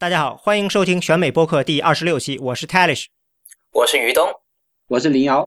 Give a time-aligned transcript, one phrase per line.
[0.00, 3.04] 大家好，欢迎收听选美播客第二十六期，我是 Talish，
[3.70, 4.32] 我是于东，
[4.88, 5.46] 我是林瑶。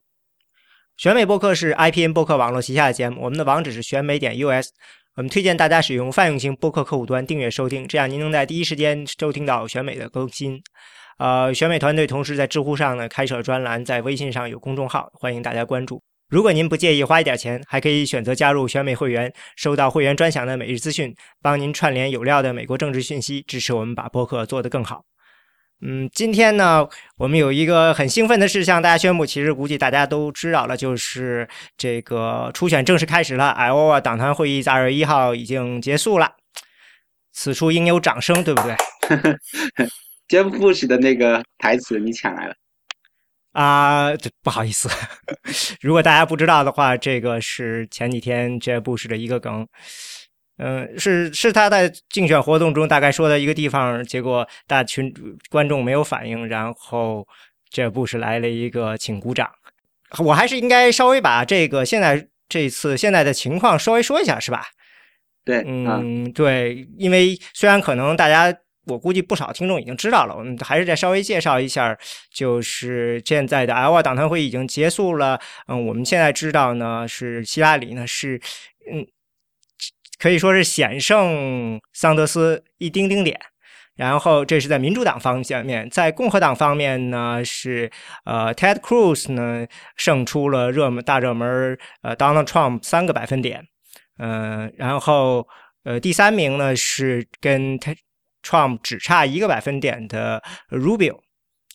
[0.96, 4.68] 选美播客是 IPN 播客网络旗下的节目，我们的网址是选美点 US。
[5.16, 10.62] 我们推荐大家使用泛用型播客客户端订阅收听，这样您能在第一时间收听到选美的更新。
[11.18, 16.00] 呃，选美团队同时在知乎上呢开设专栏，在微信上有公众号，欢迎大家关注。
[16.34, 25.04] 如果您不介意花一点钱，还可以选择加入选美会员，收到会员专享的每日资讯，帮您串联有料的美国政治讯息，支持我们把播客做得更好。
[25.80, 26.84] 嗯，今天呢，
[27.18, 36.32] 我们有一个很兴奋的事向大家宣布，其实估计大家都知道了，就是这个初选正式开始了，艾奥瓦党团会议在二月一号已经结束了，
[37.32, 38.74] 此处应有掌声，对不对？
[40.26, 42.56] 杰 夫 ·布什的那个台词你抢来了。
[43.54, 44.10] 啊，
[44.42, 44.88] 不好意思，
[45.80, 49.64] 如果大家不知道的话，这个是前几天杰布什的一个梗，
[50.58, 55.14] 嗯，是是他在竞选活动中大概说的一个地方，结果大群
[55.50, 57.24] 观众没有反应，然后
[57.70, 59.48] 杰布什来了一个请鼓掌。
[60.18, 64.66] 我还是应该稍微把这个现在这次现在的情况稍微说一下，是吧？
[65.44, 68.52] 对，嗯，对，因为虽然可能大家。
[68.86, 71.96] 我估计不少听众已经知道了，我们还是再稍微介绍一下，
[72.30, 75.40] 就是现在的 Iowa 党团会已经结束了。
[75.68, 78.38] 嗯，我们现在知道呢，是希拉里呢是，
[78.92, 79.06] 嗯，
[80.18, 83.40] 可以说是险胜桑德斯一丁丁点。
[83.96, 87.90] 然后这是在民主党方面，在共和党方面呢是
[88.24, 93.66] 呃 Ted Cruz 呢胜出了热门大热门呃 Donald Trump 三个百分点。
[94.18, 95.48] 嗯，然后
[95.84, 97.94] 呃第三名呢是跟他。
[98.44, 101.18] Trump 只差一个百分点的 Rubio，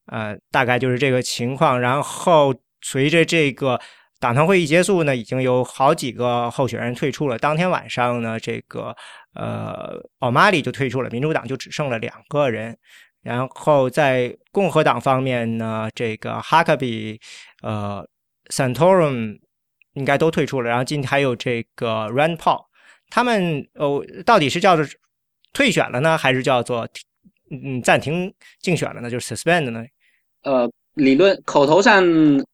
[0.05, 1.81] 呃，大概就是这个情况。
[1.81, 3.81] 然后随着这个
[4.19, 7.37] 党团会议结束呢，已经有好几个候选人退出了。
[7.37, 8.95] 当天晚上呢，这个
[9.33, 12.77] 呃奥马里就退出了，民主党就只剩了两个人。
[13.21, 17.19] 然后在共和党方面呢，这个 Huckabee、
[17.61, 18.07] 呃
[18.49, 19.37] Santorum
[19.93, 20.69] 应该都退出了。
[20.69, 22.65] 然后今天还有这个 Rand Paul，
[23.09, 24.85] 他们哦，到底是叫做？
[25.51, 26.87] 退选了呢，还是叫做
[27.51, 29.09] 嗯暂停竞选了呢？
[29.09, 29.83] 就是 suspend 呢？
[30.43, 32.05] 呃，理论口头上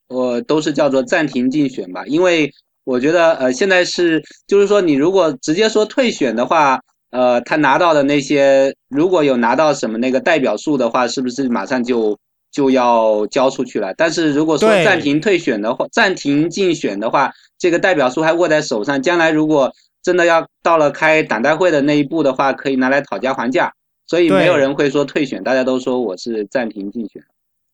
[0.07, 2.49] 我都是叫做暂停竞选吧，因为
[2.85, 6.79] 我觉得呃现在是就是说你如果直接说退选的话，
[7.11, 12.17] 呃他拿到的那些如果有拿到什么那个代表数的话，是不是马上就
[12.51, 13.93] 就要交出去了？
[13.95, 19.73] 但是如果说暂停退选的话，暂停竞选的话，这个代表数还握在手上，将来如果。
[20.05, 23.73] 真的要到了开党代会的那一步的话，可以拿来讨价还价，
[24.05, 27.19] 所以没有人会说退选，大家都说我是暂停竞选。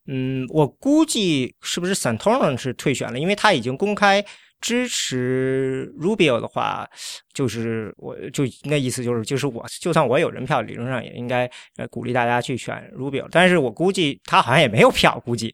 [0.08, 4.24] 嗯，我估计是不是 Santorum 是退选了，因为他已经公开
[4.62, 6.88] 支持 Rubio 的话，
[7.34, 15.54] 就是我就那意思就是就是我就算我有人票，理论上也应该呃鼓励大家去选 Rubio，但是我估计他好像也没有票，估计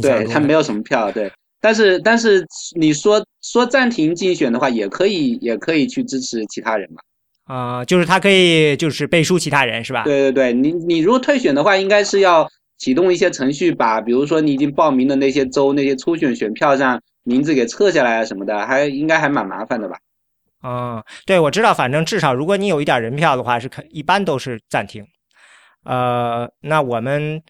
[0.00, 1.30] 对他没有什么票，对。
[1.60, 2.46] 但是，但是
[2.76, 7.02] 你说说暂停竞选的话，也可以，也可以去支持其他人嘛？
[7.52, 10.04] 啊，就是他可以，就是背书其他人，是吧？
[10.04, 12.46] 对对对，你你如果退选的话，应该是要
[12.78, 19.98] 启动一些程序，把比如说你已经报名的那些州那些初选选票上名字给撤下来啊什么的，还应该还蛮麻烦的吧？
[20.60, 25.04] 啊，对，我知道，反正至少如果你有一点人票的话，是可一般都是暂停。
[25.84, 27.42] 呃，那我们。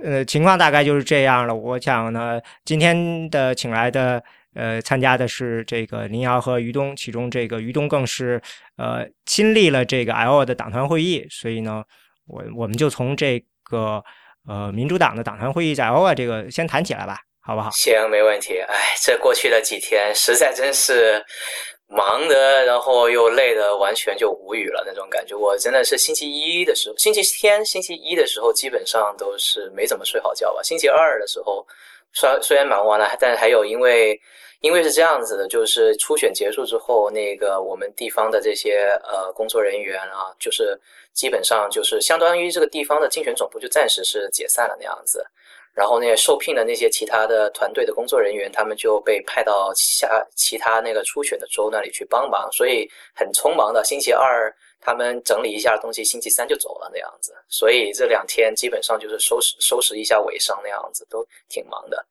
[0.00, 1.54] 呃，情况大概就是这样了。
[1.54, 4.22] 我想呢，今天的请来的
[4.54, 8.40] 呃，参加的是这个林瑶和于东，其中这个于东更是
[8.76, 11.82] 呃亲历了这个 L 的党团会议，所以呢，
[12.26, 14.02] 我我们就从这个
[14.46, 17.70] 呃民主党的党团会议在 L 这个先谈起来吧，好不好？
[17.72, 18.58] 行，没问题。
[18.60, 21.24] 哎，这过去的几天实在真是。
[21.92, 25.36] 忙的，然后又累的，完全就无语了那种感觉。
[25.36, 30.62] 我真的是星期一的时候，星期天、星期一的时候，基本上都是没怎么睡好觉吧。
[30.62, 31.66] 星期二的时候，
[32.14, 34.18] 虽虽然忙完了，但还有因为
[34.60, 40.80] 因为是这样子的，就是初选结束之后，那个我们地方的这些呃工作人员啊，就是
[41.12, 45.22] 基本上就是相当于这个地方的竞选总部就暂时是解散了那样子。
[45.74, 53.82] 然后那些受聘的那些其他的团队的工作人员，他们就被派到下其他那个初选的州那里去帮忙，所以很匆忙的。
[53.82, 57.32] 星期二他们整理一下东西，星期三就走了那样子。
[57.48, 62.06] 所以这两天基本上就是收拾收拾一下尾声那样子，都挺忙的。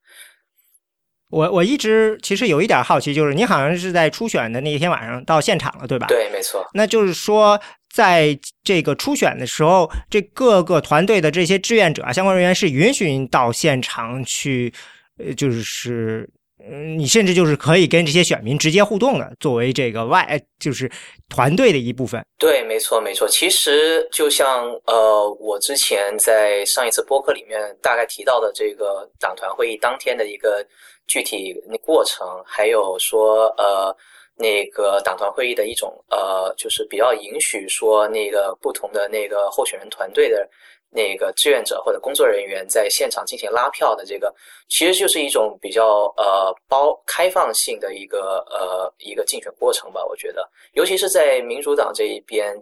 [1.29, 6.07] 我我一直其实有一点好奇，就是你好像是在初选的那一天晚上到现场了，对吧？
[6.07, 6.67] 对，没错。
[6.73, 7.59] 那就是说。
[7.91, 14.73] 在这个初选的时候，这各个团队的这些志愿者啊，相关人员是允许到现场去，
[15.17, 16.29] 呃，就是
[16.63, 20.89] 嗯，你甚至就是可以跟这些选民直接互动的，作为这个外就是
[21.27, 22.23] 团队的一部分。
[22.37, 23.27] 对，没错，没错。
[23.27, 30.65] 其实就像呃，我之前在上一次播客里面大概提到的这个党团会议当天的一个
[31.07, 31.53] 具体
[31.83, 33.95] 过程，还有说呃
[34.41, 40.49] 那个党团会议的一种呃，就是比较允许说那个不同的那个候选人团队的。
[40.93, 44.35] 那个志愿者或者工作人员在现场进行拉票的这个，
[44.67, 50.03] 其实就是一种比较呃包开放性的一个呃一个竞选过程吧。
[50.03, 52.53] 我觉得，尤其是在民主党这一边，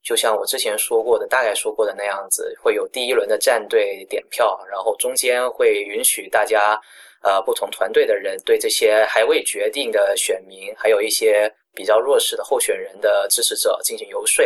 [0.00, 6.80] 就像我之前说过的，大概说过的那样子，会有第一轮的战队点票，然后中间会允许大家
[7.22, 14.44] 呃不同团队的人对这些还未决定的选民，还有一些比较弱势的候选人的支持者进行游说。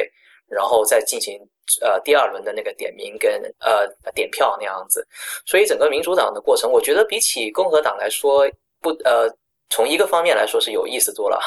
[0.48, 1.40] 然后再进行
[1.82, 3.84] 呃第二轮的那个点名跟呃
[4.14, 5.04] 点票那样子，
[5.44, 8.48] 所以整个民主党的过程，我觉得比起共和党来说，
[8.80, 9.28] 不呃
[9.70, 11.40] 从一个方面来说是有意思多了，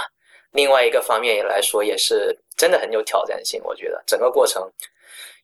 [0.52, 3.62] 另外一个方面来说也是真的很有挑战性。
[3.64, 4.70] 我觉得整个过程，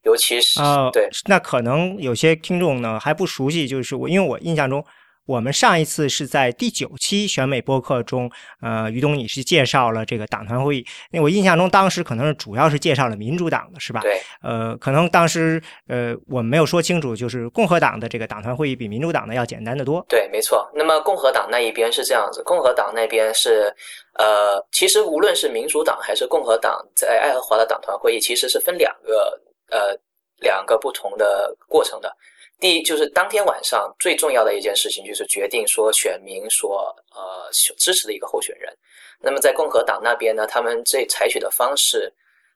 [0.03, 0.59] 尤其是
[0.91, 4.85] 对，那可能有些听众呢还不熟悉，就是我因为我印象中。
[5.25, 8.29] 我们上一次是在第九期选美播客中，
[8.61, 10.85] 呃，于东你是介绍了这个党团会议。
[11.11, 14.01] 那我印象中当时可能是主要是介绍了民主党的，是吧？
[14.01, 14.21] 对。
[14.41, 20.05] 呃，可能当时呃我们没有说清楚，就是共和党的这个党团会议比民主党的要简单的多。
[20.07, 20.69] 对，没错。
[20.75, 23.73] 那么共和党那一边是这样子，共和党那边是
[24.19, 29.41] 呃，其实无论是民主党还是共和党在爱荷华的党团会议，其实是分两个
[29.71, 29.97] 呃
[30.39, 32.15] 两个不同的过程的。
[32.59, 38.73] 第一就是当天晚上最重要的一件事情，就是决定说选民所呃支持的一个候选人。
[39.19, 42.11] 那么在共和党那边呢，他们这采取的方式，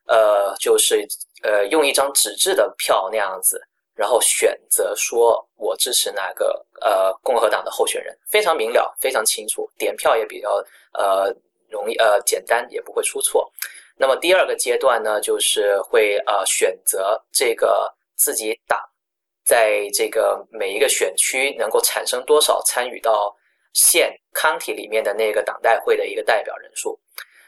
[0.07, 1.05] 呃，就是
[1.43, 3.61] 呃用一张纸质的票那样子，
[3.93, 10.63] 然后选择说我支持哪个呃共和党的候选人，非常明了，非常清楚，点票也比较
[10.93, 11.33] 呃
[11.67, 13.51] 容易呃简单，也不会出错。
[13.97, 18.79] 那么第二个阶段呢，就是会呃选择这个自己党。
[19.49, 23.35] 在这个每一个选区能够产生多少参与到
[23.73, 26.99] 县 county 里面的那个党代会的一个代表人数，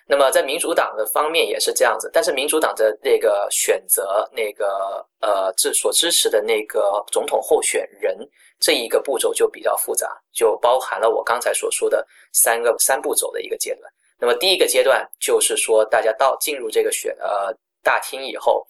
[0.07, 8.18] 那么在民主党的方面也是这样子，但是民主党的那个选择那个呃支所支持的那个总统候选人
[8.59, 12.03] 这一个步骤就比较复杂，就包含了我刚才所说的
[12.33, 13.94] 三个三步走的一个阶段。
[14.18, 18.65] 那么第一个阶段就是说大家到进入这个选呃大厅以后。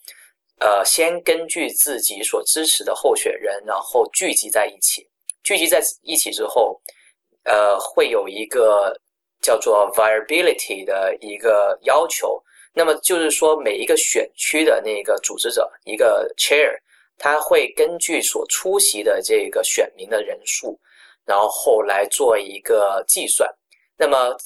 [0.62, 5.10] 呃，先根据自己所支持的候选人，然后聚集在一起。
[5.42, 6.80] 聚集在一起之后，
[7.46, 8.96] 呃，会有一个
[9.42, 12.40] 叫做 viability 的一个要求。
[12.74, 16.78] 那么就是说，每一个选区的那个组织者，一个 chair，
[17.18, 20.80] 他会根据所出席的这个选民的人数，
[21.26, 23.52] 然后来做一个计算。
[23.98, 24.38] 那么，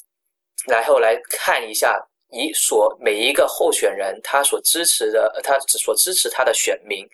[0.66, 2.02] 然后来看一下。
[2.36, 7.06] 以所每一个候选人他所支持的，他所支持他的选民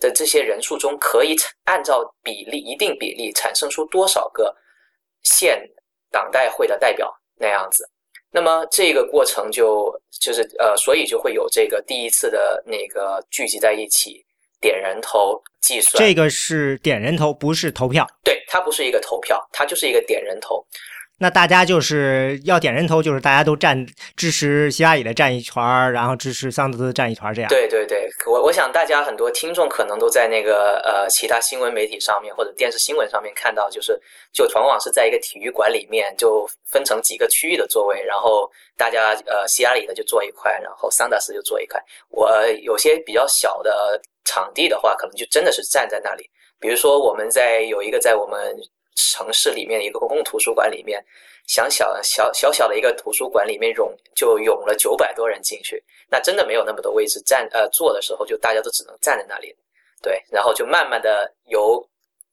[0.00, 4.54] 的这些人数中，可以按照比例一定比例产生出多少个
[5.22, 5.62] 县
[6.10, 7.88] 党代会的代表那样子。
[8.30, 14.24] 那么这个过程就就是呃，所以就会有这个第一次的那个聚集在一起
[14.60, 16.02] 点人头计算。
[16.02, 18.04] 这个是点人头，不是投票。
[18.24, 20.66] 对，它不是一个投票，它就是一个点人头。
[21.18, 27.48] 那大家就是要点人头，就是大家都站支持希拉里的站一圈儿，然后支持桑德斯站一圈儿，这样。
[27.48, 33.98] 对对对，我我想大家很多听众可能都在那个呃其他新闻媒体上面或者电视新闻上面看到，就是
[34.32, 41.80] 就往往是在一个体育馆里面，就分成几个区域的座位，然后大家呃希拉里的就坐一块，然后桑德斯就坐一块。
[42.10, 42.28] 我
[42.62, 46.28] 有些比较小的场地的话，可能就真的是站在那里。
[46.58, 48.52] 比如说我们在有一个在我们。
[48.94, 51.04] 城市里面一个公共图书馆里面，
[51.46, 59.54] 想小小小小的一个图书馆里面涌就涌了九百多人进去，那真的没有那么多位置站呃坐的时候，就大家都只能站在那里，
[60.02, 61.84] 对，然后就慢慢的由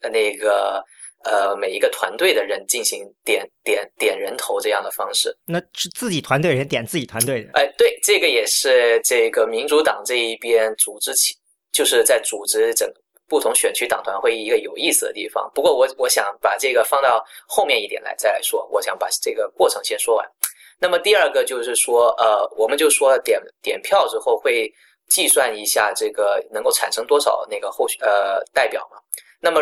[0.02, 0.84] 那个
[1.24, 11.36] 呃每一个团队的人进行点点点人头这样的方式，那是自己团队人点自己团队人，哎，对，这个也是这个民主党这一边组织起，
[11.72, 12.88] 就是在组织整。
[13.32, 18.68] 不同选区党团会议一个有意思的地方，不过我我想把这个放到后面一点来再来说。
[18.70, 20.30] 我想把这个过程先说完。
[20.78, 24.70] 那么第二个就是说，呃，我们就说点点票之后会
[25.08, 28.98] 计算一下这个能够产生多少那个候选呃代表嘛。
[29.40, 29.62] 那么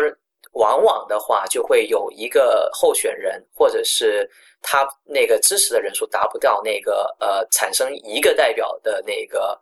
[0.54, 4.28] 往往的话就会有一个候选人或者是
[4.60, 9.56] 他那个支持的人数达不到那个呃产生一个代表的那个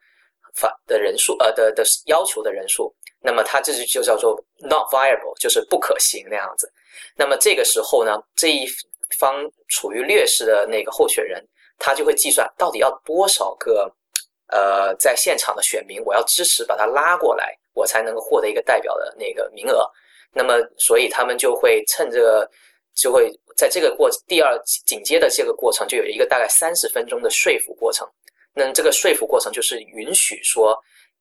[0.55, 2.91] 法的人数呃的的要求的人数。
[3.21, 6.73] 那么它这就就叫做 not viable，就是不可行那样子。
[7.17, 8.67] 那么这个时候呢，这一
[9.19, 11.45] 方处于劣势的那个候选人，
[11.79, 13.91] 他就会计算到底要多少个
[14.49, 19.91] 呃在现场的选民，我要支持把他拉过来，我才能够获得一个代表的那个名额。
[20.33, 22.51] 那么，所以他们就会趁这个，
[22.95, 28.07] 就会在这个过第二紧接的这个过程，就有一个大概三十分钟的说服过程。
[28.55, 30.79] 那这个说服过程就是允许说，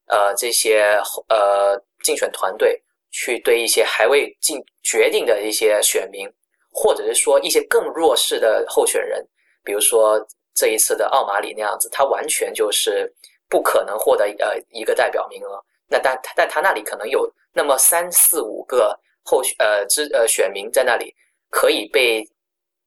[0.10, 0.98] 呃，这些
[1.28, 6.26] 呃竞选团队去对一些还未进决定的一些选民，
[6.72, 9.22] 或者是说一些更弱势的候选人，
[9.64, 10.18] 比如说
[10.56, 13.14] 这一次的奥马里那样子，他完全就是
[13.50, 15.62] 不可能获得呃一个代表名额。
[15.88, 21.14] 那但但他那里可能有那么三四五个候选呃之呃选民在那里
[21.50, 22.26] 可以被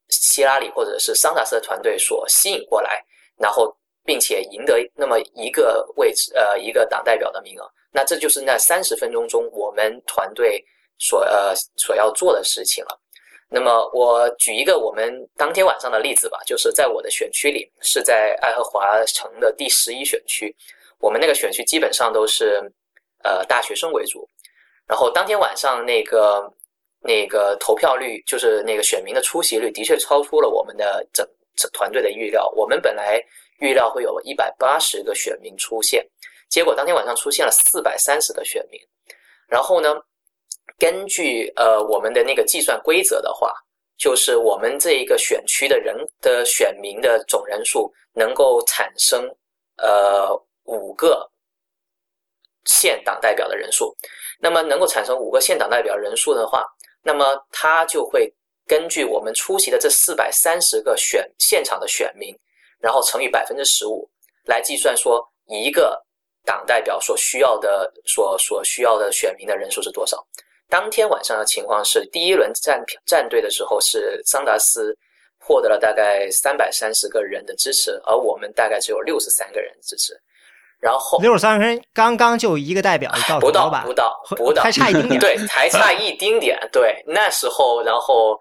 [0.09, 3.05] 希拉里或者是桑达斯的团队所吸引过来，
[3.37, 3.77] 然后。
[4.05, 10.65] 并且赢得那么一个位置，呃，一个党代表的名额，那这就是那三十分钟中我们团队
[10.99, 12.99] 所呃所要做的事情了。
[13.49, 20.55] 那么我举一个我们当天晚上的例子吧，就是在我的选区里，是在爱荷华城的第十一选区，
[20.99, 22.63] 我们那个选区基本上都是
[23.23, 24.27] 呃大学生为主，
[24.87, 26.51] 然后当天晚上那个
[27.03, 31.27] 那个投票率，就是那个选民的出席率，的确超出了我们的整
[31.57, 33.23] 整团队的预料，我们本来。
[33.61, 36.07] 预料会有一百八十个选民出现，
[36.49, 38.81] 结果当天晚上出现了四百三十个选民。
[39.47, 39.95] 然后呢，
[40.79, 43.53] 根据呃我们的那个计算规则的话，
[43.99, 49.29] 就是我们这一个选区的人的选民的总人数能够产生
[49.77, 51.31] 呃五个
[52.65, 53.95] 县党代表的人数。
[54.39, 56.65] 那么能够产生五个县党代表人数的话，
[57.03, 58.33] 那么他就会
[58.67, 62.35] 根据我们出席的这四百三十个选现场的选民。
[62.81, 64.09] 然后乘以百分之十五
[64.47, 66.03] 来计算，说一个
[66.45, 70.25] 党代表所需要的所所需要的选民的人数是多少？
[70.69, 74.97] 当天晚上的情况是，第一轮战战队的时候是桑达斯
[75.39, 80.19] 获得了大概三百三十个人的支持，而我们大概只有六十三个人支持。
[80.81, 86.59] 然后六十三个人刚刚就一个代表不到不到不到，还差一丁点， 对，还差一丁点。
[86.73, 88.39] 对，那时候然后。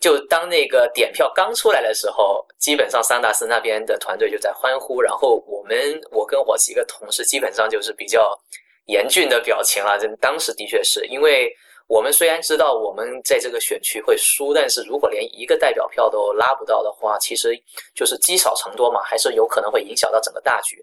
[0.00, 8.38] 就当那个点票刚出来的时候，基本上桑达斯那边的团队就在欢呼，然后我们我跟我几个同事基本上就是比较
[8.86, 9.98] 严峻的表情了。
[9.98, 11.52] 这当时的确是因为
[11.88, 17.60] 我们虽然知道我们在这个选区会输，但是如果连一个代表票都拉不到的话，其实
[17.92, 20.76] 就是积少成多嘛，还是有可能会影响到整个大局。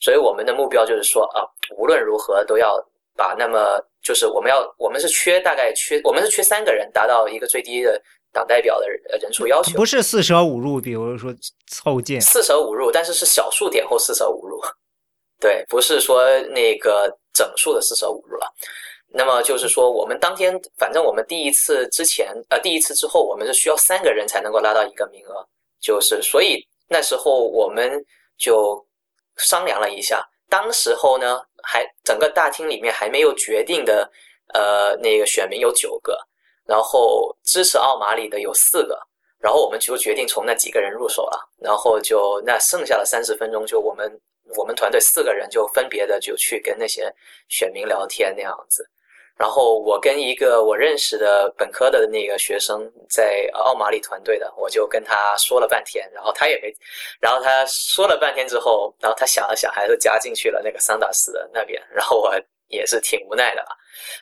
[0.00, 1.46] 所以我们的目标就是说啊，
[1.76, 2.76] 无论如何都要
[3.14, 8.02] 把那么就是我们要我们是缺大概缺我们是缺三个人达到一个最低的。
[8.36, 8.86] 党代表的
[9.18, 11.34] 人数要求不是四舍五入，比如说
[11.68, 14.60] 凑近四舍五入，但是是小数点后四舍五入，
[15.40, 18.46] 对，不是说那个整数的四舍五入了。
[19.08, 25.42] 那么就是说，我们当天反正我们第一次之前呃第一次之后，我们是需要三个人才能够拉到一个名额，
[25.80, 28.04] 就是所以那时候我们
[28.36, 28.86] 就
[29.38, 34.10] 商量了一下，当时候呢还整个大厅里面还没有决定的
[34.52, 36.18] 呃那个选民有九个。
[36.66, 38.98] 然后支持奥马里的有四个，
[39.38, 44.10] 然后我们就决定从那几个人入手了，然后就那剩下的三十分钟，就我们
[44.56, 47.12] 我们团队四个人就分别的就去跟那些
[47.48, 48.88] 选民聊天那样子，
[49.36, 56.74] 然后我跟一个我认识的本科的那个学生在奥马里团队的，我就跟他说了半天，然后他也没，
[57.20, 62.32] 然后他说了半天之后，然后他想了想，还是加进去了那个桑达斯的那边，然后我
[62.68, 63.68] 也是挺无奈的啊。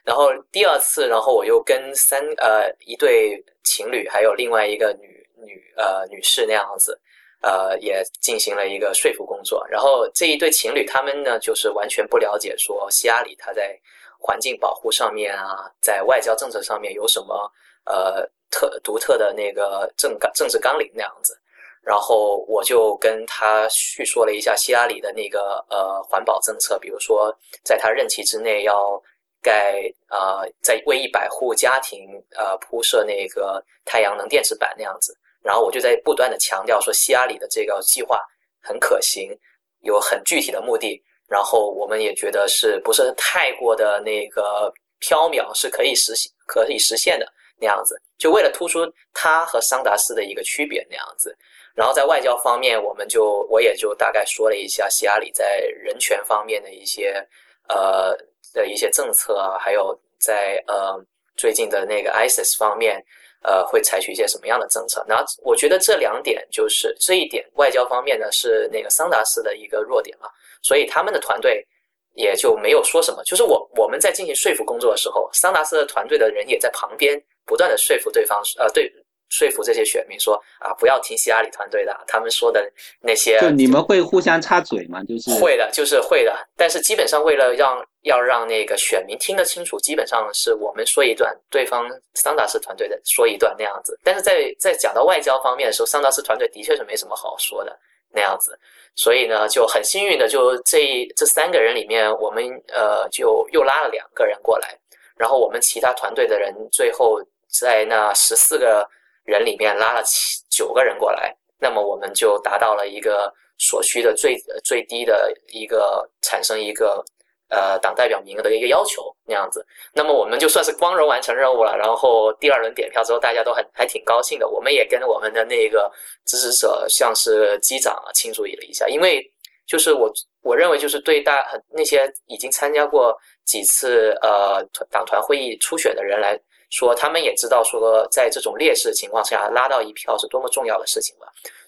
[0.04, 6.98] 然后第二次，然后我又跟三呃一对情侣，还有另外一个女女呃女士那样子，
[7.40, 9.66] 呃也进行了一个说服工作。
[9.68, 13.78] 然后这一对情侣他们呢，就是完全不了解说希拉里他在
[14.18, 17.52] 环境保护上面啊，在外交政策上面有什么
[17.84, 21.38] 呃特独特的那个政纲政治纲领那样子。
[21.84, 29.02] 然后我就跟他叙说了一下希拉里的那个呃环保政策，比如说在他任期之内要。
[29.44, 38.18] 盖呃，在为一百户家庭呃铺设那个太阳能电池板那样子，然后我就在不断的强调说，希拉里的这个计划
[38.62, 39.38] 很可行，
[39.80, 40.98] 有很具体的目的，
[41.28, 44.72] 然后我们也觉得是不是太过的那个
[45.02, 51.36] 缥缈，是可以实现可以实现的那样子，就为了突出他和桑达斯的一个区别那样子。
[51.74, 57.26] 然后在外交方面，我们就我也就大概说了一下希拉里在人权方面的一些
[57.68, 58.16] 呃。
[58.54, 60.94] 的一些政策啊，还有在呃
[61.36, 63.04] 最近的那个 ISIS 方面，
[63.42, 65.04] 呃会采取一些什么样的政策？
[65.08, 70.30] 那我觉得这两点就是这一点外交方面呢是那个桑达斯的一个弱点啊，
[70.62, 71.66] 所以他们的团队
[72.14, 73.24] 也就没有说什么。
[73.24, 78.88] 就是我我们在进行说服工作的时候，桑达斯的团队的人也在旁边不断的说服对方，呃对
[79.30, 83.38] 说服这些选民说啊，不要听希拉里团队的，他们说的那些。
[83.40, 85.02] 就你们会互相插嘴吗？
[85.04, 86.32] 就是会的，就是会的。
[86.56, 93.98] 但是基本上为了让要让那个选民听得清楚，基本上是我们说一段，对方桑达斯团队的说一段那样子。
[94.04, 97.76] 但是在在讲到外交方面的时候，桑达斯团队的确是没什么好说的
[98.12, 98.56] 那样子。
[98.94, 104.78] 所以呢，就很幸运的，就这这三个人里面，我们呃就又拉了两个人过来，
[105.16, 108.88] 然后我们其他团队的人最后在那十四个。
[109.24, 117.02] 人里面拉了七九个人过来，那么我们就达到了一个所需的最最低的一个产生一个
[117.48, 119.64] 呃党代表名额的一个要求那样子，
[119.94, 121.76] 那么我们就算是光荣完成任务了。
[121.76, 124.48] 然后第二轮点票之后，大家都很还挺高兴的。
[124.48, 125.90] 我们也跟我们的那个
[126.26, 129.24] 支持者像是机长啊庆祝了一下，因为
[129.66, 130.12] 就是我
[130.42, 133.16] 我认为就是对大很那些已经参加过
[133.46, 136.38] 几次呃党团会议初选的人来。
[136.70, 141.26] 说他们也知道，说在这种劣势的情况下拉到一票是多么重要的事情吧。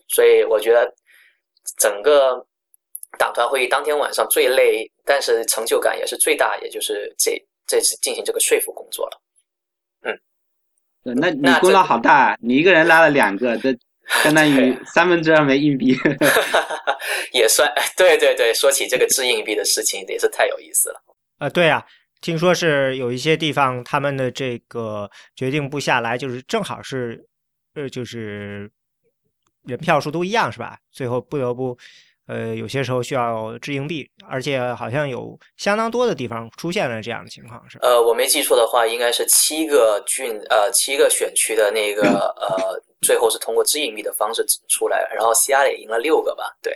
[0.09, 0.93] 所以我觉得
[1.79, 2.45] 整个
[3.19, 7.33] 党团会议当天晚上最累，但是成就感也是最大，也就是这
[7.67, 9.21] 这次进行这个说服工作了。
[10.03, 13.77] 嗯，那你功劳好大，你一个人拉了两个，这
[14.23, 15.97] 相当于三分之二枚硬币。
[17.33, 21.03] 也算对对对，说起这个掷硬币的事情也是太有意思了。
[21.39, 21.85] 啊，对呀。
[22.21, 27.25] 听说是有一些地方，他们的这个决定不下来，就是正好是，
[27.75, 28.71] 呃，就是
[29.65, 30.79] 人票数都一样，是吧？
[30.91, 31.77] 最后不得不，
[32.27, 42.03] 呃，有些时候需要掷硬币，而且好像有相当多的地方出现了这样的情况，是呃，我没记错的话，应该是七个郡，呃，七个选区的那个，
[42.41, 46.45] 呃，最后是通过掷硬币的方式出来，然后西亚也赢了六个吧？
[46.63, 46.73] 对。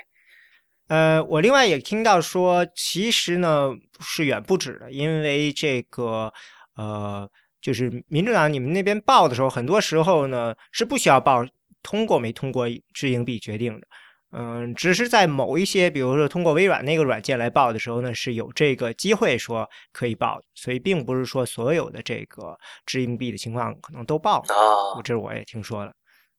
[0.90, 3.70] 呃，我另外也听到说，其实呢
[4.00, 6.32] 是远不止的，因为这个
[6.74, 7.30] 呃，
[7.60, 11.46] 就是民主党你们那边报的时候，很多时候呢是不需要报
[11.80, 13.86] 通过没通过掷硬币决定的，
[14.32, 25.92] 嗯，只是在某一些，比如说通过微软那个软件来报的时候呢，是有这个机会说可以报，所以并不是说所有的这个掷硬币的情况可能都报啊，这是我也听说了。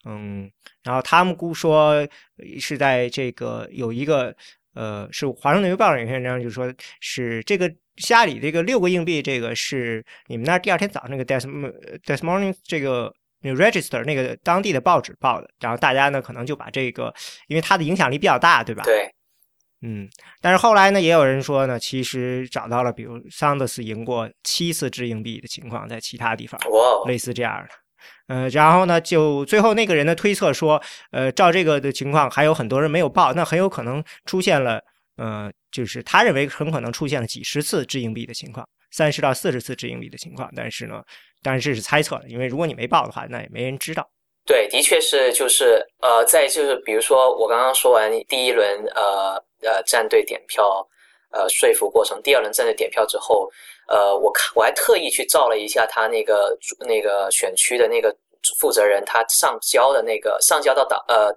[0.06, 0.52] 嗯，
[0.84, 2.08] 然后他们估说
[2.60, 4.36] 是在这个有一个
[4.74, 11.40] 呃，是华盛顿邮报的篇章，就说是这个家里这个六个硬币，这个是你们那儿第二天早上那个 Des
[12.06, 17.14] Des Morning 这个 Register 那个当地的报纸报的，然后大家呢可能就把这个，
[17.48, 18.84] 因为它的影响力比较大，对吧？
[18.84, 19.14] 对，
[19.82, 20.10] 嗯，
[20.40, 27.81] 但是后来呢，也有人说呢，其实找到了，比如桑德斯赢过七次掷硬币的情况，在其他地方，哇，类似这样的。
[28.28, 34.82] 呃，然后呢，就最后那个人的推测说，呃，照这个的情况，还有很多人没有报，那很有可能出现了，
[35.18, 40.50] 呃，就是他认为很可能出现了几十次掷硬币的情况，三十到四十次掷硬币的情况。
[40.56, 41.02] 但是呢，
[41.44, 44.10] 当然这是猜测了，因为如果你没报的话，那也没人知道。
[44.44, 50.64] 对，的确是，就是呃，在就是比如说我刚刚说完第一轮呃呃战队点票
[51.32, 53.50] 呃说服过程，第二轮战队点票之后。
[53.88, 58.16] 呃，我看我还特意去照了一下他那个那个选区的那个
[58.58, 61.28] 负责人，他上交的那个上交到党呃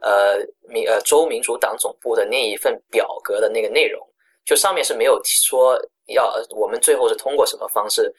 [0.00, 4.06] 呃民呃州民主党总部的那一份表格的那个内容，
[4.44, 8.12] 就上面是没有说要我们最后是通过什么方式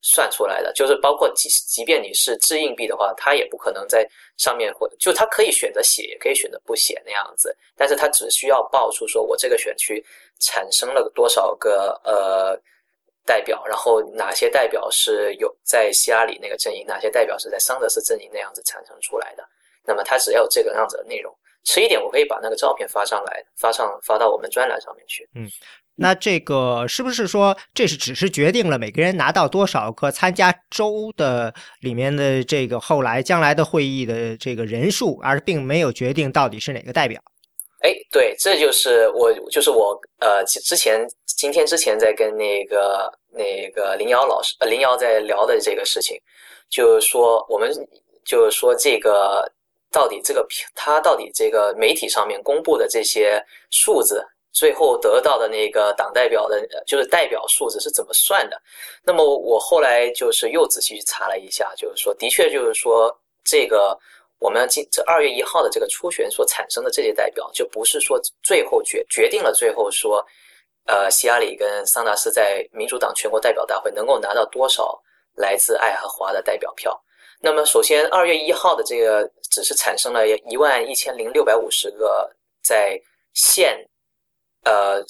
[0.00, 10.04] 算出来的，就是包括即即便你是掷硬币的话，他也不可能在上面或就他可以选择写，也可以选择不写那样子，但是他只需要报出说我这个选区
[10.38, 12.60] 产生了多少个呃。
[13.28, 19.46] 代表，然后哪些代表是有在希拉里那个阵营，哪些代表是在桑德斯阵营那样子产生出来的？
[19.84, 21.30] 那么他只要有这个样子的内容，
[21.68, 25.28] 迟一点我可以把那个照片发上来，发上发到我们专栏上面去。
[25.34, 25.46] 嗯，
[25.96, 37.20] 那这个是不是说这是只是决定了每个人拿到多少个参加州的里面的这个后来将来的会议的这个人数，而并没有决定到底是哪个代表？
[37.80, 46.18] 哎，对，这就是我，就是我，呃，之前今天之前在跟那个那个林瑶老师，呃，林瑶在聊的这个事情，
[46.70, 47.70] 就是说，我们
[48.24, 49.48] 就是说这个
[49.90, 58.60] 到底这个他到底这个媒体上面公布的这些数字，最后得到的那个党代表的，就是代表数字是怎么算的？
[59.02, 63.98] 那么我后来就是又仔细去查了一下，就是说，的确就是说这个。
[64.40, 70.24] 我们今这二月一号的这个初选所产生的这些代表，就不是说最后决决定了最后说，
[70.86, 74.96] 呃，希拉里跟桑达斯在民主党全国代表大会能够拿到多少
[75.34, 76.96] 来自爱荷华的代表票。
[77.40, 82.28] 那么，首先二月一号的这个只是产生了一万一千零六百五十个
[82.62, 83.00] 在
[83.32, 83.78] 县，
[84.64, 85.02] 呃，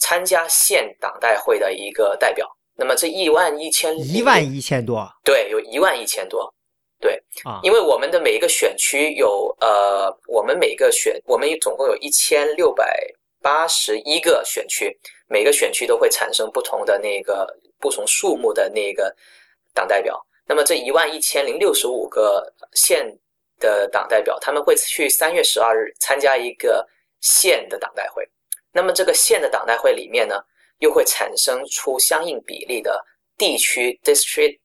[0.00, 2.50] 参加县党代会的一个代表。
[2.74, 6.52] 那么这一万一千一万一千多，对，有一万一千多。
[6.98, 13.00] 对，啊，因为我们的每一个选区有呃，我们每个选我们总共有一千六百
[13.40, 17.46] 八十一个选区，每个选区都会产生不同的那个
[17.78, 19.14] 不同数目的那个
[19.72, 20.25] 党代表。
[20.48, 23.12] 那么这一万一千零六十五个县
[23.58, 26.86] 的党代表，他们会去三月十二日参加一个
[27.20, 28.24] 县的党代会。
[28.72, 30.36] 那么这个县的党代会里面呢，
[30.78, 33.04] 又会产生出相应比例的
[33.36, 34.60] 地区 district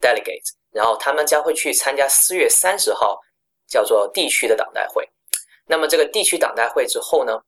[0.00, 3.18] delegate，然后他们将会去参加四月三十号
[3.66, 5.08] 叫做地区的党代会。
[5.66, 7.40] 那么这个地区党代会之后呢，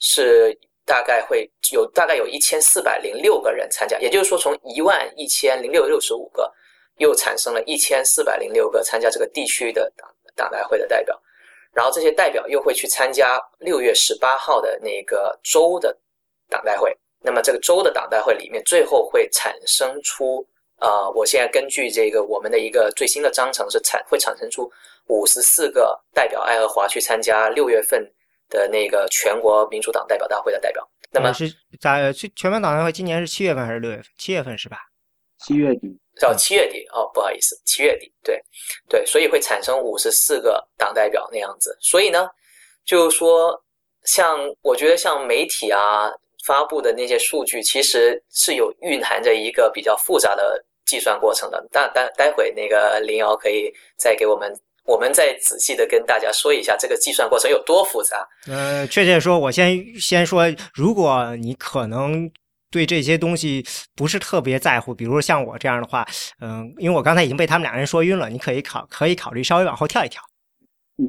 [0.00, 6.52] 是大概会有大概有一千四百零六个人参加，也就是说从一万一千零六六十五个。
[6.98, 11.20] 又产生了一千四百零六个参加这个地区的党党代会的代表，
[11.72, 15.96] 然后这些代表又会去参加六月十八号的那个州的
[16.48, 16.96] 党代会。
[17.20, 20.46] 那么这个州的党代会里面，最后会产生出，
[20.78, 24.70] 呃，我现在根据这个我们的一个最新的章程是产会产生出
[25.08, 28.00] 五十四个代表爱荷华去参加六月份
[28.48, 30.88] 的那个全国民主党代表大会的代表。
[31.10, 34.04] 那么是在全全国党代会今年是七月份还是六月份？
[34.16, 34.78] 七月份是吧？
[35.40, 35.98] 七月底。
[36.20, 38.42] 到七月底哦，不好意思，七月底，对，
[38.88, 41.76] 对，所以会产生五十四个党代表那样子。
[41.80, 42.28] 所以呢，
[42.84, 43.54] 就是说，
[44.04, 46.10] 像我觉得像媒体啊
[46.44, 51.64] 发布的那些数据，其实是有蕴含着一个比较复杂的计算过程的。
[51.70, 54.52] 待待待会那个林瑶可以再给我们，
[54.84, 58.26] 我们再仔细的跟大家说一下这个计算过程有多复杂。
[58.48, 62.30] 呃，确切说，我先先说，如果你可能。
[62.70, 63.64] 对这些东西
[63.96, 66.06] 不是特别在乎，比如像我这样的话，
[66.40, 70.22] 嗯，因为我刚才已经被他们两个人说晕了，你可以考可以考虑稍微往后跳一跳。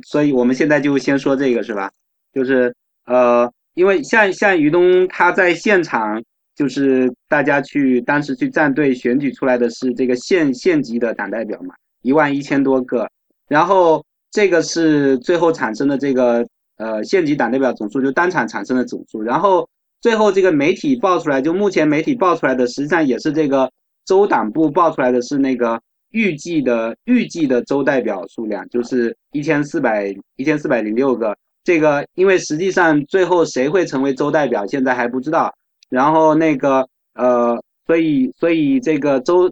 [0.05, 1.91] 所以我们现在就先说这个是吧？
[2.31, 2.73] 就是
[3.05, 6.23] 呃，因为像像于东他在现场，
[6.55, 13.09] 就是大家去当时去站队选举出来的是这个县县级的党代表嘛，一万一千多个，
[13.49, 19.67] 然后这个是最后产生的这个呃县级党代表总数，就当场产生的总数，然后。
[20.01, 23.69] 最后这个媒体报出来，就目前媒体报出来的，实际上也是这个
[24.05, 25.81] 州党部报出来的是那个
[26.11, 31.35] 预计的预计的州代表数量，就是一千四百一千四百零六个。
[31.63, 35.53] 这个因为实际上最后谁会成为州代表，现在还不知道。
[35.89, 39.51] 然后那个呃，所以所以这个州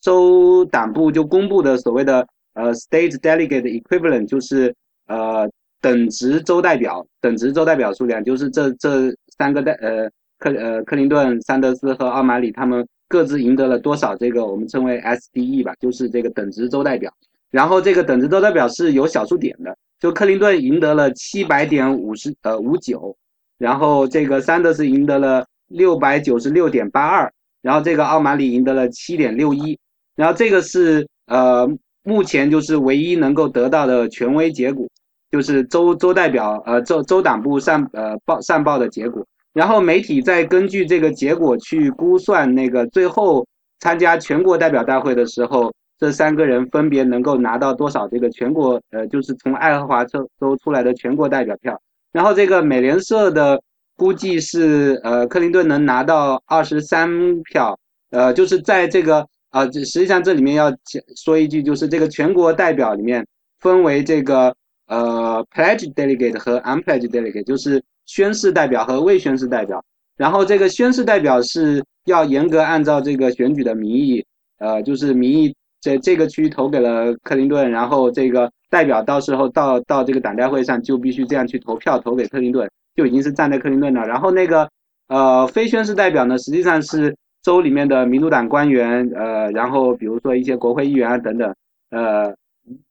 [0.00, 4.74] 州党部就公布的所谓的呃 state delegate equivalent 就是
[5.06, 5.48] 呃。
[5.80, 17.12] 等值州代表，等值州代表数量就是这这三个代呃克呃克林顿、桑德斯和奥马里他们各自赢得了多少这个我们称为 SDE 吧，就是这个等值州代表。
[17.50, 23.16] 然后这个等值州代表是有小数点的，就克林顿赢得了七百点五十呃五九，
[23.56, 29.78] 然后这个桑德斯赢得了六百九十六点八二，然后这个奥马里赢得了七点六一，
[30.14, 31.66] 然后这个是呃
[32.02, 34.86] 目前就是唯一能够得到的权威结果。
[35.30, 43.46] 就是州州代表呃州州党部上呃报上报的结果，然后媒体再根据这个结果去估算那个最后
[43.80, 51.78] 参加全国代表大会的时候，这三个人分别能够拿到多少这个全国呃就是从爱荷华州州出来的全国代表票，
[52.10, 53.60] 然后这个美联社的
[53.96, 57.10] 估计是呃克林顿能拿到二十三
[57.42, 57.78] 票，
[58.12, 60.72] 呃就是在这个呃实际上这里面要
[61.16, 63.26] 说一句，就是这个全国代表里面
[63.60, 64.54] 分为这个。
[64.88, 69.82] 呃，pledge delegate 和 unpledge delegate 就是宣誓代表和未宣誓代表。
[70.16, 74.24] 然后这个宣誓代表是要严格按照这个选举的民意，
[74.58, 84.02] 呃，就是民意在这个区投给了克林顿，然后这个代表到时候到到这个党代会上就必须这样去投票投给克林顿，就已经是站在克林顿那。
[84.04, 84.68] 然后那个
[85.08, 91.54] 呃非宣誓代表呢，实际上是州里面的民主党官员，呃，然后比如说一些国会议员啊等等，
[91.90, 92.34] 呃，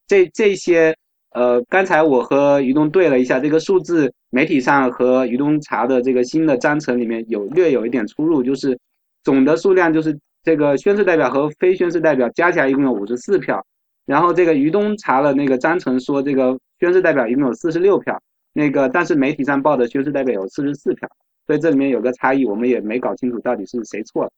[0.08, 0.96] 这这些。
[1.38, 8.76] 呃，刚才我和于东对了一下这个数字，媒体上和于东查的这个新的章程里面有略有一点出入，就是
[9.24, 13.64] 总的数量就是这个宣誓代表和非宣誓代表加起来一共有五十四票，
[14.08, 18.20] 然后这个于东查了那个章程说这个宣誓代表一共有四十六票，
[18.54, 21.08] 那个但是媒体上报的宣誓代表有四十四票，
[21.46, 24.32] 所以这里面有个差异，我们也没搞清楚到底是谁错了。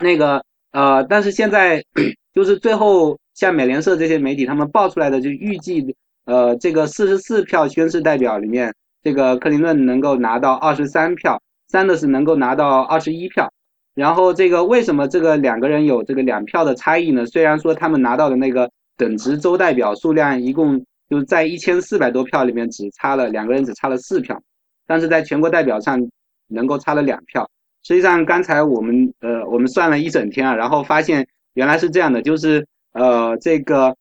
[0.00, 1.80] 那个呃，但是现在
[2.34, 5.94] 就是最后像美联社这些媒体他们报出来的就预计。
[6.28, 8.70] 呃，这个四十四票宣誓代表里面，
[9.02, 13.50] 这个克林顿能够拿到二十三票，桑德斯能够拿到二十一票。
[13.94, 17.24] 然后这个为什么这个两个人有这个两票的差异呢？
[17.24, 24.38] 虽然说他们拿到的那个等值州代表数量一共就在一千四百多票里面只差了两个人只差了四票，
[24.86, 25.98] 但是在全国代表上
[26.46, 27.48] 能够差了两票。
[27.84, 33.96] 实际上刚才我们呃我们算了一整天啊，然后发现原来是这样的，就是呃这个。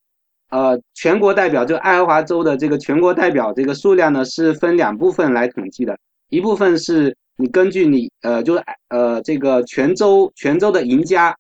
[0.50, 5.98] 呃全国代表，就爱荷华州的这个全国代表这个数量呢，是分两部分来统计的，
[6.30, 11.36] 一部分是你根据你呃就是呃这个全州全州的赢家，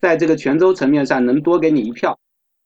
[0.00, 2.18] 在这个全州层面上能多给你一票，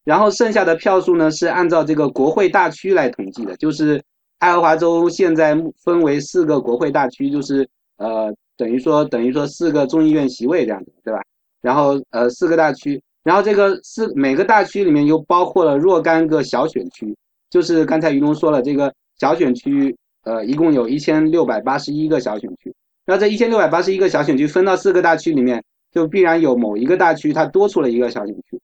[0.05, 4.03] 然后剩下的票数呢是按照这个国会大区来统计的，就是
[4.39, 11.23] 爱荷华州现在分为四个国会大区，就是呃等于说等于说四个众议院席位这样子，对吧？
[11.63, 13.01] 然后呃四个大区。
[13.25, 17.17] 然后这个四每个大区里面又包括了若干个小选区，
[17.49, 22.73] 就是刚才于龙说了，这个小选区，呃，一共有一千六百八十一个小选区。
[23.07, 28.61] 然后这一千六百八十一个小选区分到四个大区里面，就必然有某一个大区它多出了一个小选区，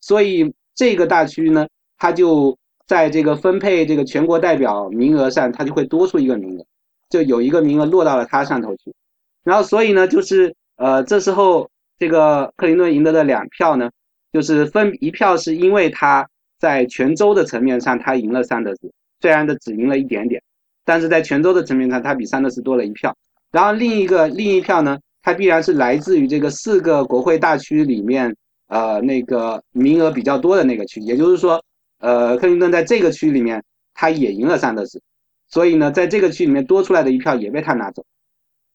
[0.00, 1.66] 所以这个大区呢，
[1.98, 6.64] 它就在这个分配这个全国代表名额上，它就会多出一个名额，
[7.10, 8.94] 就有一个名额落到了它上头去。
[9.42, 13.90] 然后所以呢，就是呃，这时候这个克林顿赢得的两票呢。
[14.34, 20.42] 就是分一票，是因为他在泉州的层面上他赢了桑德斯，虽然的只赢了一点点，
[20.84, 23.16] 但是在泉州的层面上他比桑德斯多了一票。
[23.52, 28.34] 然后另一个另一票呢，它必然是来自于这个四个国会大区里面，
[28.66, 31.62] 呃，那个名额比较多的那个区，也就是说，
[32.00, 33.62] 呃，克林顿在这个区里面
[33.94, 35.00] 他也赢了桑德斯，
[35.46, 38.04] 所以呢，在这个区里面多出来的一票也被他拿走，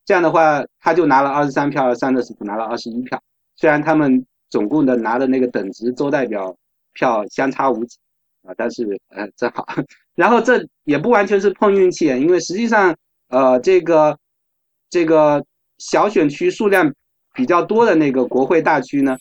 [0.06, 3.22] 这样的话他就拿了二十三票，桑德斯只拿了二十一票，
[3.58, 4.26] 虽然他们。
[4.50, 6.56] 总共的拿的那个等值州代表
[6.94, 7.98] 票相差无几
[8.44, 9.66] 啊，但是呃正好，
[10.16, 12.96] 然后这也不完全是碰运气，因为实际上
[13.30, 14.18] 呃这个
[14.90, 15.44] 这个
[15.78, 16.94] 小选区数量
[17.34, 19.18] 比较多的那个国会大区呢，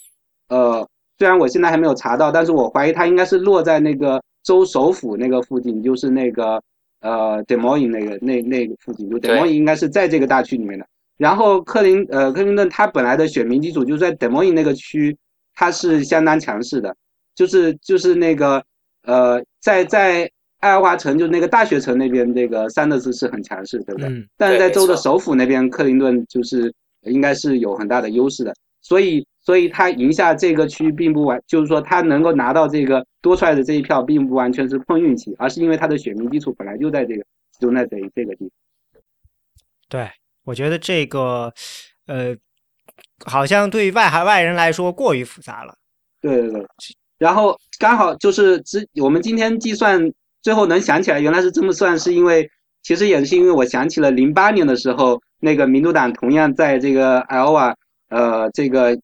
[0.49, 0.88] 呃
[1.19, 6.62] 虽然我现在还没有查到，但是我怀疑它应该是落在那个州首府那个附近，就是那个
[7.01, 10.87] 呃 Des Moines 那个那那个附近，就 Des Moines 应该是在这个大区里面的。
[11.18, 15.14] 然后克林呃克林顿他本来的选民基础就在德莫因那个区，
[15.54, 16.96] 他是相当强势的，
[17.35, 18.64] 就是就是那个
[19.02, 24.09] 呃在在爱荷华城就那个大学城那边，那个桑德斯是很强势，对不对？
[24.09, 24.26] 嗯。
[24.37, 37.24] 但是在州的首府那边，克林顿就是应该是有很大的优势的，所以所以他赢下这个区并不完，就是说他能够拿到这个多出来的这一票，并不完全是碰运气，而是因为他的选民基础本来就在这个
[37.61, 38.50] 就在这这个地方。
[39.88, 40.09] 对。
[40.48, 41.52] 我觉得这个，
[42.06, 42.34] 呃，
[43.26, 45.74] 好像对外海外人来说过于复杂了。
[46.22, 46.66] 对对对，
[47.18, 52.50] 然后刚好就是之我们今天计算最后能想起来原来是这么算，是因为
[52.82, 57.76] 其实也是因为我想起了零八年的时候，那个民主党同样在这个 L 瓦，
[58.08, 58.98] 呃，这个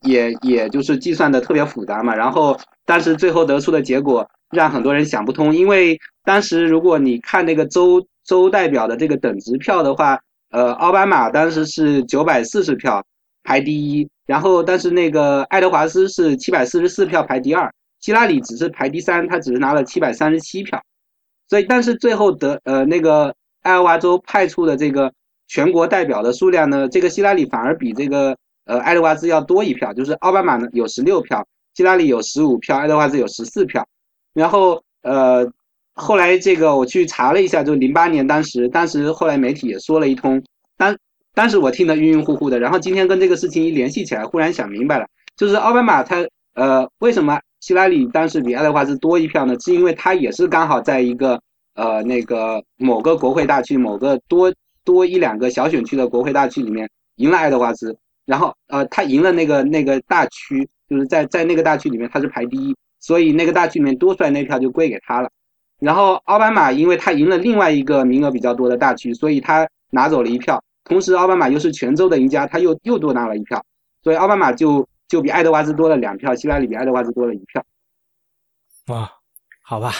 [0.00, 2.14] 也也就是计算的特别复杂嘛。
[2.14, 10.18] 然后但是最后得出的结果让很多人想不通，因为当时如果你看那个州州代表的这个等值票的话。
[10.50, 13.04] 呃，奥巴马当时是九百四十票
[13.42, 20.82] 排第一，然后但是那个爱德华斯是七百四十四票排第二，希拉里只是排第三，他只是拿了七百三十七票，
[21.48, 25.12] 所以但是最后得呃那个爱荷华州派出的这个
[25.48, 33.86] 全国代表的数量呢，这个希拉里反而比这个呃爱德华兹要多一票，就是奥巴马呢有十六票，希拉里有十五票，爱德华兹有十四票，
[34.32, 35.50] 然后呃。
[35.96, 40.42] 后来这个我去查了一下，就零八年当时，当时后来媒体也说了一通，
[40.76, 40.94] 当
[41.32, 45.06] 当时我听得晕晕乎乎的，然后今天跟这个事情一联系起来，忽然想明白了，
[45.36, 49.58] 就是奥巴马他呃为什么希拉里当时比爱德华兹多一票呢？
[49.58, 51.40] 是因为他也是刚好在一个
[51.74, 54.52] 呃那个某个国会大区某个多
[54.84, 65.30] 多一两个小选区的国会大区里面赢了爱德华兹，然后呃他赢了那个那个大区，就是在在那个大区里面他是排第一，所以那个大区里面多出来那票就归给他了。
[65.78, 70.62] 然后奥巴马因为他赢了另外一个名额比较多的大区，所以他拿走了一票。
[70.84, 73.62] 同时，奥巴马又是全州的赢家，他又又多拿了一票，
[74.02, 77.62] 所以奥巴马就就比爱德华兹多了两票，希拉里比爱德华兹多了一票。
[78.86, 79.10] 哇，
[79.62, 79.92] 好吧。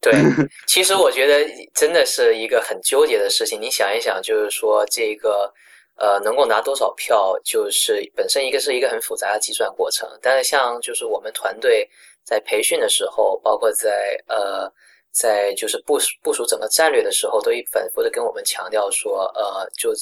[0.00, 0.12] 对，
[0.66, 3.60] 其实我觉得真的是一个很纠结的事情。
[3.60, 5.52] 你想一想，就是说这个
[5.96, 10.08] 呃，能够拿多少票，就是本身一个是一个很复杂的计算过程。
[10.22, 11.86] 但是像就是我们团队
[12.24, 13.90] 在培训的时候，包括在
[14.26, 14.72] 呃。
[15.12, 19.92] 在就是部署部署整个战略的时候，都一反复的跟我们强调说，呃，就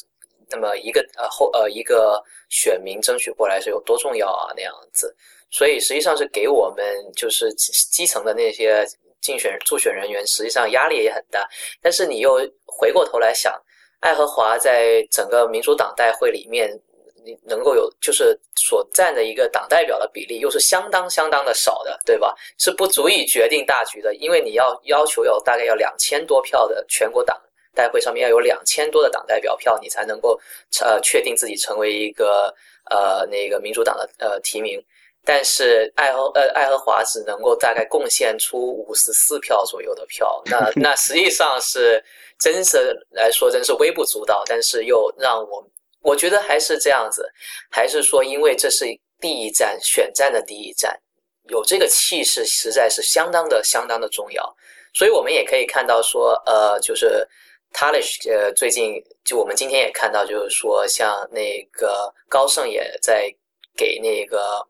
[0.49, 5.14] 那么一个呃后呃一个选民争取过来是有多重要啊那样子，
[5.51, 6.85] 所以实际上是给我们
[7.16, 8.87] 就是基层的那些
[9.21, 11.49] 竞选助选人员，实际上压力也很大。
[11.81, 13.53] 但是你又回过头来想，
[14.01, 16.71] 爱荷华在整个民主党代会里面。
[17.44, 22.35] 能够有就是所占的一个党代表的比例又是相当相当的少的，对吧？
[22.59, 27.40] 是不足以决定大局的，因为你要要求有大概要两千多票的全国党
[27.74, 30.40] 代会上面要有两千多的党代表票，你才能够
[30.81, 32.54] 呃确定自己成为一个
[32.90, 34.83] 呃那个民主党的呃提名。
[35.24, 42.02] 但是爱荷呃爱荷华只能够大概贡献出五十四票左右的票，那 那实际上是
[42.38, 45.62] 真是来说真是微不足道，但是又让我
[46.02, 47.28] 我觉得还是这样子，
[47.70, 48.87] 还是说因为这是
[49.20, 50.98] 第一站选战的第一站，
[51.48, 54.56] 有这个气势实在是相当的相当的重要，
[54.94, 57.26] 所以我们也可以看到说呃就是
[57.72, 63.32] Talish 呃最近就我们今天也看到就是说像那个高盛也在
[63.76, 64.66] 给那个。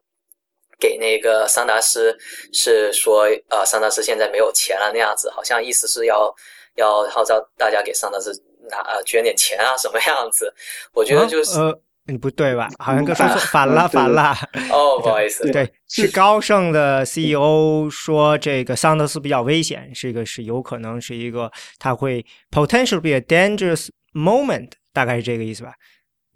[0.80, 2.16] 给那个桑达斯
[2.52, 6.32] 是说，呃，桑达斯现在没有钱了那样子，好像意思是要
[6.76, 8.32] 要号召大家给桑达斯
[8.68, 10.52] 拿呃捐点钱啊什么样子？
[10.92, 12.68] 我觉得就是呃，你不对吧？
[12.78, 14.34] 好像跟说错反了反了。
[14.70, 25.72] 哦，不好意思，对，是高盛的 CEO 说这个桑德斯比较危险，这个是有可能是一个他会 potentially be a dangerous moment，大概是这个意思吧。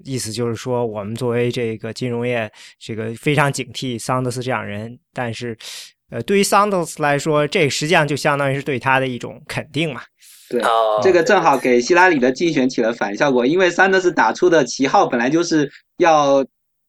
[0.04, 4.98] 意思就是说，我们作为这个金融业，这个非常警惕桑德斯这样人。
[5.12, 5.56] 但是，
[6.10, 10.02] 呃，对于桑德斯来说，这实际上就相当于是对他的一种肯定嘛。
[10.58, 10.62] 对，
[11.02, 16.44] 这个正好给希拉里的竞选起了反效果，因为桑德斯打出的旗号本来就是要，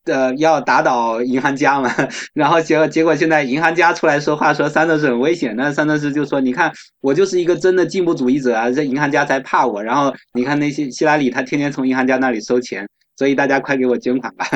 [0.05, 1.89] 呃，要打倒银行家嘛。
[2.33, 5.55] 然后结果结果现在银行家出来说话，说桑德斯很危险。
[5.55, 6.71] 那桑德斯就说：“你看，
[7.01, 9.81] 我就是一个真的进步主义者啊，这银行家才怕我。
[9.81, 14.47] 然后你看那些希拉里，他天天从银行家那里收钱。”所以大家快给我捐款吧！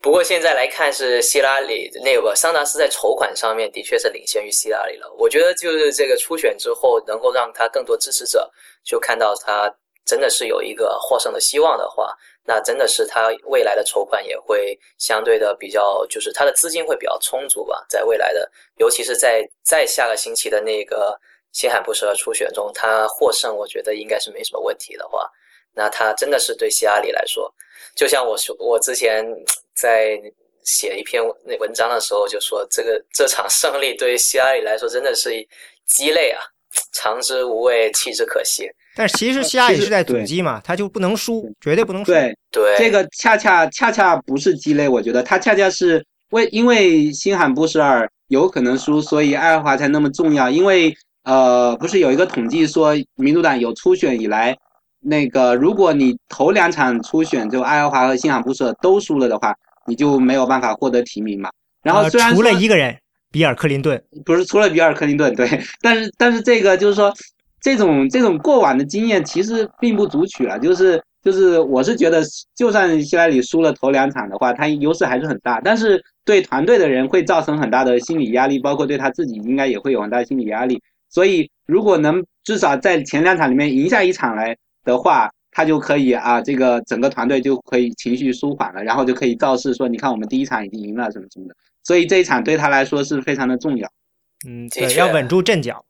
[0.00, 5.12] 不过现在来看是希拉里那个桑达斯在筹款上面的确是领先于希拉里了。
[5.18, 8.50] 我觉得就是这个初选之后能够让他更多支持者
[8.84, 17.84] 就看到他真的是有一个获胜的希望的话，那真的是他未来的筹款也会相对的比较，就是他的资金会比较充足吧。
[17.88, 21.18] 在未来的，尤其是在在下个星期的那个
[21.50, 25.28] 新罕布什尔初选中，他获胜，我觉得应该是没什么问题的话。
[25.74, 27.52] 那他真的是对希拉里来说，
[27.96, 29.26] 就像我说，我之前
[29.74, 30.20] 在
[30.64, 35.30] 写一篇那文章的时候就说，这个这场胜利对希拉里来说真的是
[35.86, 36.40] 鸡肋啊，
[36.92, 38.70] 尝之无味，弃之可惜。
[38.94, 42.12] 但是其实希拉里是在阻击嘛，他就不能输，绝对不能输。
[42.12, 50.50] 对对，这个恰恰恰恰不是鸡肋，我觉得他恰恰是为因为新罕布什尔有可能输，所以爱荷华才那么重要。
[50.50, 54.54] 因为呃，不是有一个统计说，民主党有初选以来。
[55.08, 59.54] 那个，如果你头两场初选就爱荷华和新罕布什尔都输了的话，
[59.86, 61.48] 你就没有办法获得提名嘛。
[61.82, 62.96] 然后虽然除了一个人，
[63.30, 65.48] 比尔克林顿不是除了比尔克林顿对，
[65.80, 67.14] 但是但是这个就是说，
[67.60, 70.58] 这种这种过往的经验其实并不足取了。
[70.58, 72.24] 就是就是我是觉得，
[72.56, 80.82] 就算希拉里输了头两场的话，他优势还是很大，但是对团队的人会造成很大的心理压力，包括对他自己应该也会有很大的心理压力。
[81.10, 84.56] 所以如果能至少在前两场里面赢下一场来。
[84.86, 93.86] 的话，他就可以啊，这个整个团队就可以情绪舒缓了，然后就可以造势说，你看我们第一场已经赢了什么什么的，所以这一场对他来说是非常的重要。
[94.46, 95.84] 嗯，对，要稳住阵脚。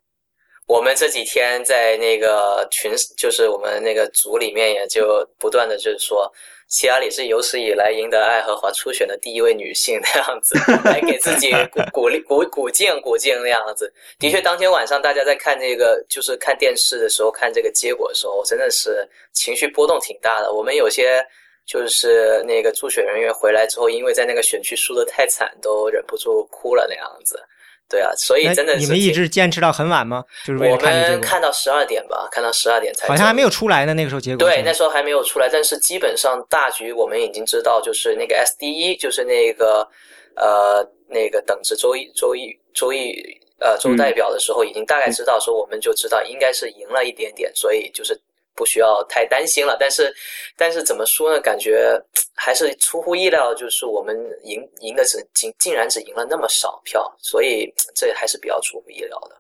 [0.67, 6.33] 我们这几天在那个群，就是我们那个组里面，也就不断的就是说。
[6.69, 13.93] 希拉里是有史以来赢得爱荷华初选的第一位女性那样子， 来给自己鼓 鼓励鼓鼓劲鼓劲那样子。
[14.19, 20.53] 的确，当天晚上大家在看这个，就是看电视的时候看这个结果的时候，真的是情绪波动挺大的。
[20.53, 21.25] 我们有些
[21.65, 27.41] 就是那个助选人员回来之后，因为在那个选区输的太惨，都忍不住哭了那样子。
[27.89, 30.25] 对啊，所以真的，你们一直坚持到很晚吗？
[30.45, 33.07] 就是为了看我们看到十二点吧，看到十二点才。
[33.07, 34.39] 好像还没有出来呢，那个时候结果。
[34.39, 39.89] 对，那时候还没有出来，但是基本上大局我们已经知道，就是那个 SDE，，就是那个
[40.35, 43.15] 呃那个等值周一周一周一
[43.61, 48.21] 呃州代表的时候，已经大概知道说，我们就知道应该是赢了一点点，所以就是。
[48.57, 50.13] 不需要太担心了，但是，
[50.57, 51.41] 但是怎么说呢？
[51.41, 51.97] 感觉
[52.35, 59.37] 还是出乎意料，就是我们赢赢的只竟竟然只赢了那么少票，所以这还是比较出乎意料的。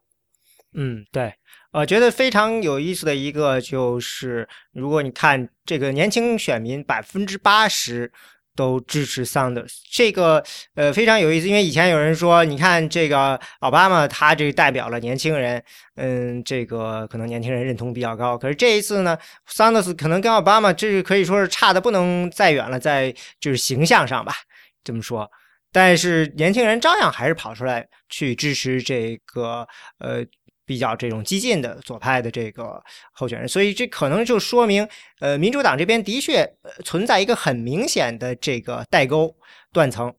[0.74, 1.32] 嗯，对，
[1.72, 8.12] 我觉得非常有意思的一个就是，如果你看这个年轻选民百分之八十。
[8.56, 10.42] 都支持 Sanders，这个
[10.74, 15.62] 呃非常有意思，因为以前有人说，你看这个奥巴马，他这代表了年轻人，
[15.94, 18.36] 嗯，这个可能年轻人认同比较高。
[18.36, 19.16] 可是这一次呢
[19.48, 24.34] ，Sanders 可能跟奥巴马这是可以说是差的不能再远了，在就是形象上吧，
[24.82, 25.30] 这么说。
[25.70, 30.24] 但是年轻人照样还是跑出来去支持这个呃。
[30.66, 34.86] 比较这种激进的左派的这个候选人，所以这可能就说明，
[35.20, 36.46] 呃，民主党这边的确
[36.84, 39.34] 存在一个很明显的这个代沟
[39.72, 40.12] 断层。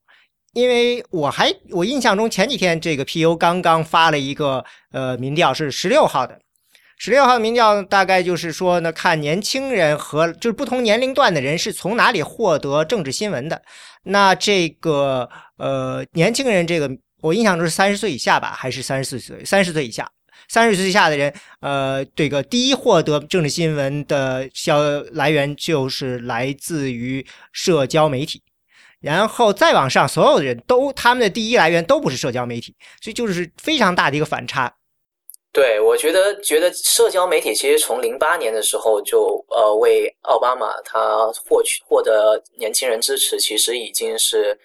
[0.53, 6.39] 因为我还我印象中前几天这个 P U 刚刚发了一个呃民调是十六号的，
[6.97, 13.61] 十六号民调大概就是说呢，看年轻人和就是不同年龄段的人是从哪里获得政治新闻的。
[14.03, 16.89] 那这个呃，年轻人这个
[17.21, 19.45] 我印象中是三十岁以下吧，还是三十四岁？
[19.45, 20.09] 三十岁以下，
[20.47, 24.79] 三十岁以下的人，呃，这个第一获得政治新闻的消
[25.11, 28.41] 来源就是来自于社交媒体。
[28.99, 34.73] 然后再往上，所有的人都他们的第一来源都不是社交媒体，所以就是非常大的一个反差。
[35.53, 44.57] 对，我觉得觉得社交媒体其实从零八年的时候就呃为奥巴马他获取获得年轻人支持，其实已经是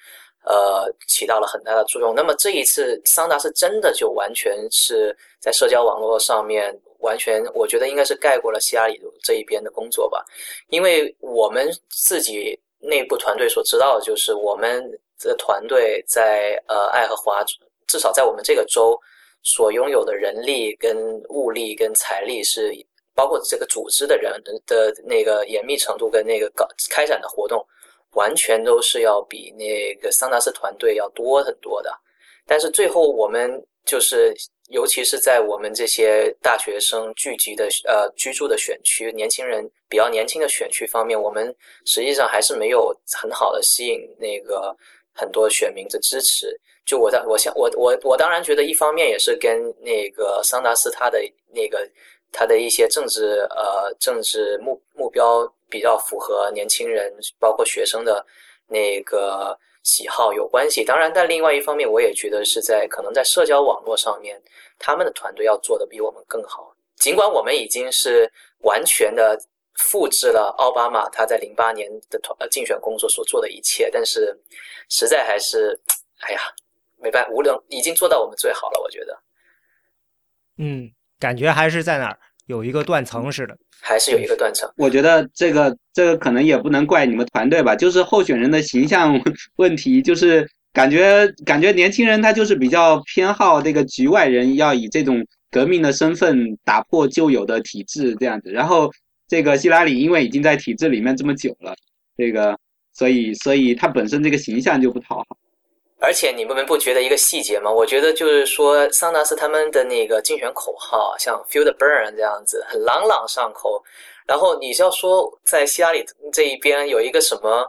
[0.44, 2.14] 呃起到了很大的作用。
[2.14, 10.24] 那么这一次桑达是真的就完全是在社交网络上面完全，我觉得应该是盖过了希拉里这一边的工作吧，
[10.68, 12.58] 因为我们自己。
[12.84, 14.82] 内部团队所知道的就是，我们
[15.20, 17.40] 的团队在呃爱荷华，
[17.86, 18.98] 至少在我们这个州
[19.44, 20.96] 所拥有的人力、跟
[21.28, 22.74] 物力、跟财力，是
[23.14, 27.64] 包括这个组织的人的那个严密程度跟那个搞开展的活动，
[28.12, 31.90] 完全都是要比那个桑达斯团队要多很多的。
[32.46, 34.34] 但是最后我们就是。
[34.68, 41.54] 尤其是在我们这些大学生聚集的呃居住的选区，年轻人比较年轻的选区方面，我们
[41.84, 42.90] 实际上还是没有
[43.20, 44.74] 很好的吸引那个
[45.12, 46.58] 很多选民的支持。
[46.86, 51.20] 就我在我想我我我当然觉得一方面也是跟那个桑达斯他的
[51.52, 51.86] 那个
[52.32, 58.26] 他的一些政治呃政治目目标比较符合年轻人包括学生的
[58.66, 59.56] 那个。
[59.84, 64.40] 喜好有关系，当然，但另外一方面，我也觉得是在可能在社交网络上面，
[64.78, 66.72] 他们的团队要做的比我们更好。
[66.94, 69.36] 尽管我们已经是完全的
[69.74, 74.38] 复制了奥巴马他在零八年的团呃竞选工作所做的一切，但是
[74.88, 75.76] 实在还是，
[76.20, 76.40] 哎呀，
[76.98, 79.20] 没办法，无论已经做到我们最好了，我觉得。
[80.58, 80.88] 嗯，
[81.22, 83.56] 感觉还是在哪儿有一个断层似的。
[83.80, 84.68] 还是有一个断层。
[84.76, 89.20] 我觉得这个这个可能也不能怪你们团队吧，就是候选人的形象
[89.56, 98.50] 问题，就是感觉感觉年轻人他就是比较偏好这个局外人，要以这种革命的身份打破旧有的体制这样子。
[98.50, 98.90] 然后
[99.28, 101.74] 这个希拉里因为已经在体制里面这么久了，
[102.16, 102.58] 这个
[102.92, 105.26] 所以所以他本身这个形象就不讨好。
[106.04, 107.70] 而且你们不觉得一个细节吗？
[107.70, 113.80] 我觉得就是说，桑达斯他们的那个竞选口号，像 “Feel the burn” 这样子，很朗朗上口。
[114.26, 117.64] 然后你是要说，在希拉里这一边有一个什么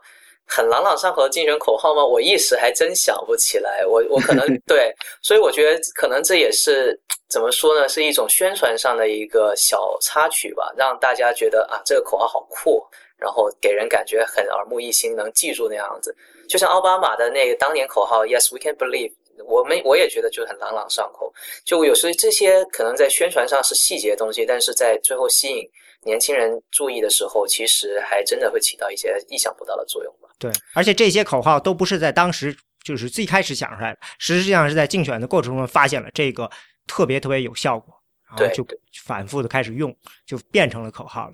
[0.48, 2.04] 很朗朗上口的竞选口号吗？
[2.04, 3.86] 我一时还真想不起来。
[3.86, 7.88] 我我可能 对，所以我觉得可能这也是怎么说呢？
[7.88, 12.84] 是一种宣传上的一个小插曲吧，让大家觉得啊，这个口号好酷。
[13.16, 16.14] 然后给人感觉很耳目一新，能记住那样子，
[16.54, 19.12] 就像奥巴马的那个当年口号 “Yes, we can believe”，
[19.44, 21.34] 我们我也觉得就很朗朗上口。
[21.66, 25.68] 就有时这些可能在宣传上是细节东西，但是在最后吸引
[26.04, 30.30] 年轻人注意的时候，其实还真的会起到一些意想不到的作用吧。
[30.38, 36.48] 对，而且这些口号都不是在当时就是最开始想出来的，实际上是在竞选的过程中发现了这个
[36.86, 37.92] 特别特别有效果，
[38.30, 38.64] 然后就
[39.04, 39.92] 反复的开始用，
[40.28, 41.34] 就变成了口号了。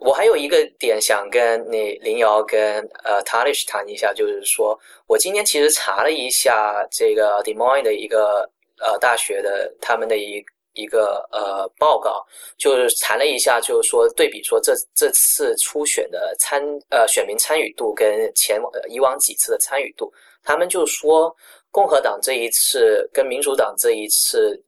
[0.00, 10.42] 我还有一个点想跟那林瑶跟呃 Talish 谈一下，就是说我今天其实查了一下这个 Demoin 的一个呃大学的他们的一
[10.72, 12.24] 一个呃报告，
[12.56, 20.10] 就是查了一下，就是说对比说这这次初选的参呃选民参与度跟前以往几次的参与度，
[20.42, 21.34] 他们就说
[21.70, 24.58] 共和党这一次跟民主党这一次。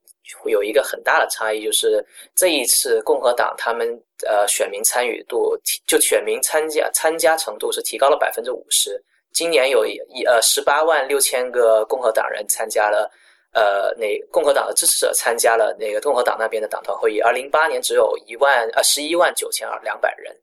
[0.47, 2.05] 有一个很大的差异，就是
[2.35, 3.89] 这一次共和党他们
[4.26, 5.57] 呃选民参与度，
[5.87, 9.03] 就选民参加参加程度是提高了百分之五十。
[9.33, 13.11] 今年有一呃十八万六千个共和党人参加了，
[13.53, 20.37] 呃那共和党的支持者参加了那个共和党那边的党团会议，而零八年只有一万呃十一万九千二两百人。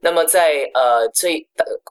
[0.00, 1.46] 那么在呃这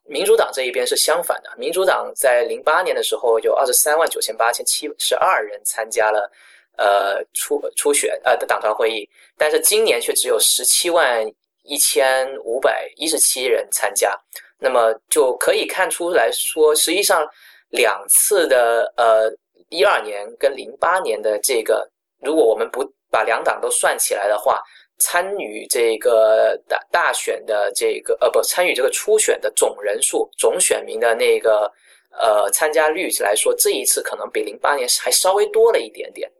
[0.05, 6.29] 民主党这一边是相反的，民主党在零八年的时候有二十三万九千八千七十二人参加了。
[6.77, 9.07] 呃，初初选呃的党团会议，
[9.37, 11.23] 但是今年却只有十七万
[11.63, 14.17] 一千五百一十七人参加，
[14.57, 17.27] 那么就可以看出来说，实际上
[17.69, 19.31] 两次的呃
[19.69, 21.87] 一二年跟零八年的这个，
[22.19, 24.59] 如果我们不把两党都算起来的话，
[24.97, 31.71] 参与这个大大选的这个呃不参与这个初选的总人数、总选民的那个
[32.11, 36.31] 呃参加率来说，这一次可能比零八年还稍微多了一点点。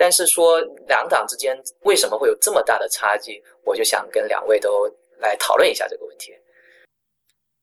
[0.00, 4.88] 但是说两党之间为什么会有这么大的差距，我就想跟两位都
[5.18, 6.32] 来讨论一下这个问题。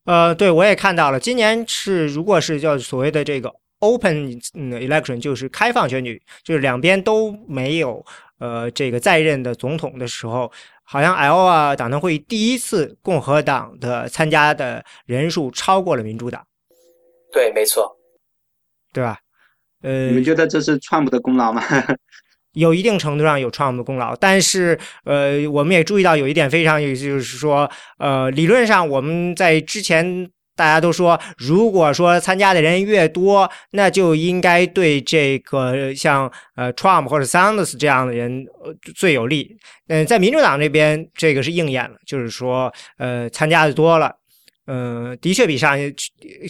[0.06, 8.06] 呃，对我也看到了，今年是如果是叫所谓的这个 open election，就是开放选举，就是两边都没有
[8.38, 10.52] 呃这个在任的总统的时候，
[10.84, 16.46] 好像 Iowa 党团会议第一次共和党的参加的人数超过了民主党。
[17.32, 17.98] 对，没错，
[18.94, 19.18] 对吧？
[19.82, 21.62] 呃，你们觉得这是川普的功劳吗？
[22.58, 39.56] 有一定程度上有 Trump 的功劳，但是呃，我们也注意到有一点非常有意思，就是说，呃，理论上我们在之前大家都说，如果说参加的人越多，那就应该对这个像呃 Trump 或者 Sanders 这样的人呃最有利。
[39.88, 44.12] 嗯，在民主党这边，这个是应验了，就是说，呃，参加的多了。
[44.70, 45.78] 嗯，的确比上，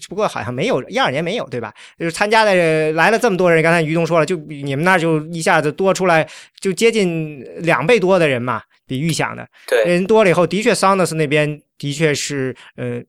[0.10, 1.72] 不过好像没有一二年没有，对吧？
[2.00, 6.28] 就是参加的来了这么多人，刚才于东说了，就你们那儿就一下子多出来，
[6.60, 9.48] 就接近两倍多的人嘛，比预想的。
[9.68, 13.00] 对，人多了以后，的确桑德斯那边的确是，呃，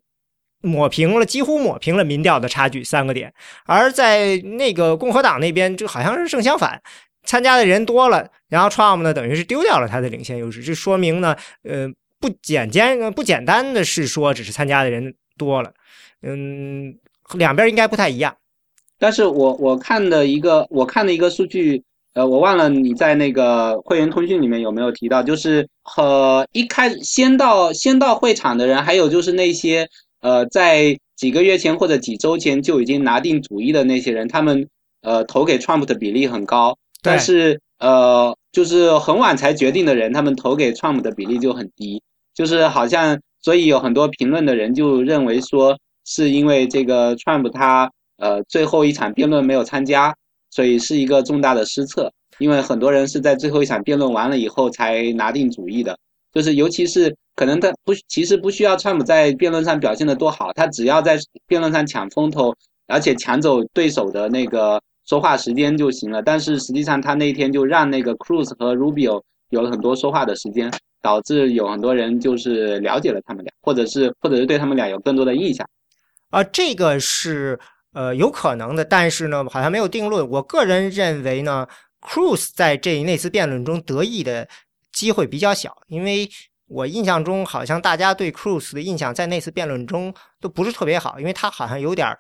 [0.61, 3.33] 抹平了，几乎抹平了民调的差距三个点。
[3.65, 6.79] 而在那个共和党那边，就好像是正相反，
[7.25, 11.91] 参加的人多了，然后 Trump 呢，等于是丢掉了他的领先优势，这说明呢，呃。
[12.21, 15.73] 不简简，不简单的是说，只是参加的人多了，
[16.23, 16.97] 嗯，
[17.35, 18.37] 两边应该不太一样。
[18.99, 21.83] 但是我我看的一个，我看的一个数据，
[22.15, 29.89] 呃，我忘了你在那个会员通讯里面有没有提到，就是和一开始先到先到会场的人，还有就是那些
[30.21, 34.69] 呃，在几个月前或者几周前就已经拿定主意的那些人，他们
[35.03, 42.03] 呃投给 Trump 的比例很高，但是呃，就是很晚才决定的人，他们投给 Trump 的比例就很低。
[42.35, 50.15] 就是好像，所以有很多评论的人就认为说，是因为这个 Trump 他呃最后一场辩论没有参加，
[50.51, 52.13] 所以是一个重大的失策。
[52.39, 55.99] 因为很多人是在最后一场辩论完了以后才拿定主意的。
[56.33, 61.19] 就是尤其是可能他不其实不需要 Trump 在辩论上表现的多好，他只要在
[61.49, 62.55] 辩论上抢风头，
[62.87, 66.23] 而且抢走对手的那个说话时间就行了。
[66.23, 70.71] 但是实际上他那天就让那个 Cruz 和 Rubio 有了很多说话的时间。
[71.01, 75.65] 导致有很多人就是了解了他们俩，或者是或者是对他们俩有更多的印象，
[76.31, 77.57] 啊，这个是
[77.93, 80.29] 呃有可能的，但是呢好像没有定论。
[80.29, 81.65] 我个人认为呢
[82.01, 84.49] ，Cruz 在这那次辩论中得意的
[84.93, 86.29] 机会比较小，因为
[86.67, 92.19] 我印象中好像大家对 Cruz 的印象在那次辩论中都不是特别好，因为他好像有点儿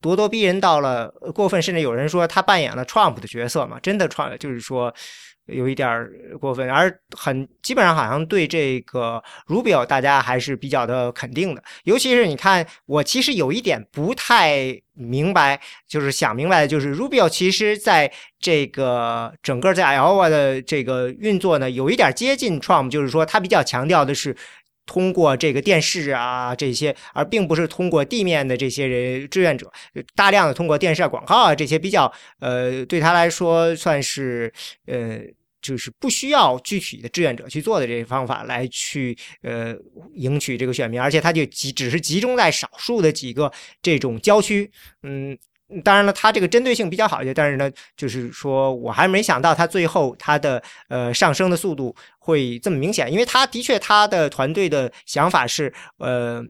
[0.00, 4.94] 咄咄逼人到了过分，甚至有人说他扮演了 Trump 的角色嘛，真的 Trump 就是说。
[5.46, 11.62] 有一点过分，而很基本上好像对这个 Rubio 大家还是比较的肯定的。
[11.82, 24.36] 尤其是你看，我其实有一点不太明白，就是想明白的，就是 Rubio 其实在这个整个在 Iowa 的这个运作呢，有一点接近 Trump，就是说他比较强调的是
[24.86, 29.70] 通过这个电视啊这些，而并不是通过地面的这些人志愿者，
[30.14, 34.52] 大量的通过电视广告啊这些比较呃对他来说算是
[34.86, 35.20] 呃。
[35.62, 39.76] 就是不需要具体的志愿者去做的这些方法来去呃
[40.14, 43.52] 赢取这个选民，而且他就集只是集中在少数的几个
[43.82, 44.70] 这种郊区，
[45.02, 45.36] 嗯，
[45.84, 56.44] 当然了，他这个针对性比较好一些，但是呢，就是说我还没想到他最后他的呃上升的速度会这么明显，因为他的确他的团队的想法是呃，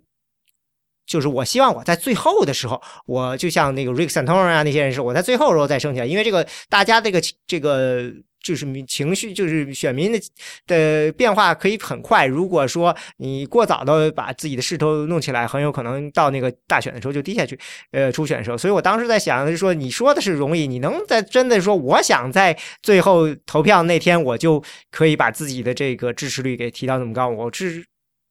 [1.07, 8.12] 就是我希望我在最后的时候，我就像那个 Rick Santorum 啊那些人是我在最后的时候再升起来，因为这个大家这个这个。
[8.43, 10.20] 就是情绪，就是选民的
[10.66, 12.26] 的变化可以很快。
[12.26, 17.59] 如果说你过早的把自己的势头弄起来，很有可能到那个大选的时候就低下去。
[17.91, 27.84] 呃，初选的时候，所以我当时在想，就是说你说的是容易，你能在真的说，我想在最后投票那天，我就可以把自己的这个支持率给提到那么高，我支。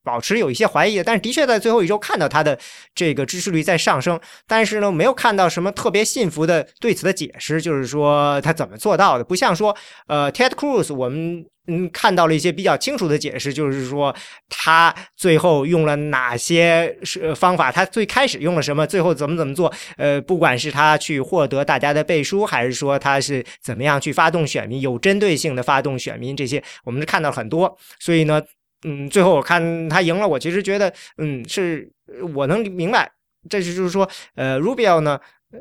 [0.04, 2.58] 保持有一些怀疑的，但是的确在最后一周看到他的
[2.96, 9.76] 这个支持率在上升，但是呢，没有看到什么特别信服的对此的解释，就是说他怎么做到的，不像说
[10.08, 14.16] 呃，Ted Cruz，我们嗯看到了一些比较清楚的解释，就是说
[14.48, 28.42] 他最后用了哪些是方法，他最开始用了什么，最后怎么怎么做，呃，不管是他去获得大家的背书，还是说他是怎么样去发动选民，有针对性的发动选民，这些我们是看到很多，所以呢。
[28.84, 31.92] 嗯，最后我看他赢了，我其实觉得，嗯，是
[32.34, 33.12] 我能明白，
[33.50, 35.20] 这是就是说，呃，Rubio 呢，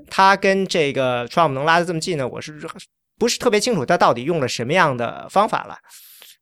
[0.08, 2.52] 他跟这个 Trump 能拉得这么近呢，我是
[3.18, 5.76] 不是特别清楚他到底用了什么样的方法了？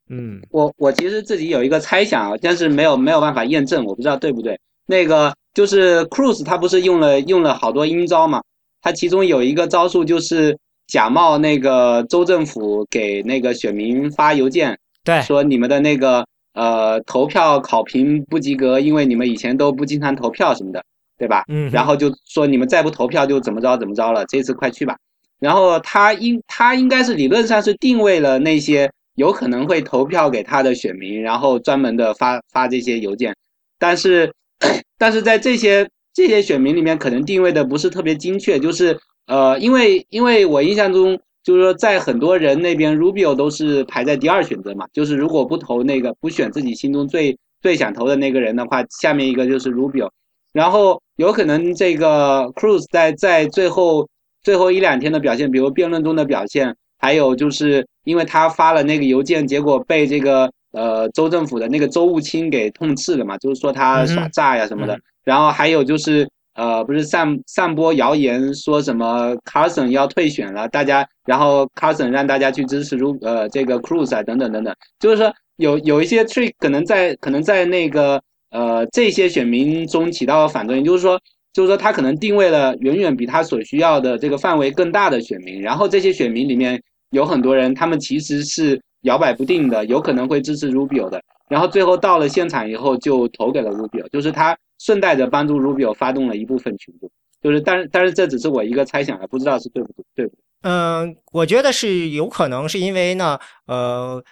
[0.09, 4.59] 嗯，我我其实自己有一个猜想啊，但是没有没有办法验证，我不知道对不对。
[4.85, 8.39] 那个就是 Cruz 他不是用了用了好多阴招嘛？
[8.83, 10.55] 他其中有一个招数就是
[10.85, 16.23] 假冒那个州政府给那个选民发邮件，对，说你们的那个。
[16.57, 20.83] 呃，投票考评不及格，因为你们以前都不经常投票什么的，
[21.15, 21.43] 对吧？
[21.47, 21.69] 嗯。
[21.71, 24.97] 然后就说你们再不投票就怎么着怎么着了，这次快去吧。
[25.39, 33.35] 然后他应他应该是理论上是定位了那些有可能会投票给他的选民，然后专门的发发这些邮件。
[33.77, 34.33] 但是，
[34.97, 38.97] 但是在这些这些选民里面，可能定位的不是特别精确，就是
[39.27, 50.09] 呃，因为因为我印象中，就是说在很多人那边，Rubio 都是排在第二选择嘛，就是如果不投那个不选自己心中最最想投的那个人的话，下面一个就是 Rubio，
[50.51, 54.05] 然后有可能这个 Cruz 在在最后
[54.43, 60.51] 最后一两天的表现，比如辩论中的表现，还有就是因为他发了那个邮件，结果被这个。
[60.73, 64.99] 呃，州政府的那个州务卿给痛斥了嘛，就是说他耍诈呀什么的。
[65.23, 66.27] 然后还有就是，
[66.57, 81.17] 呃，不是散散播谣言，说什么 Carson 要退选了，大家，然后 Carson 让大家去支持如呃这个 Cruz 啊等等等等，就是说有有一些 trick 可能在可能在那个呃这些选民中起到反作用，就是说
[81.53, 86.81] 就是说他可能定位了远远比他所需要的这个范围更大的选民，然后这些选民里面
[87.11, 88.81] 有很多人，他们其实是。
[89.01, 97.09] 摇摆不定的，有可能会支持 Rubio 的，然后最后到了现场以后就投给了 Rubio，就是他顺带着帮助 Rubio 发动了一部分群众，
[97.41, 100.39] 就是但是但是这只是我一个猜想啊，不知道是对不对，对不对？
[100.61, 104.23] 嗯，我觉得是有可能是因为呢，呃，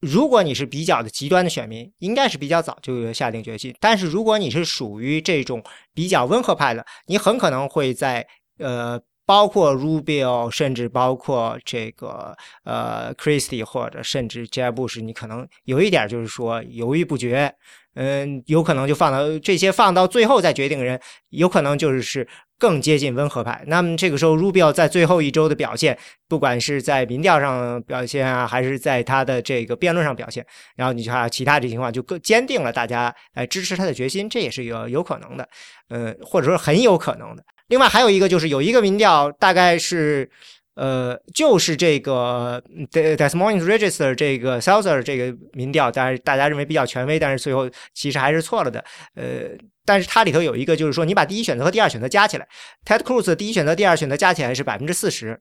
[0.00, 5.62] 如果你是比较的极端的选民，应该是比较早就下定决心，但是如果你是属于这种
[5.94, 8.26] 比较温和派的，你很可能会在
[8.58, 9.00] 呃。
[9.28, 12.34] 包括 Rubio，甚至包括这个
[12.64, 17.54] 呃 Christie，或者甚至 Jeb Bush，你可能有一点就是说犹豫不决，
[17.94, 22.26] 嗯，有可能就放到这些放到最后再决定人，有可能就是是
[22.58, 23.64] 更接近温和派。
[23.66, 35.48] 那么这个时候 Rubio 在最后一周的表现，不管是在民调上表现啊，还是在他的这个辩论上表现，然后你看其他这情况就更坚定了大家来支持他的决心，这也是有有可能的，
[35.88, 37.42] 呃，或者说很有可能的。
[37.68, 40.30] 另外还有一个就是有一个民调，大概是，
[40.78, 42.62] 呃，就是这个
[42.92, 48.84] The Des Moines Register 这个 s a l s e r 这个民调，但是大家认为比较权威，但是最后其实还是错了的。
[49.16, 49.50] 呃，
[49.84, 52.46] 但是它里头有一个就是说，你把第一选择和第二选择加起来
[52.86, 55.40] ，Ted Cruz 第一选择、第二选择加起来是百分之四十，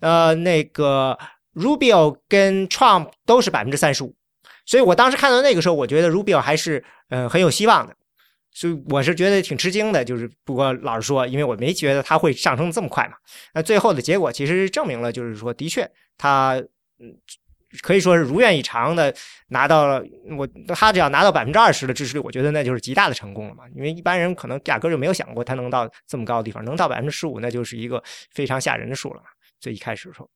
[0.00, 1.18] 呃，那个
[1.54, 4.14] Rubio 跟 Trump 都是百分之三十五，
[4.64, 7.94] 所以我当时看到那个时候，我觉得 Rubio 还是呃很有希望的。
[8.52, 13.14] 所以我是觉得挺吃惊的，就是不过老实说，因为我没觉得它会上升这么快嘛。
[13.54, 15.88] 那最后的结果其实证明了，就是说的确
[16.18, 16.54] 他
[16.98, 17.14] 嗯
[17.82, 19.14] 可以说是如愿以偿的
[19.48, 20.02] 拿到了
[20.36, 23.64] 我他只要拿到百分之二十的支持率，我觉得那就是极大的成功了嘛。
[23.74, 29.28] 因为一般人可能压根就没有想过他能到这么高的地方，能到百分之十五，那就是一个非常吓人的数了嘛。
[29.60, 30.28] 最一开始的时候。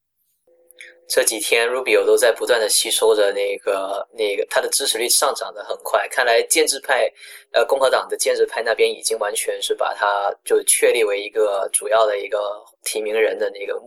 [1.07, 7.13] 这几天，Rubio 都在不断的吸收着那个那个他的支持率上涨的很快，看来建制派，
[7.53, 12.39] 呃，共和党的建制派那边已经完全是把他就确立为一个主要的一个
[12.85, 13.79] 提名人的那个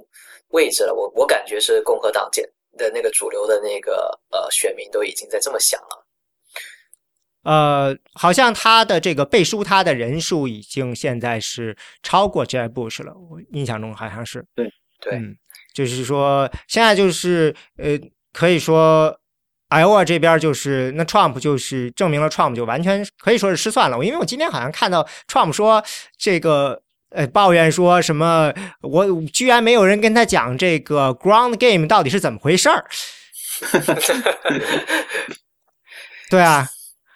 [0.50, 0.94] 位置了。
[0.94, 2.48] 我我感觉是共和党建
[2.78, 6.06] 的那个主流的那个呃选民都已经在这么想了。
[7.44, 15.20] 呃，好像他的这个背书他的人数已经现在是超过 Jeb Bush 了，我印象中好像是对对。
[15.78, 17.92] 就是说，现在就是呃，
[18.34, 19.16] 可以说
[19.70, 24.04] ，Iowa 这边就是那 Trump 就是证明了 Trump 就完全可以说是失算了。
[24.04, 25.84] 因为我今天好像看到 Trump 说
[26.18, 28.52] 这个呃抱怨说什么，
[28.82, 32.84] 我居然没有人跟他讲这个 ground game 到底是怎么回事儿。
[36.32, 36.68] 对啊。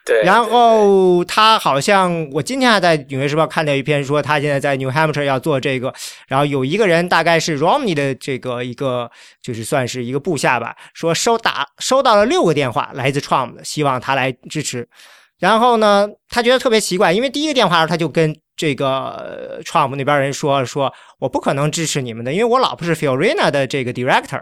[0.03, 5.93] 对，然后他好像我今天还在《纽约时报》看到一篇说他现在在 New Hampshire 要做这个，
[6.27, 9.11] 然后有一个人大概是 Romney 的这个一个
[9.43, 14.89] 就是算是一个部下吧，说收打收到了六个电话来自 Trump 的，希望他来支持。
[15.37, 24.41] 然后呢，他觉得特别奇怪，因为第一个电话他就跟这个 Trump 那边人说说我不可能支持你们的，因为我老婆是 Fiorina 的这个 director。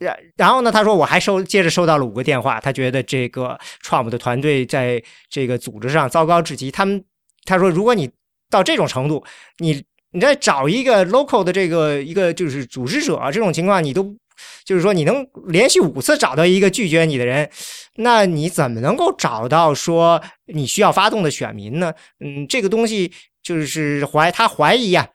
[0.00, 0.72] 然然后呢？
[0.72, 6.70] 他说我还收接着收到了五个电话，他觉得这个 Trump 的团队在这个组织上糟糕至极。
[6.70, 7.04] 他们
[7.44, 8.10] 他说，如果你
[8.48, 9.22] 到这种程度，
[9.58, 14.16] 你你再找一个 local 的这个一个就是组织者，这种情况你都
[14.64, 17.50] 就是说你能连续五次找到一个拒绝你的人，
[17.96, 21.92] 那你怎么能够找到说你需要发动的选民呢？
[22.24, 25.06] 嗯，这个东西就是怀他怀疑啊。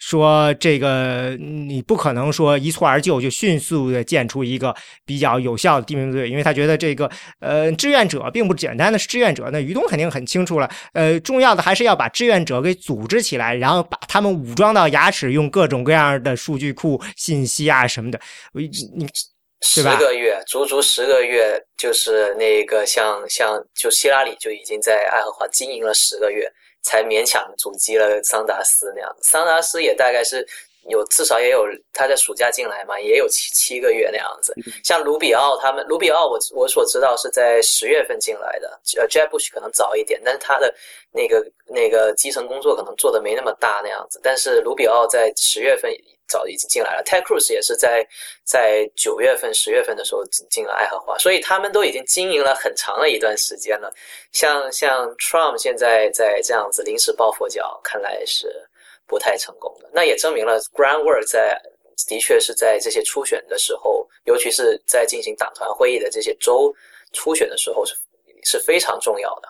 [0.00, 4.74] 说这个你不可能说一蹴而就，就迅速的建出一个
[5.04, 9.50] 比较有效的地名队，因为他觉得这个呃志愿者并不简单的是志愿者。
[9.52, 18.18] 那于东肯定很清楚了，呃，重要的还是要把志愿者给组织起来，然后把他们武装到牙齿，用各种各样的数据库信息啊什么的。
[18.54, 19.06] 你你
[19.60, 26.50] 十个月，足足十个月，就是那个像像就希拉里就已经在爱荷华经营了十个月。
[26.82, 30.46] 才勉强阻击了桑达斯那样桑达斯也大概是
[30.88, 34.54] 有至少也有他在暑假进来嘛，也有七七个月那样子。
[34.82, 40.74] 像卢比奥他们，卢比奥我我所知道是在十月份进来的，呃，Jeb Bush 可能早一点，但是他的
[41.12, 44.18] 那个那个基层工作可能做的没那么大那样子。
[44.22, 45.92] 但是卢比奥在十月份
[46.30, 48.06] 早已经进来了，Ted Cruz 也是在
[48.44, 53.92] 在九月份、十月份的时候进进了爱荷华，所以他们都已经经营了很长的一段时间了。
[54.32, 58.50] 像像 Trump 现在在这样子临时抱佛脚，看来是。
[59.06, 61.60] 不太成功的，那也证明了 groundwork 在
[62.06, 66.72] 的确是在这些初选的时候，尤其是在进行党团会议的这些州
[67.12, 67.92] 初选的时候是
[68.44, 69.48] 是非常重要的。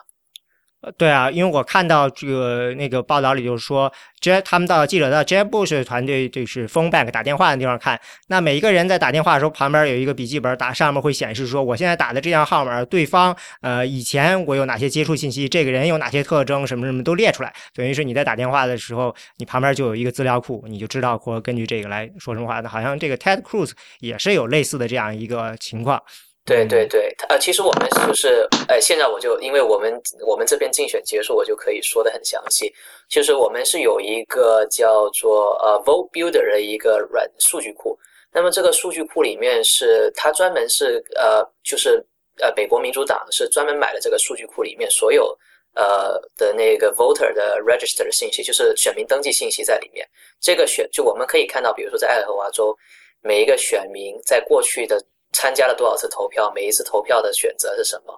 [0.97, 22.59] 对啊，因为我看到这个那个报道里就是说，J 他们到记者到 J Bush 团队就是 phone bank 打电话的地方看，那每一个人在打电话的时候旁边有一个笔记本，打上面会显示说，我现在打的这样号码，对方呃以前我有哪些接触信息，这个人有哪些特征，什么什么都列出来，等于是你在打电话的时候，你旁边就有一个资料库，你就知道或根据这个来说什么话。
[22.61, 26.01] 那好像这个 Ted Cruz 也是有类似的这样一个情况。
[26.43, 29.93] 对对对，呃，其实我们就是，呃，现在我就因为我们
[30.25, 32.73] 我们这边竞选结束，我就可以说的很详细。
[33.07, 37.95] 就是我们是有一个叫做呃 Vote Builder 的一个软数据库，
[38.33, 42.03] 那么这个数据库里面是它专门是呃，就是
[42.39, 45.37] 呃，美国民主党是专门买了这个数据库里面所有
[45.75, 50.07] 呃的那个 Voter 的 Register 信息，就是选民登记信息在里面。
[50.39, 52.75] 这个选就我们可以看到，比如说在爱荷华州，
[53.21, 54.99] 每一个选民在过去的。
[55.33, 56.51] 参加了多少次投票？
[56.53, 58.13] 每一次投票的选择是什么？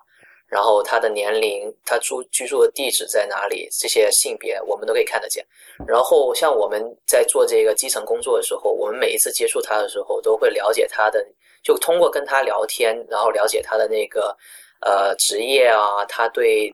[0.48, 3.68] 然后他的年龄、他住居住的地址在哪里？
[3.72, 5.44] 这些性别我们都可以看得见。
[5.88, 11.26] 然后像我们在做这个基层工作的时候，我们每一次接触他的时候，都会了解他的，
[11.64, 14.38] 就通过跟他聊天，然后了解他的那个
[14.82, 16.72] 呃职业啊，他对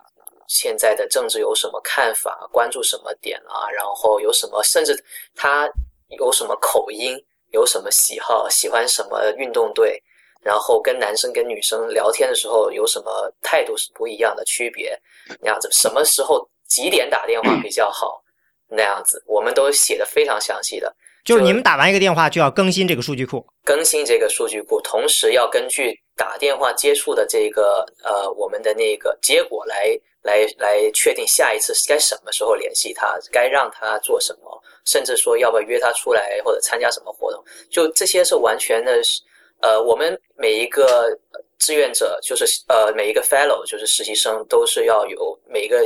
[0.48, 3.70] 现在的政治有什么看法，关注什么点啊？
[3.70, 5.02] 然后有什么，甚至
[5.36, 5.72] 他
[6.18, 7.18] 有什么口音，
[7.52, 10.04] 有什么喜好，喜欢什么运动队。
[10.42, 14.98] 然后跟男生跟女生聊天的时候有什么态度是不一样的区别？
[15.42, 18.24] 那样子什么时候几点打电话比较好？
[18.68, 20.96] 那样子我们都写的非常详细的。
[21.26, 39.22] 就是你们打完一个电话就要更新这个数据库，更新这个数据库，同时要根据打电话接触的这个呃我们的那个结果来来来确定下一次该什么时候联系他，该让他做什么，甚至说要不要约他出来或者参加什么活动，就这些是完全的是。
[39.62, 41.18] 呃，我们每一个
[41.58, 45.84] 志愿者，就是呃，每一个 fellow，就是实习生，都是要有每一个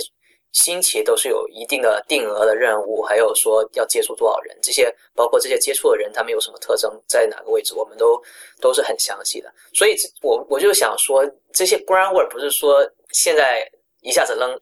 [0.51, 8.21] 星期都是有一定的定额的任务，还有说要接触多少人，这些包括这些接触的人，他们有什么特征，在哪个位置，我们都
[8.61, 9.51] 都是很详细的。
[9.73, 13.67] 所以这，我我就想说，这些 groundwork 不是说现在
[14.01, 14.59] 一下子扔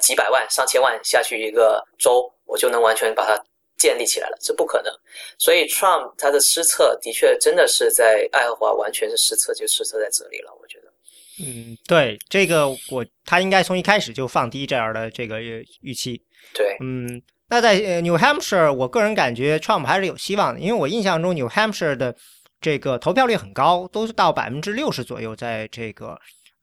[0.00, 3.44] 几百万、上千万下去一个州，我就能完全把它。
[3.78, 4.92] 建立起来了，这不可能。
[5.38, 10.52] 所以，Trump 他的失策的确真的是在爱荷华完全是失策，就失策在这里了。
[10.60, 10.92] 我觉得，
[11.40, 16.20] 嗯，对这个我他应该从一开始就放低这样的这个预期。
[16.52, 22.14] 对，嗯，那在 New Hampshire，我个人感觉 Trump 还是有希望的，因为我印象中 New Hampshire 的
[22.60, 26.18] 这个投票率很高，都是到百分之六十左右，在这个。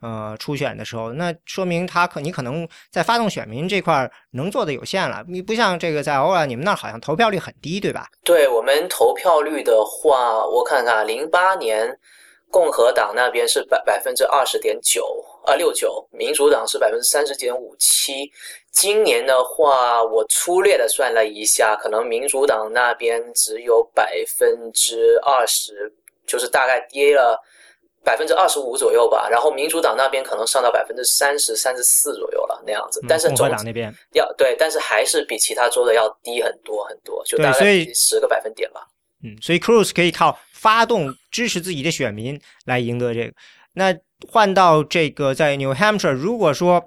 [0.05, 5.25] 呃，初选的时候，那说明他可你可能在发动选民这块能做的有限了。
[5.27, 8.05] 你不像这个在偶尔你们那儿好像投票率很低，对吧？
[8.23, 11.91] 对我们投票率的话，我看看，零八年
[12.51, 18.31] 共和党那边是百百分之二十点九啊六九，民主党是百分之三十点五七。
[18.71, 25.91] 今年的话，我粗略的算了一下，可能民主党那边只有百分之二十，
[26.27, 27.41] 就是大概跌了。
[28.05, 38.87] 百分之二十五左右吧，然后民主党那边可能上到百分之三十三十四左右了那样子，但是共和党那边要对，但是还是比其他州的要低很多很多，就大概十个百分点吧。
[39.23, 43.33] 嗯，所以 Cruz 可以靠发动支持自己的选民来赢得这个。
[43.73, 43.93] 那
[44.29, 46.83] 换到这个在 New Hampshire，如果说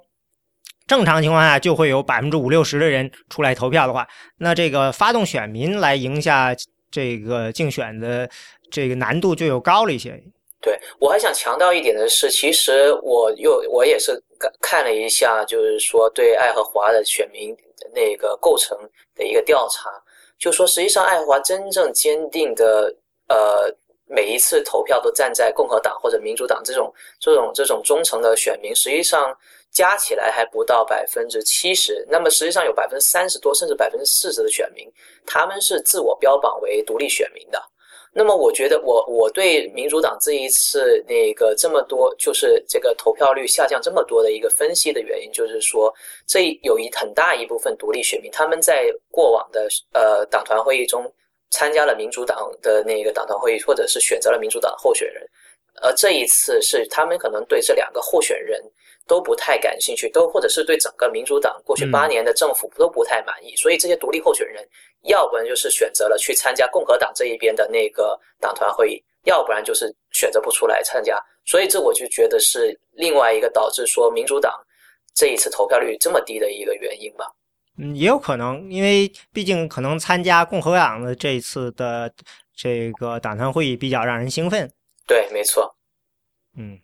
[0.87, 4.07] 正常情况下就会有百分之五六十的人出来投票的话，
[4.39, 6.55] 那这个发动选民来赢下
[6.91, 8.31] 这个竞选的
[8.71, 10.23] 这个难度就又高了一些。
[10.61, 14.21] 对我还想强调一点的是，其实我又我也是
[14.61, 17.57] 看了一下，就是说对爱荷华的选民
[17.95, 18.77] 那个构成
[19.15, 19.89] 的一个调查，
[20.37, 22.93] 就说实际上爱荷华真正坚定的
[23.29, 23.73] 呃
[24.09, 29.33] 每一次投票都站在共和党或者民主党这种这种这种忠诚的选民，实际上
[29.71, 32.05] 加起来还不到百分之七十。
[32.11, 34.91] 那么实际上有百分之三十多甚至百分之四十的选民，
[35.25, 37.63] 他们是自我标榜为独立选民的。
[38.13, 45.95] 那么我觉得，我我对民主党这一次那个这么多，就是这个投票率下降这么多的一个分析的原因，就是说，
[46.27, 51.11] 这有一很大一部分独立选民，他们在过往的呃党团会议中
[51.51, 55.23] 参加了民主党的那个党团会议，或者是选择了民主党候选人。
[55.81, 58.61] 而这一次是他们可能对这两个候选人
[59.07, 64.67] 都不太感兴趣，都或者是对整个民主党过去八年的政府都不太满意，所以这些独立候选人，
[65.03, 71.19] 要不然就是选择了去参加共和党这一边的那个党团会议，要不然就是选择不出来参加。
[71.45, 74.53] 所以这我就觉得是另外一个导致说民主党
[75.15, 77.25] 这一次投票率这么低的一个原因吧。
[77.79, 82.13] 嗯，也有可能，因为毕竟可能参加共和党的这一次的
[82.55, 84.71] 这个党团会议比较让人兴奋。
[85.07, 85.75] 对，没错。
[86.57, 86.79] 嗯，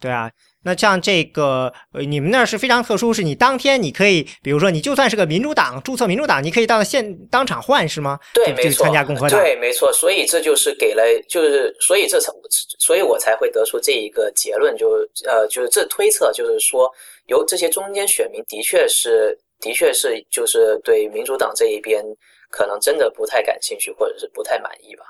[0.00, 0.30] 对啊，
[0.64, 8.18] 那像这个，呃，你们那儿是非常特殊，是你当天你可以，比如说你就算是个民主党注册民主党，你可以到现当场换是吗？
[8.32, 8.84] 对，没错。
[8.84, 9.92] 参加共和党，对，没错。
[9.92, 12.32] 所以这就是给了，就是所以这才，
[12.78, 14.90] 所以我才会得出这一个结论，就
[15.26, 16.90] 呃，就是这推测，就是说，
[17.26, 22.04] 由这些中间选民的确是，的确是，就是对民主党这一边
[22.50, 25.04] 可能真的不太感兴趣，或者是不太满意吧。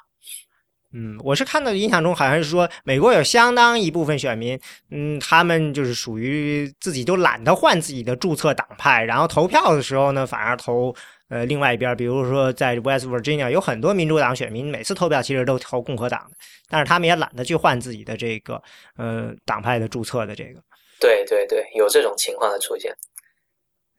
[0.95, 4.59] 嗯，我是看到印象中好像是说，美国有相当一部分选民，
[4.90, 10.95] 嗯，他们就是属于自己都懒得换自己的注册党派，然后投票的时候呢，反而投
[11.28, 11.97] 呃另外一边。
[11.97, 16.36] 比如说在 West Virginia 有很多民主党选民，每次投票其实都投共和党的，
[16.68, 18.62] 但是他们也懒得去换自己的这个
[18.97, 20.61] 呃党派的注册的这个。
[21.01, 22.95] 对对对，有这种情况的出现。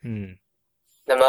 [0.04, 0.36] 嗯。
[1.06, 1.26] 那么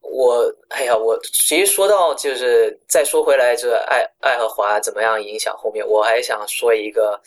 [0.00, 7.20] 我，哎呀，我其实说到就是再说回来，这爱爱荷华怎么样影响后面，我还想说一个，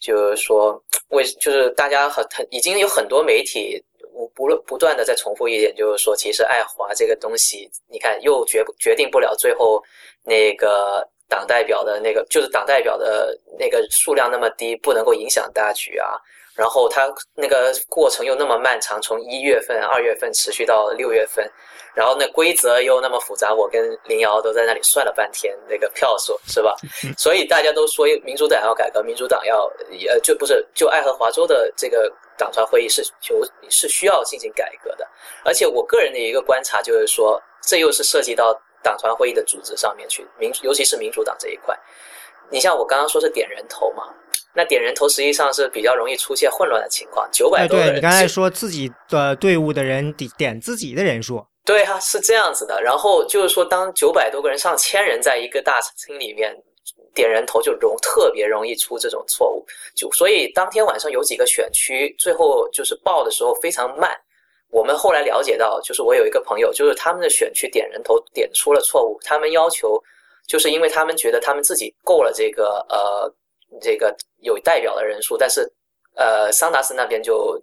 [0.00, 3.82] 就是说为就是大家很很已经有很多媒体
[4.14, 9.82] 不不不断的在重复一点，就是说其实爱华这个东西，你看又决决定不了最后
[10.24, 16.16] 那个党代表的那个就是党代表的那个数量那么低，不能够影响大局啊。
[16.54, 21.50] 然后它那个过程又那么漫长，从一月份、二月份持续到六月份，
[21.94, 26.74] 然后那规则又那么复杂，我跟林瑶都在那里算了半天那个票数，是吧？
[27.16, 29.64] 所以大家都说民主党要改革，民主党要
[30.08, 33.40] 呃就不是就爱荷华州的这个党团会议是求
[33.70, 35.08] 是需要进行改革的。
[35.44, 41.74] 而且我个人的一个观察就是说，这又是涉及到党团会议的组织上面去，民尤其是民主党这一块。
[42.50, 44.12] 你像我刚刚说是点人头嘛。
[44.54, 47.88] 那点人头实际上是比较容易出现混乱的情况，九百多人。
[47.88, 52.78] 对你刚才说自己的队伍的人点点自己的人数，对啊，是这样子的。
[52.82, 56.54] 然后就是说，当九百多个人、上千人在一个大厅里面
[57.14, 59.64] 点人头，就容特别容易出这种错误。
[59.96, 64.14] 就所以当天晚上有几个选区最后就是报的时候非常慢。
[64.68, 69.98] 我们后来了解到，就是我有一个朋友，就是他们的选区点人头点出了错误，他们要求
[70.46, 73.34] 就是因为他们觉得他们自己够了这个呃。
[73.80, 75.66] 这个有代表的人数，但是，
[76.14, 77.60] 呃，桑达斯那边就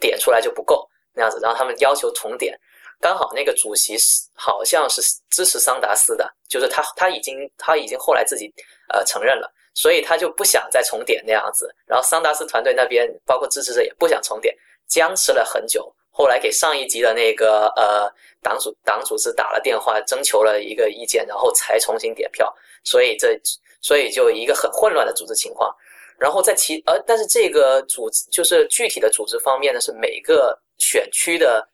[0.00, 2.58] 点出来就不够那样子，然后他们要求重点，
[3.00, 5.00] 刚好那个主席是好像是
[5.30, 8.52] 支持桑达斯的，就是他他已经他已经后来自己
[8.92, 14.56] 呃承认了，所以他就不想再重点那样子，然后桑达斯团队那边包括支持者也不想重点，
[14.88, 18.12] 僵持了很久，后来给上一级的那个呃
[18.42, 22.52] 党组党组织打了电话，征求了一个意见，然后才重新点票，
[22.82, 23.38] 所以这。
[23.86, 25.70] 所以就一个很混乱的组织情况，
[26.18, 31.66] 然后在其呃，但是这个组织就是具体的组织方面呢，是每个选区的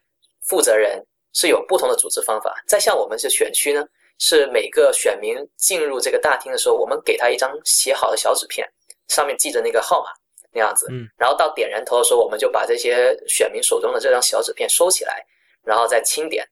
[0.43, 2.55] 负责人是有不同的组织方法。
[2.67, 3.85] 再像我们是选区呢，
[4.19, 8.67] 是每个选民进入这个大厅的时候，我们给他一张写好的小纸片，
[9.09, 10.11] 上面记着那个号码
[10.53, 15.25] 那样子，嗯，然后到点人头的时候，我们就把这些选民手中的这张小纸片收起来，
[15.65, 16.47] 然后再清点。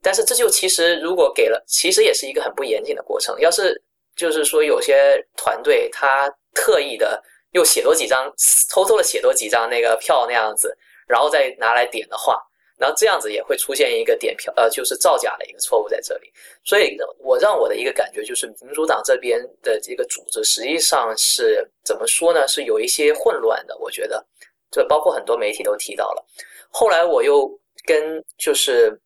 [0.00, 3.38] 但是这就其实如果给了，其实也是一个很不严谨的过程。
[3.38, 3.80] 要是
[4.16, 7.22] 就是说，有些团队他特意的
[7.52, 8.30] 又写多几张，
[8.68, 10.76] 偷偷的写多几张那个票那样子，
[11.06, 12.38] 然后再拿来点的话，
[12.78, 16.32] 然后这样子也会出现一个点票呃，就是造假的一个错误在这里。
[16.64, 22.46] 所以，我让我的一个感觉就是，民主党这边的这个组织实际上是怎么说呢？
[22.46, 23.76] 是有一些混乱的。
[23.78, 24.26] 我觉得，
[24.70, 26.26] 这包括很多媒体都提到了。
[26.70, 27.48] 后来我又
[27.86, 29.00] 跟就是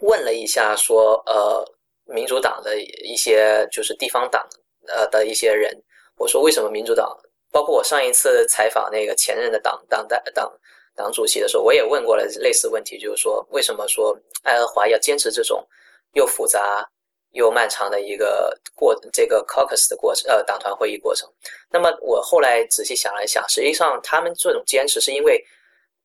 [0.00, 1.64] 问了一下，说呃。
[2.08, 4.48] 民主党的一些就是地方党
[4.86, 5.76] 呃的一些人，
[6.16, 7.12] 我说为什么民主党？
[7.56, 10.52] 包括我上一次采访那个前任的党党代党
[10.94, 15.66] 党主席的时候，我也问过了类似问题，就是说为什么说爱荷华要坚持这种
[16.12, 16.86] 又复杂
[17.30, 21.26] 又漫长的一个过这个 caucus 的过程呃党团会议过程？
[21.70, 25.42] 那么我后来仔细想了一想，实际上他们这种坚持是因为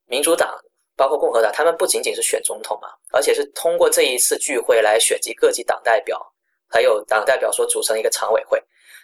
[0.05, 0.57] 民主党。
[0.97, 6.21] 包括共和党，他们不仅仅是选总统嘛，而且是通过这一次聚会来选集各级党代表，
[6.69, 8.61] 还有党代表所组成一个常委会。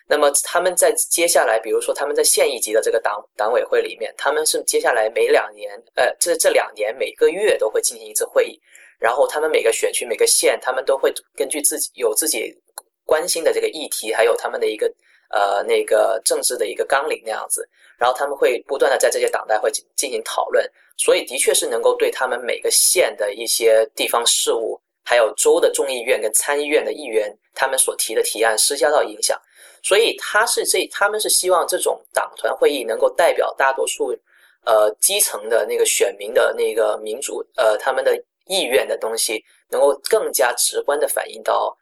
[0.09, 8.57] 那么他们在接下来，比如说他们在县一级的这个党党委会里面，他们是接下来每两年，呃，这这两年每个月都会进行一次会议，
[8.99, 12.55] 然后他们每个选区、每个县，他们都会根据自己有自己
[13.05, 14.87] 关心的这个议题，还有他们的一个
[15.29, 17.67] 呃那个政治的一个纲领那样子。
[17.97, 20.65] 然后他们会不断的在这些党代会进进行讨论，
[20.97, 29.37] 所以的确是能够对他们每个县的一些地方事务，还有州的众议院跟参议院的议员他们所提的提案施加到影响。
[29.83, 34.15] 所以他是这他们是希望这种党团会议能够代表大多数
[34.65, 38.15] 呃基层的那个选民的那个民主呃他们的
[38.45, 41.77] 意愿的东西，能够更加直观的反映到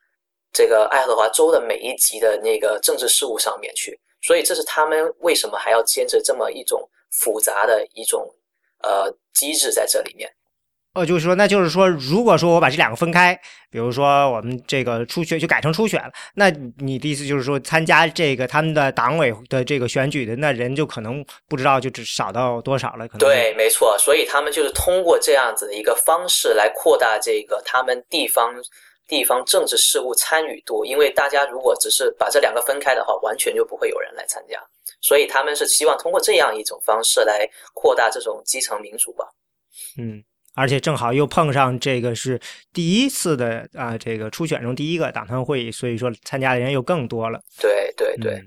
[0.51, 3.99] 这个爱荷华州的每一级的那个政治事务上面去。
[4.21, 8.27] 所以这是他们为什么还要坚持这么一种复杂的一种
[8.81, 10.31] 呃机制在这里面。
[10.95, 13.39] 哦，就是说，那就是说，如果说我把这两个分开，
[13.69, 23.95] 比如说我们这个初选就改成初选了，那你的意思就是说，参加这个他们的党委的这个选举的那人就可能不知道就只少到多少了，可能对，没错。
[23.99, 28.51] 所以他们就是通过这样子的一个方式来扩大这个他们地方。
[29.07, 34.59] 地方政治事务参与度，因为大家如果只是把这两个分开的话，完全就不会有人来参加。
[34.99, 39.23] 所以他们是希望通过这样一种方式来扩大这种基层民主吧。
[39.99, 40.23] 嗯，
[40.55, 42.39] 而且正好又碰上这个是
[42.73, 47.39] 第一次的啊，这个初选中第一个党团会议，所以说参加的人又更多了。
[47.61, 48.41] 对对对。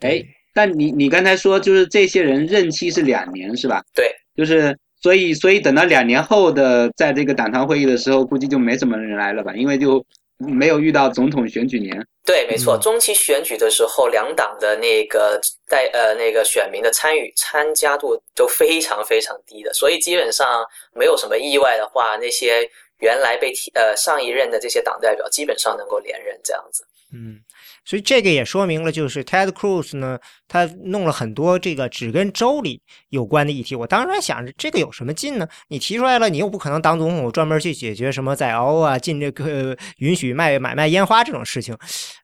[0.00, 0.20] 哎，
[0.52, 3.80] 但你你刚才说就是这些人任期是两年是吧？
[3.94, 4.76] 对，就是。
[5.02, 9.54] 所以，所以等到两年后的在这个党团会议的时候，估计就没什么人来了吧？
[9.54, 10.04] 因为就
[10.38, 12.06] 没有遇到总统选举年。
[12.24, 22.68] 对，没错，中期选举的时候，两党的那个代呃那个选民的参与参加度都非常非常低的，所以基本上没有什么意外的话，那些
[22.98, 26.84] 原来被提呃上一任的这些党代表基本上能够连任这样子。
[27.12, 27.40] 嗯。
[27.86, 30.18] 所以这个也说明了，就是 Ted Cruz 呢，
[30.48, 33.76] 他弄了很多这个只跟州里有关的议题。
[33.76, 35.46] 我当时还想着，这个有什么劲呢？
[35.68, 41.76] 你提出来了，你又不可能当总统专门去解决什么在欧啊禁这个允许卖买卖烟花这种事情。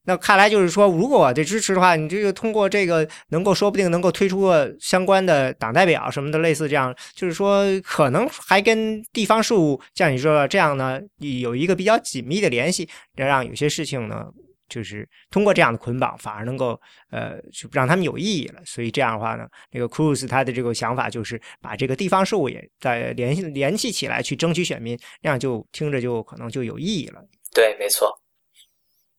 [0.04, 14.26] 那看来就是说，如果我这支持的话，你这个通过这个能够说不定能够推出个相关的党代表什么的，类似这样，就是说可能还跟地方事务像你说这样呢，有一个比较紧密的联系，让有些事情呢。
[14.72, 18.62] 就是通过这样的捆绑，反而能够呃，就让他们有意义了。
[18.64, 27.22] 所以这样的话呢，那个 Cruz 他的这个想法就是把这个地方事务也在联系联系起来，去争取选民，那样就听着就可能就有意义了。
[27.52, 28.18] 对，没错。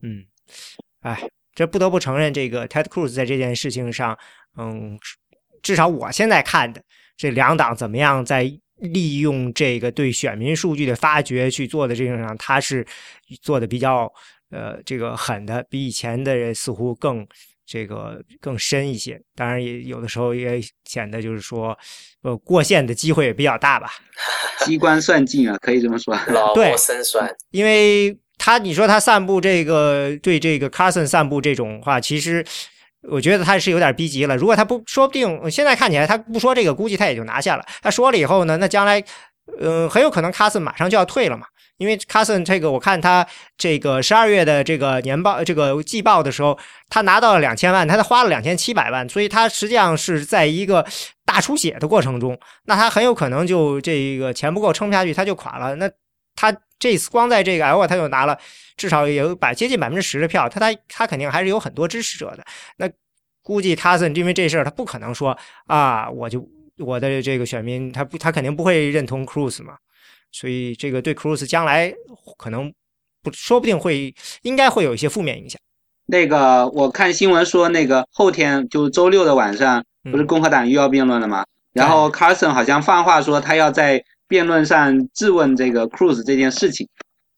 [0.01, 0.25] 嗯，
[1.01, 1.21] 哎，
[1.53, 4.17] 这不得不承认，这个 Ted Cruz 在这件事情上，
[4.57, 4.97] 嗯，
[5.61, 6.81] 至少我现在看的
[7.15, 12.83] 这两党怎么样在利用这个对选民数据的发掘去做的这个上，他是
[13.43, 14.11] 做的比较。
[14.53, 17.25] 呃，这个狠的比以前的人似乎更
[17.65, 21.77] 这个更深一些，当然也有的时候也显得就是说，
[22.21, 23.91] 呃，过线的机会也比较大吧。
[24.65, 26.17] 机关算尽啊，可以这么说。
[26.27, 32.45] 老谋深算，因为他你说他散布这个对这个 Carson 散布这种话，其实
[33.09, 34.37] 我觉得他是有点逼急了。
[34.37, 37.65] 如果他不说不定现在看起来他不说这个，估计他也就拿下了。
[37.81, 39.03] 他说了以后呢，那将来
[39.59, 41.45] 嗯很有可能 Carson 马上就要退了嘛。
[41.78, 43.26] 因为 Carson 这个，我看他
[43.57, 46.57] 这个十二月的这个年报、这个季报的时候，
[46.89, 50.86] 他拿到了两千万，他才花了两千七百万，所以他实际上是在一个
[51.26, 55.76] 大出血的过程中，那他很有可能就这个钱不够撑不下去，他就垮了。
[55.76, 55.89] 那
[56.36, 58.38] 他这次光在这个 L，他就拿了
[58.78, 62.43] 至少有百接近百分之十的票，他他他肯定还是有很多支持者的。
[62.78, 62.89] 那
[63.41, 66.47] 估计 Carson 因为这事儿，他不可能说啊，我就
[66.78, 69.76] 我的这个选民，他不他肯定不会认同 Cruz 嘛。
[70.34, 71.93] 所以这个对 Cruz 将来
[72.38, 72.73] 可能
[73.21, 75.57] 不说不定会应该会有一些负面影响。
[76.07, 79.81] 那个我看新闻说，那个后天就周六的晚上，
[80.11, 81.45] 不是共和党又要辩论了吗？
[81.71, 86.86] 然后 Carson 好像放话说他要在辩论上质问这个 Cruz 这件事情。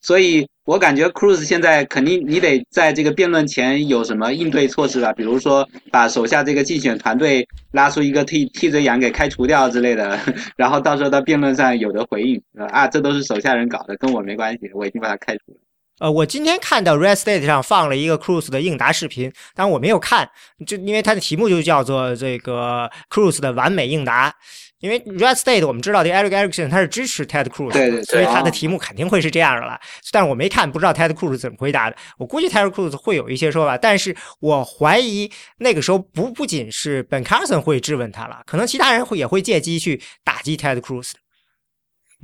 [0.01, 10.19] 所以我感觉 Cruz 现在肯定你得在这个辩论前有什么应对措施吧，比如说把手下这个竞选团队拉出一个替替罪羊给开除掉之类的，
[10.57, 12.41] 然后到时候到辩论上有的回应
[12.71, 15.57] 啊，这都是手下人搞的，跟我没关系，我已经把他开除了。
[15.99, 20.27] 呃，我今天看到 Red State 上放了一个 Cruz 的应答视频，但我没有看，
[20.65, 24.33] 就因为它的题目就叫做这个 Cruz 的完美应答。
[24.79, 29.79] 因为 Red State 我们知道这个 Eric Erickson 他是支持 Ted Cruz，对对，所以他的题目肯定会是这样的了。
[30.11, 31.95] 但是我没看，不知道 Ted Cruz 怎么回答的。
[32.17, 41.11] 我估计 Ted Cruz 会有一些说法，但是我怀疑那个时候不不仅是 Ben Carson 会质问他了，可能其他人会也会借机去打击 Ted Cruz。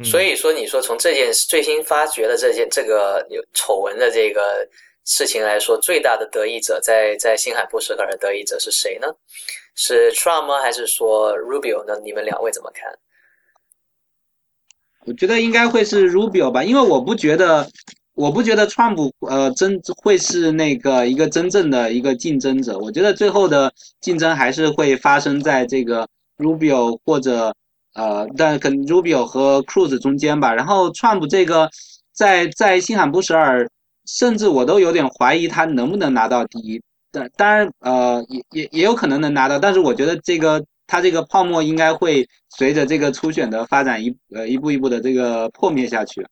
[0.03, 4.41] 所以说，你说从这件最新发掘的这件这个有丑闻的这个
[5.05, 9.07] 事情来说，最大的得益者在在新海布什克尔得益者是谁呢？
[9.75, 10.59] 是 Trump 吗？
[10.61, 11.99] 还是说 Rubio 呢？
[12.03, 12.91] 你们两位怎么看？
[15.05, 17.67] 我觉得应该会是 Rubio 吧，因为我不觉得，
[18.13, 22.77] 我不觉得川普呃真会是那个一个真正的一个竞争者。
[22.77, 26.07] 我觉得最后的竞争还是会发生在这个
[26.37, 27.55] Rubio 或者
[27.95, 30.53] 呃，但可能 Rubio 和 Cruz 中间吧。
[30.53, 31.67] 然后川普这个
[32.13, 33.67] 在在新罕布什尔，
[34.05, 36.79] 甚至我都有点怀疑他能不能拿到第一。
[37.11, 46.25] 但当然呃也也也有可能能拿到，但是我觉得这个他这个泡沫应该会随着这个初选的发展一呃一步一步的这个破灭下去。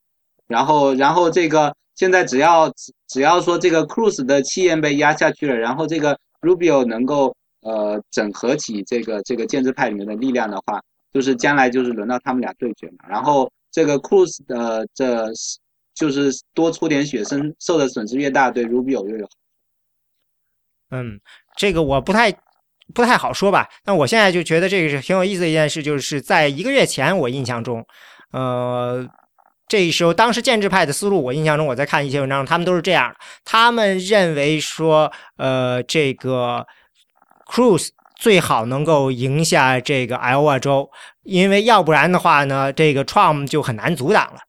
[0.47, 2.73] 然后，然后这个现在只要
[3.07, 10.81] 只要说这个 Cruz 的气焰被压下去了，然后这个 Rubio 能够呃整合起这个这个建制派里面的力量的话，
[11.13, 13.07] 就是将来就是轮到他们俩对决嘛。
[13.07, 15.27] 然后这个 Cruz 的这
[15.93, 19.29] 就是多出点血，身受的损失越大，对 Rubio 越有。
[20.91, 21.19] 嗯，
[21.57, 22.31] 这个我不太
[22.93, 23.67] 不太好说吧。
[23.85, 27.85] 那我现在就觉得这个是挺有意思的一件事，就是在一个月前，我印象中，
[28.31, 29.07] 呃。
[29.71, 33.15] 这时候，当时建制派的思路，我印象中我在看一些文章，他们都是这样
[33.45, 36.65] 他们认为说，呃，这个
[37.45, 40.89] Cruz 最好能够赢下这个 Iowa 州，
[41.21, 44.39] 因为要不然的话呢，这个 Trump 就很难阻挡了。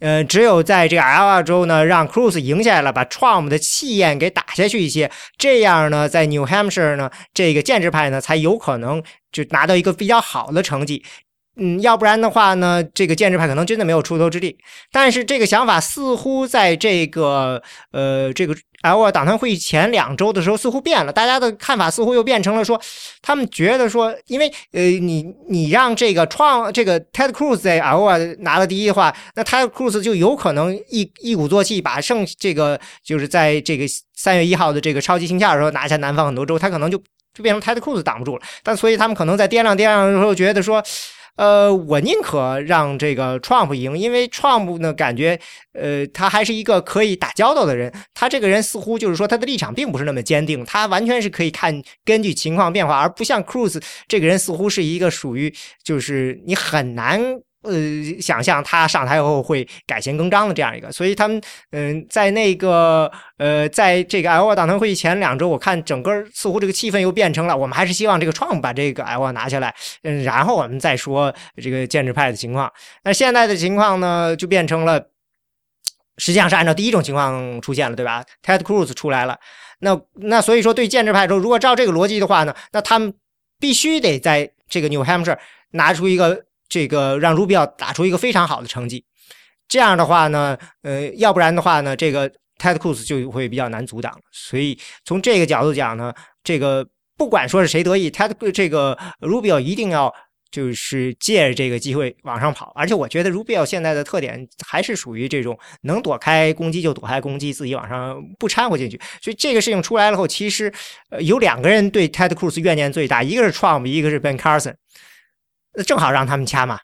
[0.00, 11.04] 呃，只有在这个 Iowa 州呢，让 Cruz 赢下来了，把 Trump 的气焰给打下去一些，这样呢，在 New Hampshire 呢，这个建制派呢才有可能就拿到一个比较好的成绩。
[11.56, 14.56] 嗯，要不然的话呢，这个建制派可能真的没有出头之地。
[14.90, 22.80] 但是这个想法似乎在这个呃这个 L 党团会议前两周的时候似乎变了，大家的看法似乎又变成了说，
[23.22, 33.84] 他们觉得说，因为呃你你让这个创这个 Ted Cruz 在 L 拿了第一的话，那 Ted Cruz 就有可能一一鼓作气把剩这个就是在这个
[34.16, 36.98] 三月一号的这个超级星期二的时候拿下南方很多州，他可能就
[37.32, 38.42] 就变成 Ted Cruz 挡不住了。
[38.64, 40.82] 但所以他们可能在掂量掂量的时候觉得说。
[41.36, 45.38] 呃，我宁可让这个 Trump 赢，因为 Trump 呢，感觉
[45.72, 47.92] 呃，他还是一个可以打交道的人。
[48.14, 57.40] 他这个人似乎就是说，他的立场并不是那么坚定，他完全是可以看根据情况变化，而不像 Cruz 这个人似乎是一个属于就是你很难。
[57.64, 61.40] 呃，想象他上台后会改弦更张的这样一个，所以他们
[61.70, 72.70] 嗯，在那个呃，在这个 L 党团会议前两周，我看整个似乎这个气氛又变成了，我们还是希望这个 Trump 把这个 L 拿下来，嗯，然后我们再说这个建制派的情况。
[73.02, 75.00] 那现在的情况呢，就变成了，
[76.18, 79.38] 实际上是按照第一种情况出现了，对吧？Ted Cruz 出来了，
[79.80, 83.14] 那那所以说对建制派说，如果照这个逻辑的话呢，那他们
[83.58, 85.38] 必须得在这个 New Hampshire
[85.70, 86.44] 拿出一个。
[86.68, 89.04] 这个让 Rubio 打出一个非常好的成绩，
[89.68, 94.18] 这样的话呢，呃，要不然的话呢，这个 Ted Cruz 就会比较难阻挡。
[94.32, 96.12] 所以从这个角度讲呢，
[96.42, 96.86] 这个
[97.16, 100.12] 不管说是谁得意，Ted 这个 Rubio 一定要
[100.50, 102.72] 就是借着这个机会往上跑。
[102.74, 109.00] 而且我觉得 Rubio 现在的特点还是属于这种能躲开攻击就躲开攻击，自己往上不掺和进去。
[109.20, 110.72] 所以这个事情出来了后，其实
[111.20, 114.74] 有两个人对 Ted Cruz 怨念最大，一个是 Trump，一个是 Ben Carson。
[115.86, 116.78] 正好让他们掐嘛。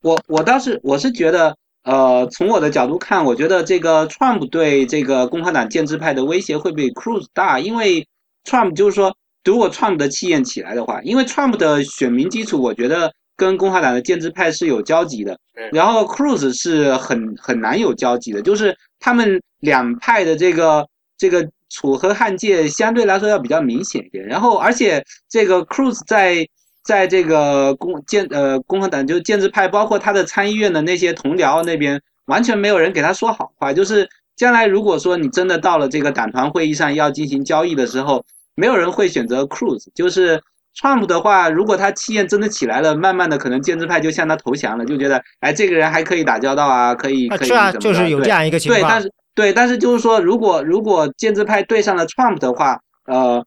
[0.00, 8.06] 我我倒是我是觉得，呃，从我的角度看，我觉得这个 Trump 对这个共和党建制派的威胁会比 Cruz 大，因为
[8.44, 15.36] Trump 就是说，如果 Trump 的气焰起来的话，因为 Trump 的选民基础，我觉得跟共和党的建制派是有交集的。
[15.72, 20.86] 然后 Cruz 是很很难有交集的，就是他们两派的这个
[21.16, 24.24] 这个楚河汉界相对来说要比较明显一点。
[24.24, 26.46] 然后而且这个 Cruz 在
[26.88, 33.74] 在这个共建呃共和党就是建制派，包括他的参议院的那些同僚那边，完全没有人给他说好话。
[33.74, 38.24] 就是将来如果说你真的到了这个党团会议上要进行交易的时候，
[38.54, 39.84] 没有人会选择 Cruz。
[39.94, 40.40] 就是
[40.74, 48.80] Trump 的话，如果他气焰真的起来了，慢慢的可能建制派就向他投降了，就觉得哎这个人还可以打交道啊，可以可以是啊，就是有这样一个情况。
[48.80, 53.44] 对，但是对，但是就是说，如果如果建制派对上了 Trump 的话，呃。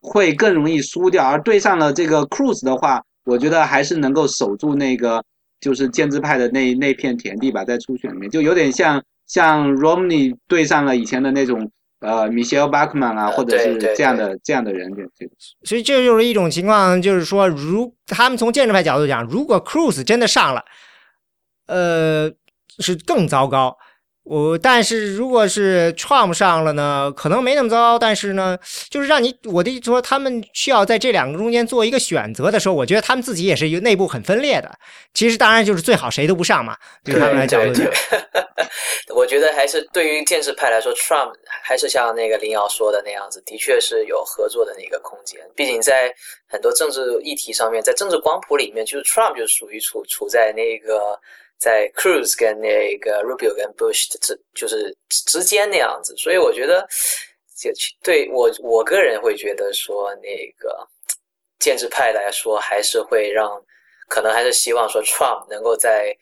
[0.00, 5.22] 会更容易输掉，而对上了这个 Cruz 的话，我觉得还是能够守住那个
[5.60, 11.70] 就是建制派的那那片田地吧，在初选里面就有点像像 Romney 对上了以前的那种
[12.00, 15.32] 呃 Michelle Bachmann 啊，或者是这样的这样的人，这个。
[15.64, 20.64] 所以这就是一种情况，就是说，如他们从建制派角度讲，如果 Cruz 真的上了，
[21.66, 22.32] 呃，
[22.78, 23.76] 是更糟糕。
[24.30, 28.56] 我但是如果是 Trump 上了呢，可能没那么糟，但是呢，
[28.88, 34.70] 就是让你我的意思说，他们需要在这两个中间做一个选择的时候，我觉得他们自己也是一个内部很分裂的。
[35.14, 37.60] 其实当然就是最好谁都不上嘛，对他们来讲。
[39.12, 41.32] 我觉得还是对于建制派来说，Trump
[41.64, 45.40] 还是像那个林瑶说的那样子，的确是有合作的那个空间。
[45.56, 46.14] 毕竟在
[46.46, 51.18] 很多政治议题上面，在政治光谱里面，就是 Trump 就属于处处在那个。
[51.60, 56.88] 在 Cruz 跟那个 Rubio 跟 Bush 的之就是之间那样子，所以我觉得，
[57.54, 57.70] 就
[58.02, 60.88] 对我我个人会觉得说，那个
[61.58, 63.62] 建制派来说，还是会让
[64.08, 66.16] 可能还是希望说 Trump 能够在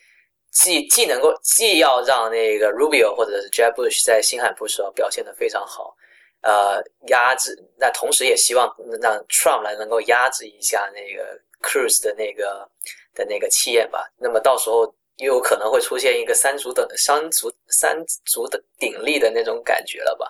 [0.51, 5.95] 既既能够既要让那个 Rubio 或者是 Jeb Bush 在新罕布什尔表现的非常好，
[6.43, 8.67] 呃，压制那同时也希望
[9.01, 12.69] 让 Trump 来能够压制一下那个 Cruz 的那个
[13.15, 14.11] 的那个气焰吧。
[14.19, 14.93] 那么到时候。
[15.19, 20.27] 又有可能会出现一个三足等三足三足的鼎立的那种感觉了吧？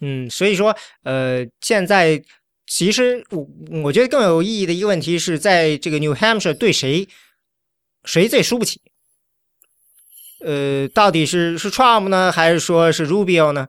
[0.00, 2.22] 嗯，所以说，呃，现在
[2.66, 3.46] 其实我
[3.82, 7.08] 我觉得更有意义的一个问题是在这个 New Hampshire 对谁
[8.04, 8.80] 谁最输不起？
[10.44, 13.68] 呃，到底是是 Trump 呢，还是说是 Rubio 呢？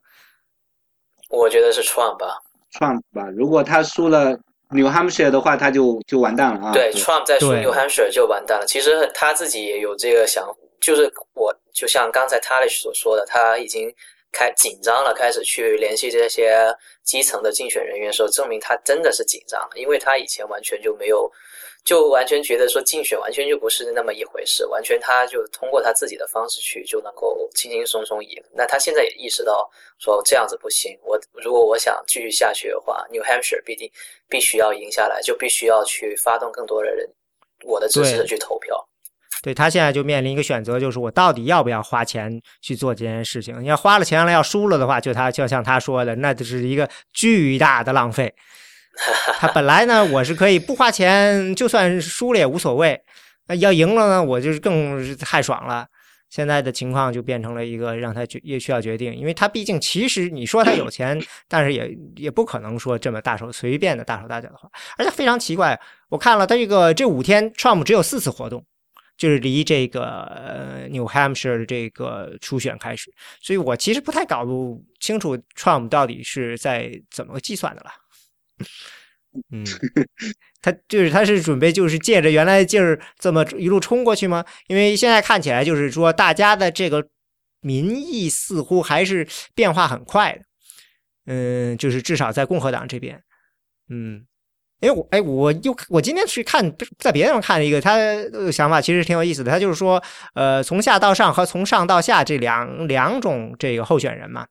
[1.30, 2.40] 我觉得是 Trump 吧
[2.74, 3.30] ，Trump 吧。
[3.36, 4.40] 如果他输了。
[4.70, 6.72] New Hampshire 的话，他就就完蛋了啊！
[6.74, 8.66] 对，Trump 在输 New Hampshire 就完蛋了。
[8.66, 10.48] 其实他自己也有这个想，
[10.80, 13.94] 就是我就像刚才 Talish 所说的，他已经
[14.32, 21.32] 开紧张了，开始去联系这些基层的竞选人员，时候证明他真的是紧张了，因为他以前完全就没有。
[21.86, 28.42] 就完全觉得说竞选完全就不是那么一回事，完全他就通过他自己的方式去就能够轻轻松松赢。
[28.54, 33.90] 那他现在也意识到说这样子不行，我如果我想继续下去的话，New Hampshire 必定
[34.28, 37.10] 必须要赢下来，就必须要去发动更多的人，
[37.64, 38.86] 我的支持者去投票。
[39.42, 43.58] 对他现在就面临一个选择，就是我到底要不要花钱去做这件事情？
[43.64, 48.36] 你要花了钱了，要输了的话，就他就像他说的，那就是一个巨大的浪费。
[49.38, 53.00] 他本来呢，我是可以不花钱，就算输了也无所谓。
[53.48, 55.88] 那要赢了呢，我就是更太爽了。
[56.30, 61.20] 现在的情况就变成了一个让他决也需要决定，因为他毕竟其实你说他有钱，
[61.50, 64.70] 但是也也不可能说这么大手随便的大手大脚的话。
[64.96, 68.64] 而且非常奇怪，我看了他这个这五天，Trump 只有四次活动，
[69.18, 73.12] 就是离这个呃 New Hampshire 的这个初选开始，
[73.42, 77.90] 所以我其实不太搞不清楚 Trump 到底是在怎么计算的了。
[79.52, 79.64] 嗯，
[80.60, 84.44] 他就是他是准备就是借着原来劲儿这么一路冲过去吗？
[84.68, 87.08] 因为现在看起来就是说大家的这个
[87.62, 90.40] 民意似乎还是变化很快的。
[91.28, 93.22] 嗯，就是至少在共和党这边，
[93.90, 94.26] 嗯，
[94.80, 97.96] 因为我哎我又我今天去看在别的地方看了一个他
[98.52, 99.52] 想法，其实挺有意思的。
[99.52, 100.04] 他就是说，
[100.34, 104.48] 呃，从下到上和从上到下这两两种这个候选人嘛，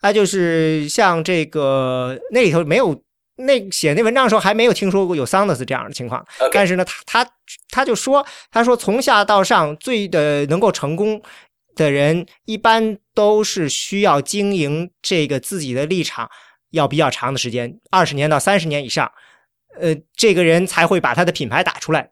[0.00, 3.02] 他就是像这个那里头没有。
[3.36, 7.30] 那写那文章的时候还没有听说过有桑德斯这样的情况，但是呢，他他
[7.70, 11.20] 他就说，他说从下到上最的能够成功
[11.74, 16.30] 的人，一般都是需要经营这个自己的立场
[16.70, 19.10] 要比较长的时间，二十年到三十年以上，
[19.80, 22.10] 呃，这个人才会把他的品牌打出来。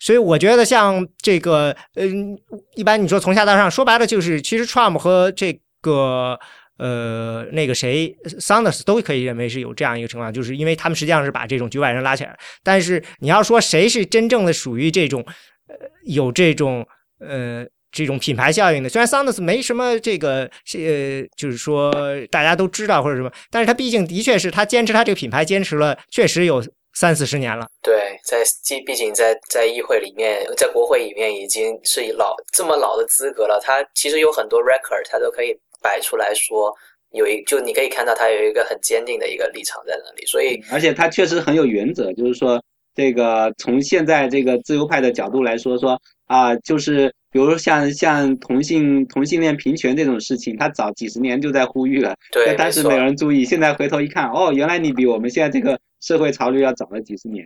[0.00, 2.36] 所以我觉得像这个，嗯，
[2.74, 6.40] 一般你说从下到上，说白了就是其实 Trump 和这个。
[6.82, 12.36] 呃，那个谁，Sanders 都可以认为是有这样一个情况，就是因为他们实际上是把这种局外人拉起来。
[12.64, 15.24] 但是你要说谁是真正的属于这种，
[15.68, 15.76] 呃，
[16.06, 16.84] 有这种
[17.20, 21.92] 呃这种品牌效应的，虽然 Sanders 没什么这个呃，就是说
[22.32, 26.60] 大家都知道或者什么，但是他毕竟的确是他坚持他这个品牌坚持了，确实有
[26.94, 27.68] 三四十年了。
[27.80, 35.56] 对，在毕毕竟在在议会里面，在国会里面已经是老这么老的资格了，他其实有很多 record，他都可以。
[35.82, 36.72] 摆出来说，
[37.10, 42.62] 有一就你可以看到他有一个很坚定的一个立场在那里，所以而且他确实很有原则，就是说
[42.94, 57.44] 这个从现在这个自由派的角度来说，说啊，就是比如像像同性同性恋平权这种事情，他早几十年就在呼吁了，对，当时没有人注意，现在回头一看，哦，原来你比我们现在这个社会潮流要早了几十年，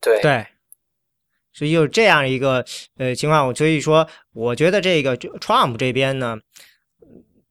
[0.00, 0.20] 对。
[0.22, 0.46] 对，
[1.52, 2.64] 所以有这样一个
[2.96, 6.38] 呃情况，所以说我觉得这个 Trump 这边呢。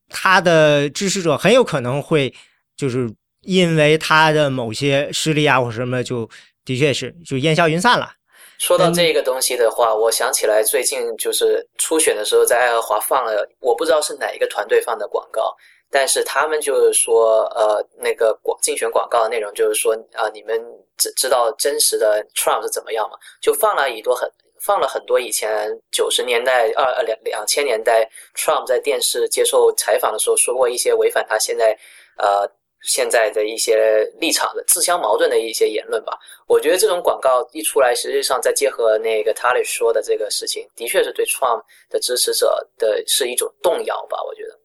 [0.09, 2.33] 他的支持者很有可能会，
[2.77, 3.11] 就是
[3.41, 6.29] 因为他的某些失利啊或什么，就
[6.63, 8.11] 的确是就烟消云散了。
[8.57, 15.53] 说到这个东西的话，我想起来最近就是初选的时候，在爱荷华放了，我不知道是哪一个团队放的广告，
[15.91, 20.59] 但是他们就是说，呃，那个广竞选广告的内容就是说，啊，你们
[20.97, 23.17] 知知道真实的 Trump 是怎么样吗？
[23.41, 24.29] 就放了一朵很。
[24.65, 31.77] 放了很多以前九十年代二呃两两千年代，Trump 在电视接受采访的时候说过一些违反他现在
[32.17, 32.49] 呃
[32.81, 36.17] 现在的一些立场的自相矛盾的一些言论吧。
[36.47, 44.21] 我觉得这种广告一出来，实际上再结合那个 t a l i 说的这个事情，的确是对 Trump 的支持者的是一种动摇吧。
[44.23, 44.64] 我觉得。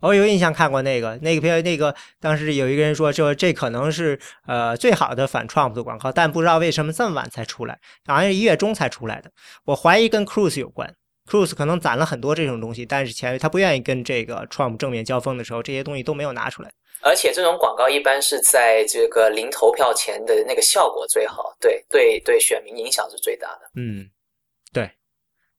[0.00, 9.30] 我有印象看过那个那个片，那个当时有一个人说说这可能是呃最好的反 Trump 的广告，但不知道为什么这么晚才出来，好像是一月中才出来的。
[9.64, 10.94] 我怀疑跟 Cruz 有关
[11.26, 16.70] Cruz 可能攒了很多这种东西，但是前他不愿意跟这个 Trump 正面交锋的时候，这些东西都没有拿出来。
[17.02, 23.70] 而且这种广告一般是在这个临投票前的那个效果最好，对对对，选民影响是最大的。
[23.74, 24.10] 嗯，
[24.72, 24.90] 对，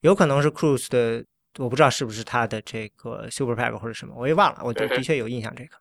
[0.02, 1.26] 有可能是 Cruz 的，
[1.58, 5.76] 我不知道是不是他的这个 Super PAC 或者什么，我也忘了，我就的确有印象这个。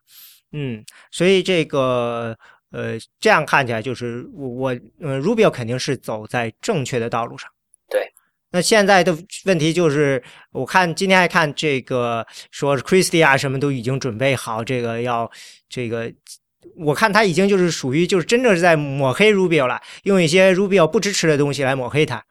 [0.51, 2.37] 嗯，所以这个
[2.71, 7.49] 呃，这样看起来就是我我呃，Rubio 肯定是走在正确的道路上。
[7.89, 8.11] 对，
[8.51, 10.21] 那现在的问题就是，
[10.51, 15.31] 我看今天还看这个说 Christie 啊，什么都已经准备好，这个要
[15.69, 16.11] 这个，
[16.75, 22.21] 我看他已经就是属于就是真正是在抹黑 Rubio 了，用一些 Rubio 不支持的东西来抹黑他。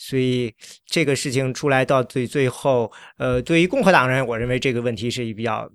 [0.00, 0.52] 所以
[0.86, 5.70] 这个事情出来到最最后，呃，对于共和党人，我认为这个问题是比较。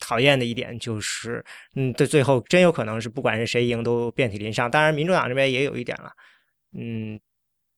[0.00, 1.42] 讨厌的一点就是，
[1.76, 4.70] 嗯，这最后真有可能是不管是谁赢都遍体鳞伤。
[4.70, 6.12] 当然，民主党这边也有一点了，
[6.76, 7.18] 嗯，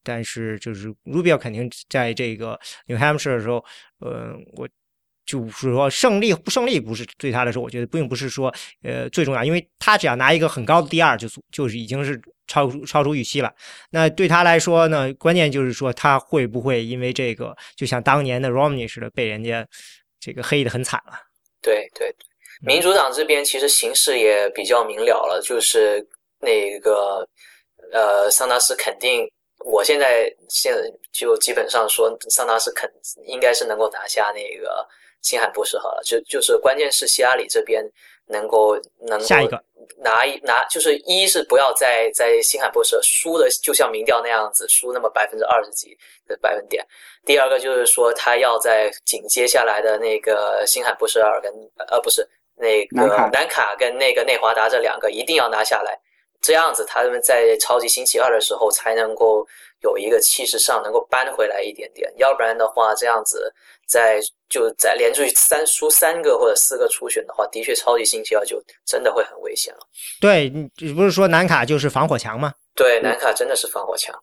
[0.02, 3.64] 但是就是 Rubio 肯定在这个 New Hampshire 的时候，
[4.00, 4.68] 呃，我
[5.24, 8.52] 就是说胜利不胜利不是对他来说，我觉得并不是说
[8.82, 13.52] 呃最重要，因为他只要拿一个很高的第二，就就是已经是超出超出预期了。
[13.90, 19.66] 那对他来说呢，关键就是说他会不会因为这个，就像当年的 Romney 似的，被人家
[20.20, 21.12] 这个黑的很惨了。
[21.62, 22.14] 对对，
[22.60, 26.06] 民主党这边其实形势也比较明了了，就是
[26.40, 27.28] 那个
[27.92, 29.28] 呃，桑达斯肯定，
[29.64, 30.82] 我现在现在
[31.12, 32.88] 就基本上说，桑达斯肯
[33.26, 34.86] 应该是能够拿下那个
[35.22, 37.84] 新罕布什河了，就就是关键是希拉里这边
[38.26, 39.26] 能够能够
[39.98, 45.96] 拿一拿，就是一是不要再在新罕布什输的，就像民调那样子输那么百分之二十几
[46.26, 46.84] 的百分点。
[47.24, 51.52] 第二个就是说，他要在紧接下来的那个新罕布什尔跟
[51.88, 55.98] 呃不是那个南卡跟那个内华达这两个一定要拿下来，
[56.40, 59.46] 这样子他们在超级星期二的时候才能够
[59.82, 63.52] 有一个气势上能够扳回来一点点，要不然的话这样子
[63.86, 69.80] 在就在连续三输三个或者四个初选的话，的确超级星期二就真的会很危险了。
[70.20, 72.52] 对，你不是说南卡就是防火墙吗？
[72.74, 74.14] 对，南卡真的是防火墙。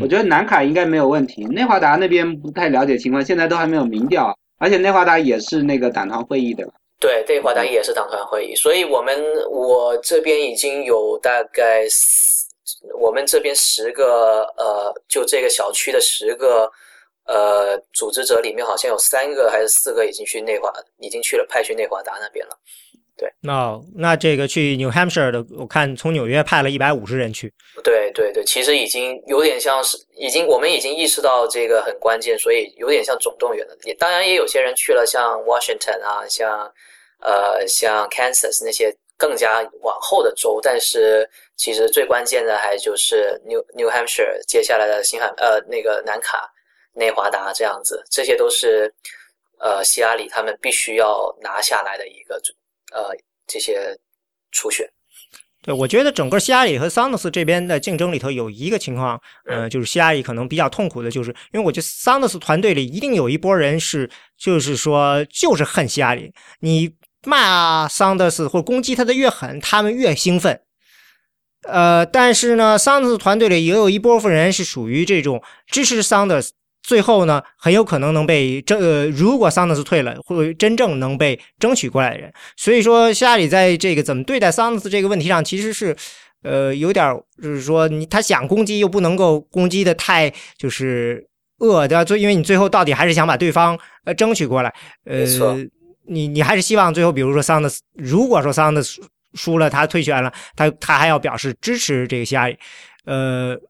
[0.00, 6.66] 我觉得南卡应该没有问题，内华达那边不太了解情况，现在都还没有民调，而且内华达也是那个党团会议的。
[7.00, 11.86] 对，内华达也是党团会议，所以我们我这边已经有大概
[12.98, 16.68] 我们这边十个呃，就这个小区的十个
[17.24, 22.58] 呃组织者里面，好像有三个还是四个已经去内华，已经去了派去内华达那边了。
[23.18, 27.52] 对，那那这个去 New Hampshire 的，我看从纽约派了一百五十人去。
[27.82, 33.76] 对对对，其实已经有点像是已经，我们已经意识到这个很关键，所以有点像总动员了。
[33.82, 36.72] 也当然也有些人去了，像 Washington 啊，像
[37.20, 46.48] 呃像 Kansas 那些更加往后的州，但是其实最关键的还就是 New New Hampshire 接下来的新罕呃那个南卡、
[46.94, 48.94] 内华达这样子，这些都是
[49.58, 52.40] 呃希拉里他们必须要拿下来的一个。
[52.92, 53.14] 呃，
[53.46, 53.98] 这些
[54.50, 54.88] 初选，
[55.62, 66.94] 对我觉得整个希拉里和桑德斯这边的竞争里头有一个情况，呃，就是希拉里可能比较痛苦的，就是因为我觉得桑德斯团队里一定有一波人是，就是说就是恨希拉里，你
[67.26, 70.60] 骂桑德斯或攻击他的越狠，他们越兴奋。
[71.68, 76.52] 呃，但是呢，桑德斯团队里也有一波分人是属于这种支持桑德斯。
[76.88, 82.32] 最后呢，很有可能能被争呃，如果桑德斯退了，会真正能被争取过来的人。
[82.56, 85.94] 所以说，希拉里在这个怎么对待桑德斯这个问题上，其实是
[86.42, 91.28] 呃有点就是说你他想攻击又不能够攻击的太就是
[91.58, 94.74] 恶的，最因为你最后到底还是想把对方呃争取过来。
[95.04, 95.26] 呃，
[96.06, 99.02] 你你还是希望最后比如说桑德斯，如果说桑德斯
[99.34, 102.56] 输了，他退选了，他他还要表示支持这个希拉里，
[103.04, 103.60] 呃。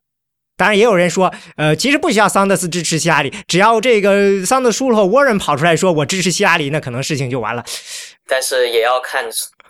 [0.58, 7.64] 当然，也有人说，呃，其实不需要桑德斯支持希拉里，只要这个桑德输了后，沃伦跑出来说我支持希拉里，那可能事情就完了。
[8.26, 9.24] 但是也要看，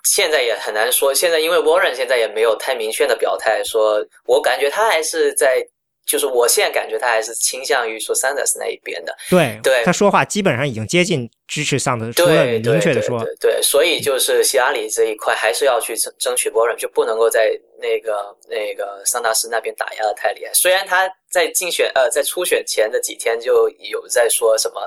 [0.04, 1.14] 现在也很难说。
[1.14, 5.64] 现在因为沃伦现在也没有太明确的表态，说我感觉他还是在。
[6.08, 20.50] 就是我现在感觉他还是倾向于说桑德斯那一边的，对对，他说话基本上已经接近支持桑德斯，除了明确的说，对，所以就是希拉里这一块还是要去争争取波人，就不能够在那个那个桑达斯那边打压的太厉害。
[20.54, 24.80] 虽然他在竞选呃在初选前的几天就有在说什么。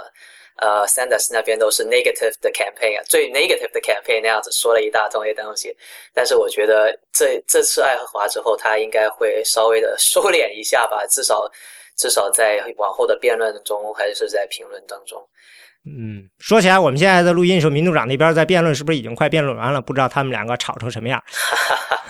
[0.62, 5.76] 呃，Sanders 那边都是 negative 的 campaign 啊，最 negative 的 campaign 那样子说了一大通些东西，
[6.14, 11.52] 但是我觉得这这次爱荷华之后，他应该会稍微的收敛一下吧，至少
[11.98, 15.28] 至少在往后的辩论中还是在评论当中，
[15.84, 19.82] 嗯，说起来，我们现在在录音的时候，民主党那边在辩论，是不是已经快辩论完了？
[19.82, 21.22] 不知道他们两个吵成什么样。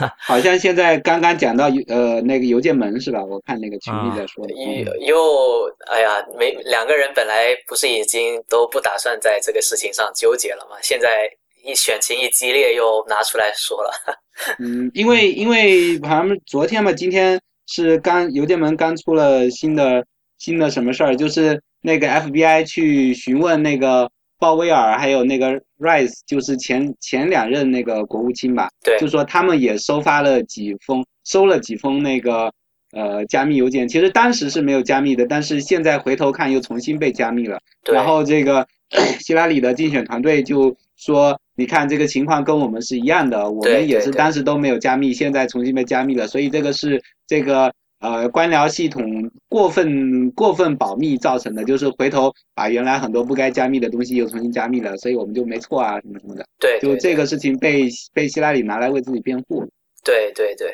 [0.19, 3.23] 好像现在刚刚讲到呃那个邮件门是吧？
[3.23, 4.45] 我看那个群里在说。
[4.49, 10.75] 又又哎呀，没两个人本来不是已经都不打算在这个事情上纠结了吗？
[10.81, 11.29] 现在
[11.63, 13.91] 一选情一激烈，又拿出来说了。
[14.59, 20.03] 嗯，因为因为好像昨天嘛，今天是刚邮件门刚出了新的
[20.39, 21.61] 新的什么事儿，就是。
[21.81, 24.09] 那个 FBI 去询问那个
[24.39, 32.51] 鲍威尔，还有那个 Rice，就是前前两任那个国务卿吧，对，就说他们也收发了几封，收了几封那个
[32.91, 33.87] 呃加密邮件。
[33.87, 37.59] 其实当时是没有加密的，但是现在回头看又重新被加密了。
[37.91, 38.67] 然后这个
[39.19, 49.03] 希拉里的竞选团队就说：“你看这个情况跟我们是一样的，我们也是当时都没有加密，现在重新被加密了，所以这个是这个。”呃，官僚系统
[49.47, 56.43] 过分过分保密造成的，就是回头把原来很多不该加密的东西又重新加密了，所以我们就没错啊，什么什么的。
[56.59, 59.63] 对，就这个事情被被希拉里拿来为自己辩护。
[60.03, 60.73] 对对对。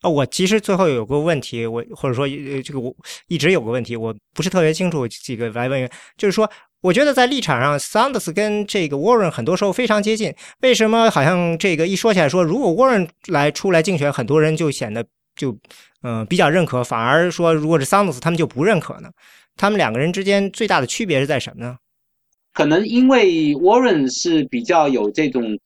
[0.00, 2.26] 啊，我其实最后有个问题，我或者说
[2.64, 2.92] 这个我
[3.28, 6.50] 一直有个问题，我不是特别清楚，几个来问，就是说，
[6.80, 15.06] 我觉得在立场上，Sanders 跟这个 Warren 很多时候非常接近，为什么好像这个一说起来说，如果 Warren 来出来竞选，很多人就显得
[15.36, 15.56] 就。
[16.04, 19.08] 嗯，比较认可，反而说如果是桑德斯，他们就不认可呢。
[19.56, 21.76] 他们两个人之间最大的区别是在什么呢？
[22.52, 25.56] 可能因为 Warren 是比较有这种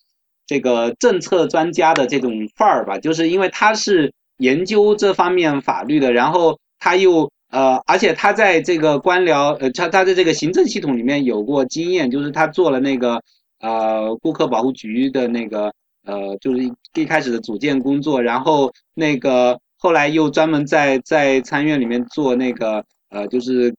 [0.47, 13.23] 这个政策专家的这种范儿吧，就是因为他是研究这方面法律的，然后他又呃，而且他在这个官僚呃，他他在这个行政系统里面有过经验，就是他做了那个
[13.61, 15.73] 呃顾客保护局的那个
[16.07, 16.63] 呃，就是
[16.95, 19.61] 一开始的组建工作，然后那个。
[19.79, 23.73] 后来又专门在在参院里面做那个呃，就是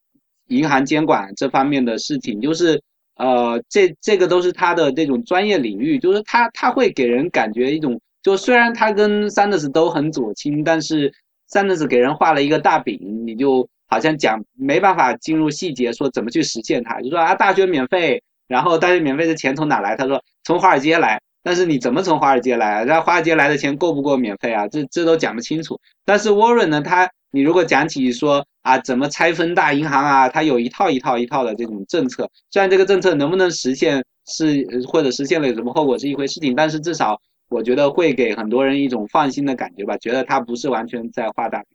[0.47, 2.79] 银行监管这方面的事情，就是
[3.15, 11.11] 呃，这这个都是他的这种专业领域，就是他他会给人感觉一种，就虽然他跟 Sanders 都很左倾，但是
[11.51, 19.95] Sanders 给人画了一个大饼，你就好像讲没办法进入细节，说怎么去实现它，就说啊，大学免费，然后大学免费的钱从哪来？
[19.95, 21.19] 他说从华尔街来。
[21.47, 22.83] 但是你怎么从华尔街来啊？
[22.83, 24.67] 那华尔街来的钱够不够免费啊？
[24.67, 25.79] 这这都讲不清楚。
[26.03, 32.29] 但是 Warren 呢，他你如果讲起说啊，怎么拆分大银行啊，他有一套一套一套的这种政策。
[32.51, 37.17] 虽然这个政策能不能实现是或者实现了有什么后果是一回事情，但是至少
[37.49, 41.67] 我觉得会给很多人一种放心的感觉吧，觉得他不是完全在画大饼。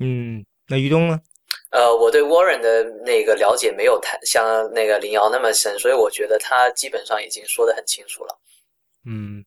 [0.00, 1.18] 嗯，那于东呢？
[1.70, 8.38] 呃，我对 Warren 的那个了解没有太像那个林瑶那么深，所以我觉得他基本上已经说得很清楚了。
[9.04, 9.44] 嗯，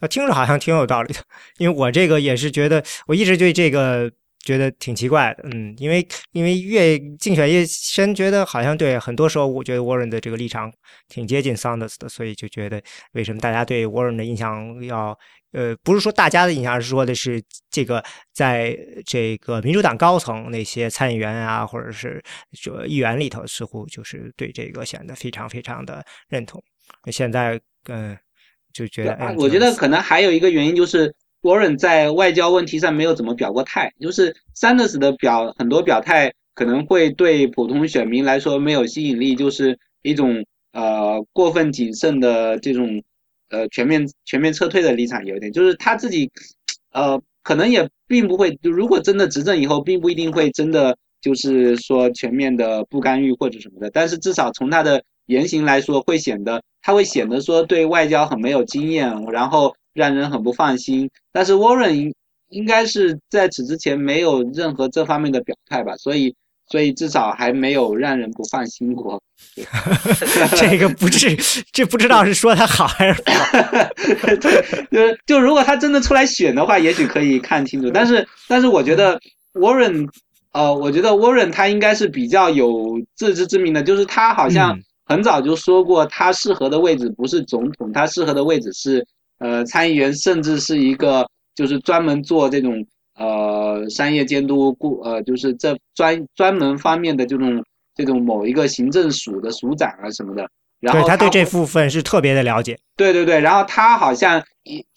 [0.00, 1.20] 那听着好像挺有道理的，
[1.58, 4.10] 因为我这个也是觉得，我一直对这个
[4.44, 5.48] 觉得挺奇怪的。
[5.52, 10.72] 嗯，因为因为越竞选越深，觉得好像对很多时候，我觉得 Warren 的这个立场
[11.08, 12.82] 挺接近 Sanders 的，所以就觉得
[13.12, 15.18] 为什么大家对 Warren 的印象要
[15.52, 18.04] 呃，不是说大家的印象，而是说的是这个
[18.34, 26.62] 在这个民主党高层那些参议员啊，或者是说议员里头，似乎就是对这个显得非常非常的认同。
[27.10, 28.16] 现在嗯。
[28.76, 43.02] 就觉得，我觉得可能还有一个原因就是 Warren 在外交问题上没有怎么表过态，就是 Sanders 的表很多表态可能会对普通选民来说没有吸引力，就是一种呃过分谨慎的这种
[43.48, 46.30] 呃全面全面撤退的立场有点，就是他自己
[46.92, 55.02] 呃可能也并不会，如果真的执政以后，并不一定会真的就是说全面的不干预或者什么的，但是至少从他的。
[55.26, 61.10] 言行来说，会显得他会显得说对外交很没有经验，然后让人很不放心。
[61.32, 62.12] 但是 Warren
[62.50, 66.32] 应该是在此之前没有任何这方面的表态吧，所以
[66.68, 69.20] 所以至少还没有让人不放心过。
[70.56, 71.36] 这个不是
[71.72, 73.48] 这不知道是说他好还是不好。
[74.92, 77.90] 就就如果他真的出来选的话，也许可以看清楚。
[77.90, 79.20] 但是但是我觉得
[79.54, 80.08] Warren
[80.52, 84.78] 呃，我觉得 Warren 他应该是比较有自知之明的，就是他好像。
[85.06, 89.06] 很早就说过，他适合的位置不是总统，他适合的位置是
[89.38, 92.84] 呃参议员，甚至是一个就是专门做这种
[93.14, 97.64] 呃商业监督顾呃就是这专专门方面的这种
[97.94, 100.46] 这种某一个行政署的署长啊什么的。
[100.80, 102.78] 然后他对这部分是特别的了解。
[102.96, 104.42] 对对对，然后他好像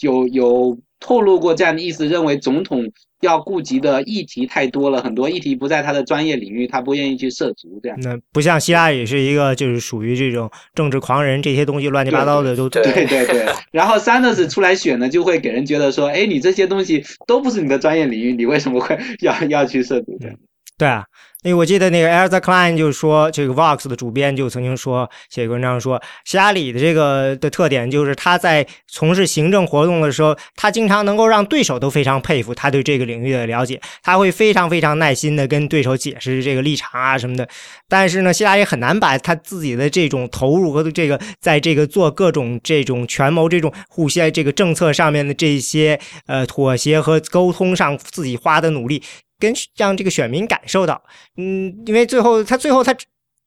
[0.02, 2.92] 有有透露过这样的意思，认为总统。
[3.22, 7.78] 要顾及的议题太多了，很多议题不在他的专业领域，他不愿意去涉足。
[7.84, 13.46] 这样，那不像希拉也是一个就是属于这种政治狂人，这些东西乱七八糟的都对对对。
[13.74, 20.18] 然后 Sanders 出来选呢，就会给人觉得说，哎，你这些东西都不是你的专业领域，你为什么会要要去涉足？
[20.22, 20.38] 这样。
[20.78, 21.04] 对啊。
[21.44, 37.48] 因为我记得那个 Elsa Klein 就是说，这个 Vox 的主编就曾经说，写文章说，希拉里的这个的特点就是他在从事行政活动的时候，他经常能够让对手都非常佩服他对这个领域的了解，他会非常非常耐心的跟对手解释这个立场啊什么的。
[37.88, 45.98] 但是呢，希拉里很难把他自己的这种投入和这个在这个做各种这种权谋这种互相这个政策上面的这些
[46.28, 49.02] 呃妥协和沟通上自己花的努力。
[49.40, 51.02] 跟让这个选民感受到，
[51.38, 52.94] 嗯，因为最后他最后他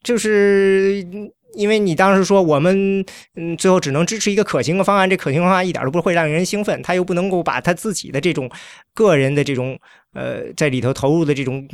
[0.03, 1.07] 就是
[1.55, 3.05] 因为你当时说我们
[3.37, 8.51] 嗯最后只能支持一个可行的方案，这可行方案一点都不会让人兴奋，他又不能够把他自己的这种
[8.95, 9.79] 个人的这种
[10.15, 11.69] 呃在里头投入的这种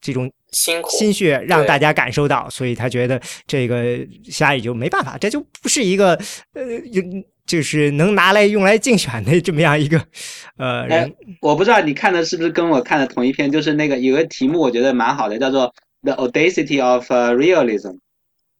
[0.00, 6.18] 这种辛苦心血让大家感受到，所以他觉得这个下雨就没办法，这就不是一个
[6.54, 7.02] 呃有。
[7.46, 10.00] 就是能拿来用来竞选的这么样一个，
[10.56, 15.72] 呃，人，我不知道你看的是不是跟我看的同一篇，就是那个有个题目我觉得蛮好的，叫做
[16.02, 17.98] The Audacity of Realism，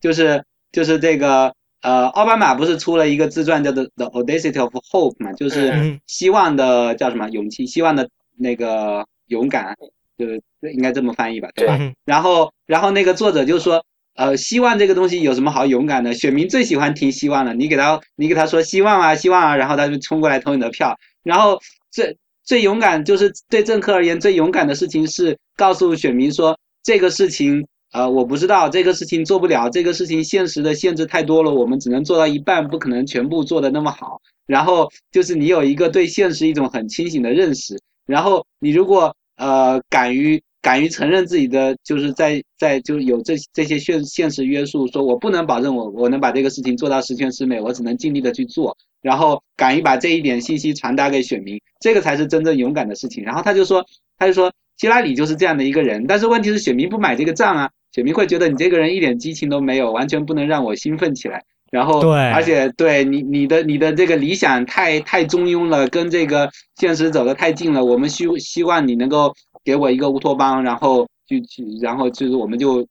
[0.01, 0.43] 就是
[0.73, 9.77] 就是这个呃，奥巴马不是出了一个自传叫做 The Audacity of Hope 嘛，就是希望的叫什么勇气，希望的那个勇敢，
[10.19, 10.43] 就是
[10.75, 11.79] 应该这么翻译吧，对吧？
[12.05, 13.85] 然后然后那个作者就说。
[14.21, 16.13] 呃，希望这个东西有什么好勇敢的？
[16.13, 17.55] 选民最喜欢听希望了。
[17.55, 20.95] 你给他，你给他说希望啊，希望啊，然后他就冲过来投你的票。
[21.23, 21.59] 然后
[21.91, 22.15] 最
[22.45, 34.21] 最勇敢就是对政客而言最勇敢的事情是告诉选民说这个事情，呃，我不知道这个事情做不了，这个事情现实的限制太多了，我们只能做到一半，不可能全部做的那么好。
[34.45, 37.75] 然后就是你有一个对现实一种很清醒的认识。
[38.05, 40.43] 然后你如果呃敢于。
[40.63, 53.25] 敢于承认自己的，就是在在就有这这些现现实约束，说我不能保证我我能把这个事情做到十全十美，我只能尽力的去做，然后敢于把这一点信息传达给选民，这个才是真正勇敢的事情。
[53.25, 53.83] 然后他就说，
[54.19, 61.43] 他就说希拉里就是这样的一个人，但是问题是选民不买这个账啊，选民会觉得你这个人一点激情都没有，完全不能让我兴奋起来。
[61.71, 69.33] 然后对，而且对你你的你的这个理想太太中庸了，跟这个现实走得太近了，我们希希望你能够。
[69.65, 72.87] 给我一个乌托邦，然后就去，然后就是我们就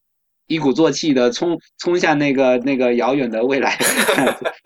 [0.48, 3.78] 一鼓作气的冲冲向那个那个遥远的未来。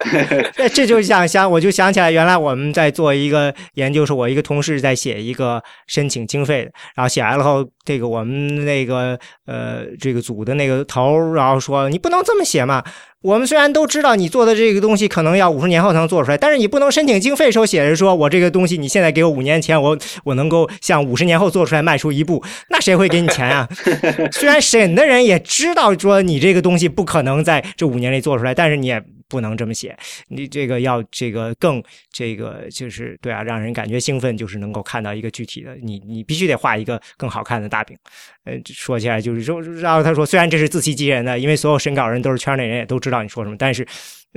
[0.74, 12.84] 这就想想，我就想起来，原来我们在做一个研究，是我一个同事在写一个申请经费，然后写完了后，这个我们那个呃这个组的那个头，然后说你不能这么写嘛。
[13.24, 23.68] 我们虽然都知道你做的这个东西可能要五十年后才能做出来，但是你不能申请经费时候写着说我这个东西你现在给我五年前，我 我能够像五十年后做出来迈出一步，那谁会给你钱啊？
[24.34, 29.02] 虽然审的人也知道说你这个东西不可能在这五年内做出来，但是你也。
[29.34, 29.98] 不能这么写，
[30.28, 37.98] 你这个要这个更这个就是对啊，让人感觉兴奋，就是能够看到一个具体的，你你必须得画一个更好看的大饼。
[38.44, 43.84] 呃，说起来就是说，然后他说，虽然这是自欺欺人的，因为所有审稿人都是圈内人，也都知道你说什么，但是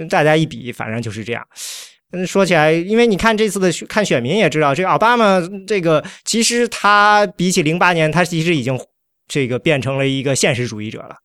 [0.09, 1.47] 大家一比，反正就是这样。
[2.13, 8.81] 嗯，说起来，因为你看这次的看选民也知道，这个奥巴马这个其实他比起零八年，他其实已经
[9.29, 11.17] 这个变成了一个现实主义者了。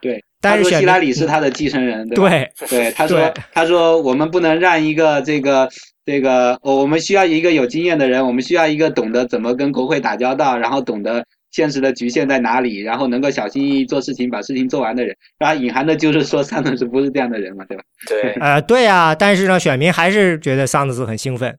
[0.00, 0.24] 对。
[0.40, 2.30] 但是希拉里是他的继承人，对吧？
[2.68, 5.68] 对，他说，他说我们不能让一个这个
[6.06, 15.16] 这个，我们需要一个有经验的人，我们需要一个懂得怎么跟国会打交道，然后懂得现实的局限在哪里，然后能够小心翼翼做事情，把事情做完的人。
[15.38, 17.82] 然后隐含的就是说，桑德斯不是这样的人嘛，对吧？
[18.06, 21.58] 对， 呃，对啊，但是呢，选民还是觉得桑德斯很兴奋，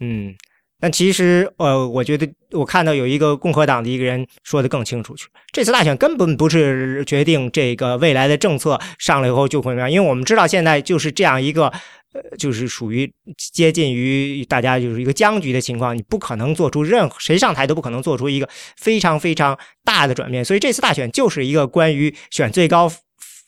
[0.00, 0.34] 嗯。
[0.84, 11.68] 但其实，呃，我觉得我看到有一个共和党的一个人说的更清楚去，这次大选根本不是决定这个未来的政策上来以后就会怎么样，因为我们知道现在就是这样一个，
[12.12, 13.10] 呃，就是属于
[13.54, 18.46] 接近于大家就是一个僵局的情况，你不可能做出任何谁上台都不可能做出一个
[18.76, 22.92] 非常非常大的转变，所以这次大选就是一个关于选最高。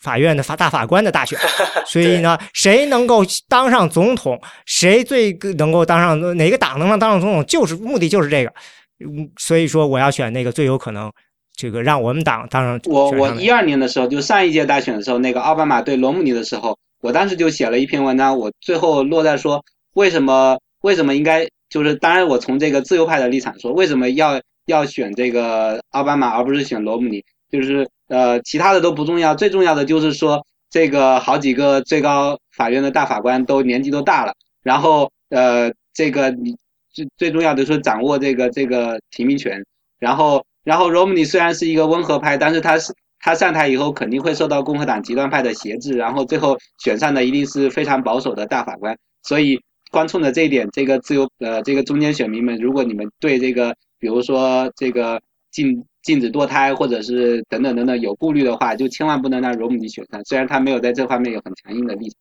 [0.00, 1.38] 法院的法大法官的大选，
[1.86, 8.52] 所以呢，谁能够当上总统，谁最能够当上哪个党能当上总统，就是目的就是这个。
[9.00, 11.10] 嗯，所以说我要选那个最有可能
[11.54, 12.80] 这个让我们党当上。
[12.84, 19.62] 我我一二年的时候，就上一届大选的时候，那个奥巴马对罗姆尼的时候，我当时就写了一篇文章，我最后落在说
[19.94, 27.88] 为什么为什么应该就是当然我从这个自由派的立场说，为什么要要选这个奥巴马而不是选罗姆尼，就是。
[28.08, 36.54] 呃，其他的都不重要，最重要的就是说，这个好几个最高法院的大法官都年纪都大了，然后呃，这个你
[36.92, 39.60] 最最重要的是掌握这个这个提名权，
[39.98, 49.60] 然后然后罗姆尼虽然是一个温和派，但是他是他上台以后肯定会受到共和党极端派的挟制，然后最后选上的一定是非常保守的大法官，所以
[49.90, 55.20] 光冲着这一点，这个自由呃这个中间选民们，如果你们对这个比如说这个
[55.50, 55.84] 进。
[56.06, 60.24] 禁止堕胎或者是等等等等有顾虑的话，就千万不能让罗姆尼选上。
[60.24, 62.16] 虽然他没有在这方面有很强硬的立场。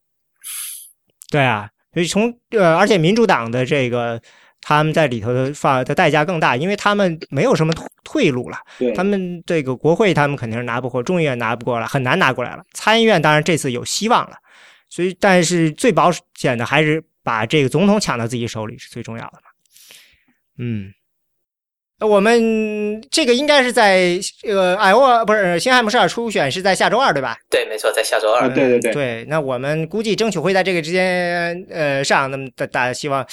[1.30, 4.20] 对啊，所以从呃，而且民主党的这个
[4.60, 7.72] 他们在里头的发的代价更大，因为他们没有什么
[8.04, 8.58] 退路了。
[8.80, 12.64] 对，他们这个国会他们肯定是拿不过，众议院拿不过了，很难拿过来了。
[12.74, 14.38] 参议院当然这次有希望了，
[14.90, 19.50] 所以但是最保险的还是把这个总统抢到自己手里是最重要的嘛。
[20.58, 20.92] 嗯。
[22.02, 27.38] 我们这个应该是在呃，艾沃不是新汉姆舍尔初选是在下周二对吧？
[27.50, 28.50] 对，没错，在下周二。
[28.50, 28.92] 对对对。
[28.92, 33.26] 对，那我们估计争取会在这个之间呃上，那么大大家希望，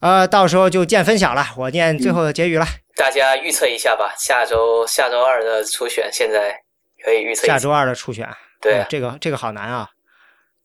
[0.00, 1.46] 呃，到时候就见分晓了。
[1.56, 2.66] 我念最后的结语了。
[2.96, 6.52] 大家预测一下吧，下周下周二的初选，现在
[7.04, 7.46] 可以预测。
[7.46, 8.28] 下周二的初选，
[8.60, 9.88] 对，这个这个好难啊。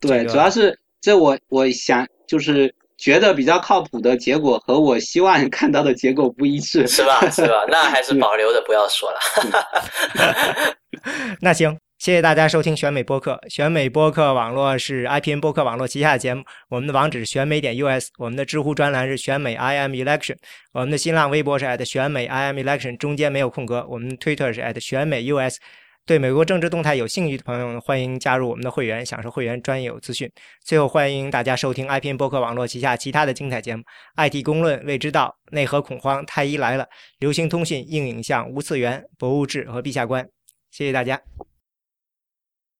[0.02, 2.73] 对，主要是这我我想就是。
[3.06, 7.30] 觉得比较靠谱的结果和我希望 看到的结果不一致，是吧？
[7.30, 7.53] 是吧？
[7.69, 9.19] 那还是保留着不要说了。
[11.40, 13.40] 那行，谢谢大家收听选美播客。
[13.48, 20.38] 选美播客网络是 IPN 播客网络旗下的节目，我们的网址是选美点 US，我们的知乎专栏是选美 I am election，
[20.73, 23.86] 我们的新浪微博是选美 I am election，中间没有空格。
[23.88, 25.60] 我们的 Twitter 是选美 US。
[26.06, 30.32] 对美国政治动态有兴趣的朋友，欢迎加入我们的会员，享受会员专有资讯。
[30.64, 33.82] 最后，欢迎大家收听 iPN 博客网络旗下其他的精彩节目
[34.15, 36.88] ：IT 公论、未知道、内核恐慌、太医来了、
[37.18, 40.23] 流行通信、硬影像、无次元、博物志和陛下观。
[40.69, 41.19] 谢谢大家。